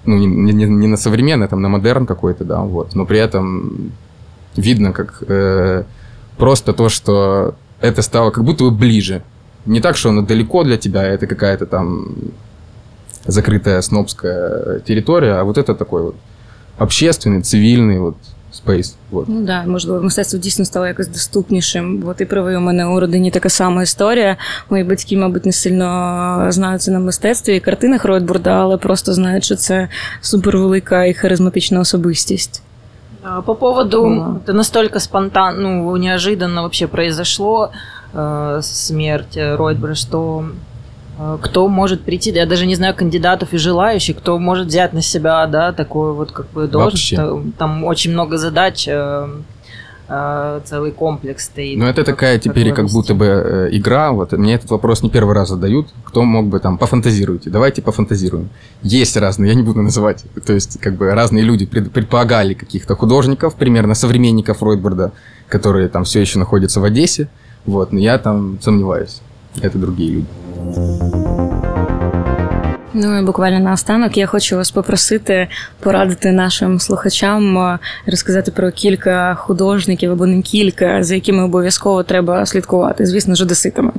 ну, 0.06 0.18
не, 0.18 0.26
не- 0.28 0.66
не 0.66 0.88
на 0.88 0.97
современный, 0.97 1.47
там, 1.47 1.62
на 1.62 1.70
модерн 1.70 2.06
какой-то, 2.06 2.43
да, 2.43 2.62
вот, 2.62 2.95
но 2.95 3.06
при 3.06 3.20
этом 3.20 3.91
видно, 4.56 4.93
как 4.93 5.24
э, 5.28 5.84
просто 6.38 6.74
то, 6.74 6.89
что 6.89 7.56
это 7.82 8.01
стало 8.01 8.32
как 8.32 8.43
будто 8.43 8.64
бы 8.66 8.72
ближе. 8.72 9.22
Не 9.66 9.82
так, 9.82 9.97
что 9.97 10.10
оно 10.10 10.22
далеко 10.22 10.64
для 10.64 10.78
тебя, 10.78 11.03
это 11.03 11.28
какая-то 11.28 11.66
там 11.66 12.08
закрытая 13.26 13.82
снобская 13.82 14.80
территория, 14.80 15.34
а 15.34 15.43
вот 15.43 15.58
это 15.58 15.74
такой 15.76 16.03
вот 16.03 16.16
общественный, 16.78 17.41
цивильный 17.41 17.99
вот 17.99 18.18
спейс. 18.55 18.97
Вот. 19.11 19.28
Ну 19.28 19.41
да, 19.43 19.64
можливо, 19.66 20.03
мистецтво 20.03 20.38
дійсно 20.38 20.64
стало 20.64 20.86
якось 20.86 21.09
доступнішим, 21.09 21.99
бо 21.99 22.14
ти 22.14 22.26
правий, 22.26 22.57
у 22.57 22.61
мене 22.61 22.86
у 22.86 23.01
родині 23.01 23.30
така 23.30 23.49
сама 23.49 23.82
історія. 23.82 24.36
Мої 24.70 24.84
батьки, 24.84 25.16
мабуть, 25.16 25.47
не 25.47 25.53
сильно 25.53 26.47
знаються 26.49 26.91
на 26.91 26.99
мистецтві 26.99 27.57
і 27.57 27.61
картинах 27.61 28.05
Ройтбурда, 28.05 28.51
але 28.51 28.76
просто 28.76 29.12
знають, 29.12 29.45
що 29.45 29.57
це 29.57 29.88
супервелика 30.20 31.05
і 31.05 31.14
харизматична 31.14 31.80
особистість. 31.80 32.62
А, 33.22 33.41
По 33.43 33.55
поводу, 33.55 34.05
Ага. 34.07 34.36
это 34.47 34.53
настолько 34.53 35.01
спонтанно, 35.01 35.68
ну, 35.70 35.97
неожиданно 35.97 36.62
вообще 36.62 36.86
произошло 36.86 37.70
э, 38.14 38.62
смерть 38.62 39.36
э, 39.36 39.57
Ройтбера, 39.57 39.95
что 39.95 40.38
э, 40.41 40.45
кто 41.41 41.68
может 41.68 42.01
прийти, 42.03 42.32
я 42.32 42.45
даже 42.45 42.66
не 42.66 42.76
знаю 42.76 42.93
кандидатов 42.95 43.53
и 43.53 43.57
желающих, 43.57 44.18
кто 44.18 44.38
может 44.39 44.68
взять 44.68 44.93
на 44.93 45.01
себя, 45.01 45.47
да, 45.47 45.72
такую 45.72 46.13
вот 46.13 46.32
как 46.32 46.47
бы 46.51 46.68
должность. 46.68 47.16
Там, 47.16 47.51
там 47.53 47.84
очень 47.86 48.11
много 48.11 48.38
задач, 48.38 48.86
э, 48.88 49.28
э, 50.07 50.59
целый 50.66 50.91
комплекс 50.91 51.45
стоит. 51.45 51.78
Но 51.78 51.86
Ну, 51.86 51.89
это 51.89 52.03
такая 52.03 52.38
теперь 52.38 52.70
как 52.70 52.78
вывести. 52.80 52.93
будто 52.95 53.13
бы 53.16 53.26
э, 53.26 53.70
игра. 53.72 54.11
Вот 54.11 54.32
мне 54.34 54.55
этот 54.55 54.70
вопрос 54.72 55.03
не 55.03 55.09
первый 55.09 55.34
раз 55.36 55.49
задают. 55.49 55.88
Кто 56.05 56.24
мог 56.24 56.47
бы 56.47 56.59
там 56.59 56.78
пофантазируйте? 56.78 57.49
Давайте 57.49 57.82
пофантазируем. 57.82 58.49
Есть 58.84 59.18
разные, 59.18 59.49
я 59.49 59.55
не 59.55 59.63
буду 59.63 59.82
называть. 59.82 60.26
То 60.45 60.53
есть 60.53 60.80
как 60.80 60.95
бы 60.95 61.11
разные 61.11 61.43
люди 61.43 61.66
пред- 61.66 61.91
предполагали 61.91 62.53
каких-то 62.53 62.95
художников, 62.95 63.55
примерно 63.55 63.95
современников 63.95 64.61
Ройтбурда, 64.61 65.11
которые 65.47 65.88
там 65.89 66.03
все 66.03 66.20
еще 66.22 66.39
находятся 66.39 66.80
в 66.80 66.84
Одессе, 66.84 67.28
вот, 67.66 67.91
но 67.93 67.99
я 67.99 68.18
там 68.18 68.57
сомневаюсь 68.61 69.22
Это 69.62 69.78
другие 69.78 70.11
люди. 70.11 70.26
Ну 72.95 73.18
і 73.18 73.24
буквально 73.24 73.61
наостанок 73.61 74.16
я 74.16 74.26
хочу 74.26 74.57
вас 74.57 74.70
попросити 74.70 75.49
порадити 75.80 76.32
нашим 76.32 76.80
слухачам 76.80 77.59
е, 77.59 77.78
розказати 78.07 78.51
про 78.51 78.70
кілька 78.70 79.34
художників 79.34 80.12
або 80.12 80.26
не 80.26 80.43
кілька, 80.43 81.03
за 81.03 81.14
якими 81.14 81.45
обов'язково 81.45 82.03
треба 82.03 82.47
слідкувати, 82.47 83.07
звісно 83.07 83.34
ж, 83.34 83.45
одеситами. 83.45 83.93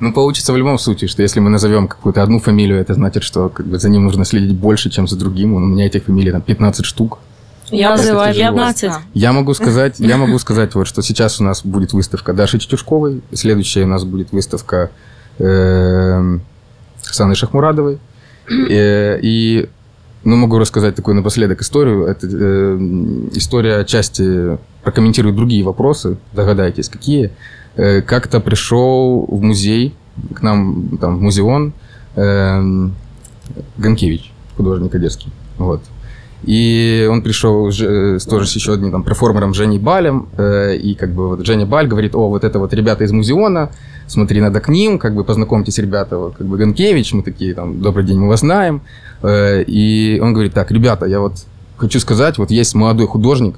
Ну, 0.00 0.12
получится 0.12 0.52
в 0.52 0.56
любом 0.56 0.78
случае, 0.78 1.08
что 1.08 1.22
если 1.22 1.40
мы 1.40 1.48
назовем 1.50 1.88
какую-то 1.88 2.22
одну 2.22 2.38
фамилию, 2.38 2.80
это 2.80 2.94
значит, 2.94 3.24
что 3.24 3.48
как 3.48 3.66
бы, 3.66 3.78
за 3.78 3.88
ним 3.88 4.04
нужно 4.04 4.24
следить 4.24 4.54
больше, 4.54 4.90
чем 4.90 5.08
за 5.08 5.16
другим. 5.16 5.54
У 5.54 5.58
меня 5.58 5.86
этих 5.86 6.04
фамилий 6.04 6.32
там 6.32 6.40
15 6.40 6.84
штук. 6.86 7.18
я 7.73 7.97
тяжело. 7.97 8.25
15. 8.25 8.91
Я 9.13 9.33
могу 9.33 9.53
сказать, 9.53 9.99
я 9.99 10.17
могу 10.17 10.37
сказать 10.39 10.75
вот, 10.75 10.87
что 10.87 11.01
сейчас 11.01 11.39
у 11.39 11.43
нас 11.43 11.65
будет 11.65 11.93
выставка 11.93 12.33
Даши 12.33 12.59
Чечушковой, 12.59 13.21
следующая 13.33 13.83
у 13.83 13.87
нас 13.87 14.03
будет 14.03 14.31
выставка 14.31 14.91
э, 15.39 16.37
Саны 17.01 17.35
Шахмурадовой. 17.35 17.99
Э, 18.49 19.19
И, 19.21 19.69
ну, 20.23 20.35
могу 20.35 20.57
рассказать 20.59 20.95
такую 20.95 21.15
напоследок 21.15 21.61
историю. 21.61 22.05
Это 22.05 22.27
э, 22.29 22.77
история 23.33 23.77
отчасти 23.77 24.57
прокомментирует 24.83 25.35
другие 25.35 25.63
вопросы, 25.63 26.17
догадайтесь, 26.33 26.89
какие. 26.89 27.31
Э, 27.75 28.01
Как-то 28.01 28.39
пришел 28.39 29.25
в 29.27 29.41
музей, 29.41 29.95
к 30.35 30.41
нам 30.41 30.97
там 30.97 31.17
в 31.17 31.21
музеон, 31.21 31.73
э, 32.15 32.61
Ганкевич, 33.77 34.31
художник 34.57 34.93
одесский. 34.95 35.31
Вот. 35.57 35.81
И 36.43 37.07
он 37.09 37.21
пришел 37.21 37.71
же, 37.71 38.15
э, 38.15 38.19
с 38.19 38.25
тоже 38.25 38.47
с 38.47 38.55
еще 38.55 38.73
одним 38.73 38.91
там 38.91 39.03
перформером 39.03 39.53
Женей 39.53 39.79
Балем, 39.79 40.27
э, 40.37 40.75
и 40.75 40.93
как 40.95 41.13
бы 41.13 41.29
вот 41.29 41.45
Женя 41.45 41.65
Баль 41.65 41.87
говорит, 41.87 42.15
о, 42.15 42.29
вот 42.29 42.43
это 42.43 42.59
вот 42.59 42.73
ребята 42.73 43.03
из 43.05 43.11
Музеона, 43.11 43.71
смотри, 44.07 44.41
надо 44.41 44.59
к 44.59 44.67
ним, 44.67 44.99
как 44.99 45.15
бы 45.15 45.23
познакомьтесь, 45.23 45.77
ребята, 45.77 46.17
вот 46.17 46.35
как 46.35 46.47
бы 46.47 46.57
Ганкевич, 46.57 47.13
мы 47.13 47.23
такие 47.23 47.53
там, 47.53 47.81
добрый 47.81 48.05
день, 48.05 48.19
мы 48.19 48.27
вас 48.27 48.41
знаем. 48.41 48.81
Э, 49.21 49.63
И 49.65 50.19
он 50.21 50.33
говорит, 50.33 50.53
так, 50.53 50.71
ребята, 50.71 51.05
я 51.05 51.19
вот 51.19 51.45
хочу 51.77 51.99
сказать, 51.99 52.37
вот 52.37 52.51
есть 52.51 52.75
молодой 52.75 53.07
художник, 53.07 53.55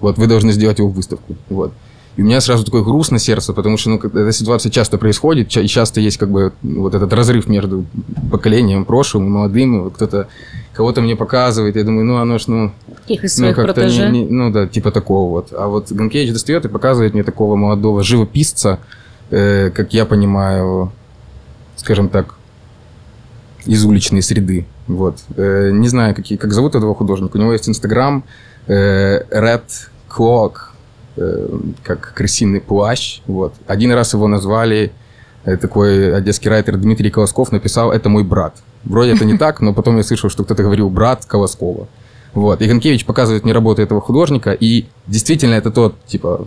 вот 0.00 0.16
вы 0.18 0.26
должны 0.26 0.52
сделать 0.52 0.78
его 0.78 0.88
выставку, 0.88 1.36
вот. 1.50 1.72
И 2.18 2.20
у 2.20 2.24
меня 2.24 2.40
сразу 2.40 2.64
такое 2.64 2.82
груз 2.82 3.12
на 3.12 3.20
сердце, 3.20 3.52
потому 3.52 3.76
что 3.76 3.90
ну, 3.90 3.96
эта 3.98 4.32
ситуация 4.32 4.70
часто 4.70 4.98
происходит, 4.98 5.56
и 5.56 5.68
часто 5.68 6.00
есть 6.00 6.16
как 6.16 6.30
бы 6.30 6.52
вот 6.62 6.92
этот 6.92 7.12
разрыв 7.12 7.46
между 7.46 7.84
поколением 8.32 8.84
прошлым 8.84 9.26
и 9.26 9.28
молодым, 9.28 9.76
и 9.76 9.80
вот 9.82 9.94
кто-то 9.94 10.26
кого-то 10.72 11.00
мне 11.00 11.14
показывает, 11.14 11.76
я 11.76 11.84
думаю, 11.84 12.04
ну 12.04 12.16
оно 12.16 12.38
ж, 12.38 12.48
ну, 12.48 12.72
Якихось 13.06 13.38
ну, 13.38 13.42
своїх 13.42 13.56
как-то 13.56 13.86
не- 13.86 14.08
не- 14.10 14.26
ну 14.30 14.50
да, 14.50 14.66
типа 14.66 14.90
такого 14.90 15.30
вот. 15.30 15.52
А 15.52 15.68
вот 15.68 15.92
Ганкевич 15.92 16.32
достает 16.32 16.64
и 16.64 16.68
показывает 16.68 17.14
мне 17.14 17.22
такого 17.22 17.54
молодого 17.54 18.02
живописца, 18.02 18.78
э, 19.30 19.70
как 19.70 19.94
я 19.94 20.04
понимаю, 20.04 20.90
скажем 21.76 22.08
так, 22.08 22.34
из 23.64 23.84
уличной 23.84 24.22
среды. 24.22 24.66
Вот. 24.88 25.18
Э, 25.36 25.70
не 25.70 25.88
знаю, 25.88 26.16
какие, 26.16 26.36
как 26.36 26.52
зовут 26.52 26.74
этого 26.74 26.96
художника. 26.96 27.36
У 27.36 27.40
него 27.40 27.52
есть 27.52 27.68
Инстаграм 27.68 28.24
э, 28.66 29.22
Red 29.30 29.62
Cloak, 30.08 30.52
э, 30.52 30.67
как 31.82 32.14
крысиный 32.14 32.60
плащ. 32.60 33.20
Вот. 33.26 33.54
Один 33.66 33.92
раз 33.92 34.14
его 34.14 34.28
назвали 34.28 34.92
э, 35.44 35.56
такой 35.56 36.14
одесский 36.14 36.50
райтер 36.50 36.76
Дмитрий 36.76 37.10
Колосков 37.10 37.52
написал 37.52 37.92
«Это 37.92 38.08
мой 38.08 38.24
брат». 38.24 38.56
Вроде 38.84 39.12
это 39.12 39.24
не 39.24 39.36
так, 39.36 39.60
но 39.60 39.74
потом 39.74 39.96
я 39.96 40.02
слышал, 40.02 40.30
что 40.30 40.44
кто-то 40.44 40.62
говорил 40.62 40.90
«брат 40.90 41.24
Колоскова». 41.26 41.88
Вот. 42.34 42.62
И 42.62 43.04
показывает 43.04 43.44
мне 43.44 43.52
работу 43.52 43.82
этого 43.82 44.00
художника, 44.00 44.52
и 44.52 44.86
действительно 45.06 45.54
это 45.54 45.70
тот, 45.70 45.96
типа, 46.06 46.46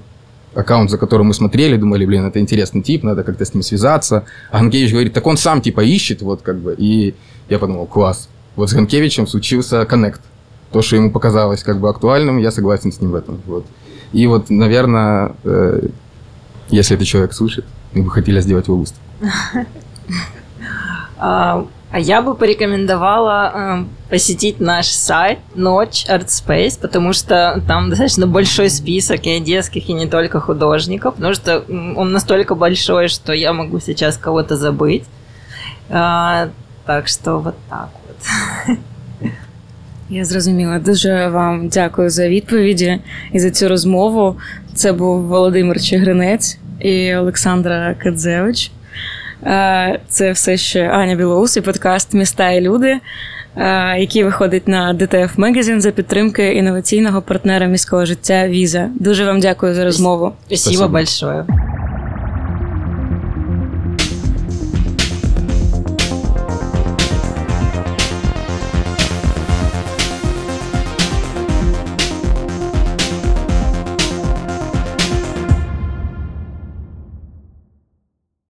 аккаунт, 0.54 0.90
за 0.90 0.98
которым 0.98 1.28
мы 1.28 1.34
смотрели, 1.34 1.78
думали, 1.78 2.06
блин, 2.06 2.26
это 2.26 2.40
интересный 2.40 2.82
тип, 2.82 3.04
надо 3.04 3.24
как-то 3.24 3.46
с 3.46 3.54
ним 3.54 3.64
связаться. 3.64 4.26
А 4.52 4.60
Ганкевич 4.60 4.92
говорит, 4.92 5.14
так 5.14 5.26
он 5.28 5.38
сам, 5.38 5.62
типа, 5.62 5.82
ищет, 5.82 6.22
вот, 6.22 6.42
как 6.42 6.58
бы, 6.60 6.76
и 6.78 7.16
я 7.50 7.60
подумал, 7.60 7.86
класс. 7.86 8.30
Вот 8.56 8.70
с 8.70 8.74
Ганкевичем 8.74 9.28
случился 9.28 9.86
коннект. 9.86 10.22
То, 10.72 10.82
что 10.82 10.96
ему 10.96 11.12
показалось, 11.12 11.64
как 11.64 11.80
бы, 11.80 11.90
актуальным, 11.90 12.38
я 12.38 12.52
согласен 12.52 12.92
с 12.92 13.02
ним 13.02 13.12
в 13.12 13.16
этом, 13.16 13.42
вот. 13.46 13.66
И 14.14 14.28
вот, 14.28 14.50
наверное, 14.50 15.36
э, 15.44 15.88
если 16.70 16.96
этот 16.96 17.08
человек 17.08 17.34
слышит, 17.34 17.66
мы 17.94 18.04
бы 18.04 18.12
хотели 18.12 18.40
сделать 18.42 18.68
его 18.68 18.78
выставку. 18.78 19.04
А, 21.24 21.68
я 21.94 22.24
бы 22.24 22.34
порекомендовала 22.34 23.52
э, 23.54 24.10
посетить 24.10 24.60
наш 24.60 24.88
сайт 24.88 25.38
Ночь 25.54 26.06
Art 26.10 26.26
Space, 26.28 26.80
потому 26.82 27.14
что 27.14 27.62
там 27.68 27.92
достаточно 27.92 28.26
большой 28.26 28.72
список 28.72 29.28
и 29.28 29.38
одесских, 29.38 29.88
и 29.88 29.94
не 29.94 30.08
только 30.08 30.40
художников, 30.40 31.14
потому 31.14 31.36
что 31.36 31.64
он 31.70 32.12
настолько 32.12 32.56
большой, 32.56 33.08
что 33.08 33.34
я 33.34 33.54
могу 33.54 33.80
сейчас 33.80 34.18
кого-то 34.18 34.56
забыть. 34.56 35.04
А, 35.90 36.50
так 36.88 37.08
что 37.08 37.38
вот 37.38 37.56
так 37.70 37.90
вот. 38.08 38.78
Я 40.14 40.26
зрозуміла. 40.26 40.80
Дуже 40.80 41.28
вам 41.28 41.68
дякую 41.68 42.10
за 42.10 42.28
відповіді 42.30 43.00
і 43.34 43.40
за 43.40 43.52
цю 43.52 43.70
розмову. 43.70 44.36
Це 44.74 44.94
був 44.94 45.22
Володимир 45.22 45.82
Чигринець 45.82 46.58
і 46.80 47.16
Олександра 47.16 47.96
Кадзевич. 48.04 48.72
Е, 49.44 50.00
Це 50.08 50.32
все 50.32 50.58
ще 50.58 50.88
Аня 50.90 51.16
Білоус 51.16 51.58
і 51.58 51.62
подкаст 51.62 52.14
Міста 52.14 52.52
і 52.52 52.62
люди, 52.62 52.98
е, 53.58 54.00
який 54.00 54.24
виходить 54.24 54.68
на 54.68 54.94
DTF 54.94 55.36
Magazine 55.36 55.80
за 55.80 55.92
підтримки 55.92 56.54
інноваційного 56.54 57.22
партнера 57.22 57.66
міського 57.66 58.06
життя 58.06 58.48
Віза. 58.48 58.90
Дуже 59.00 59.26
вам 59.26 59.40
дякую 59.40 59.74
за 59.76 59.84
розмову. 59.84 60.32
Спасибо 60.48 60.58
Спасибо. 60.76 60.88
большое. 60.88 61.46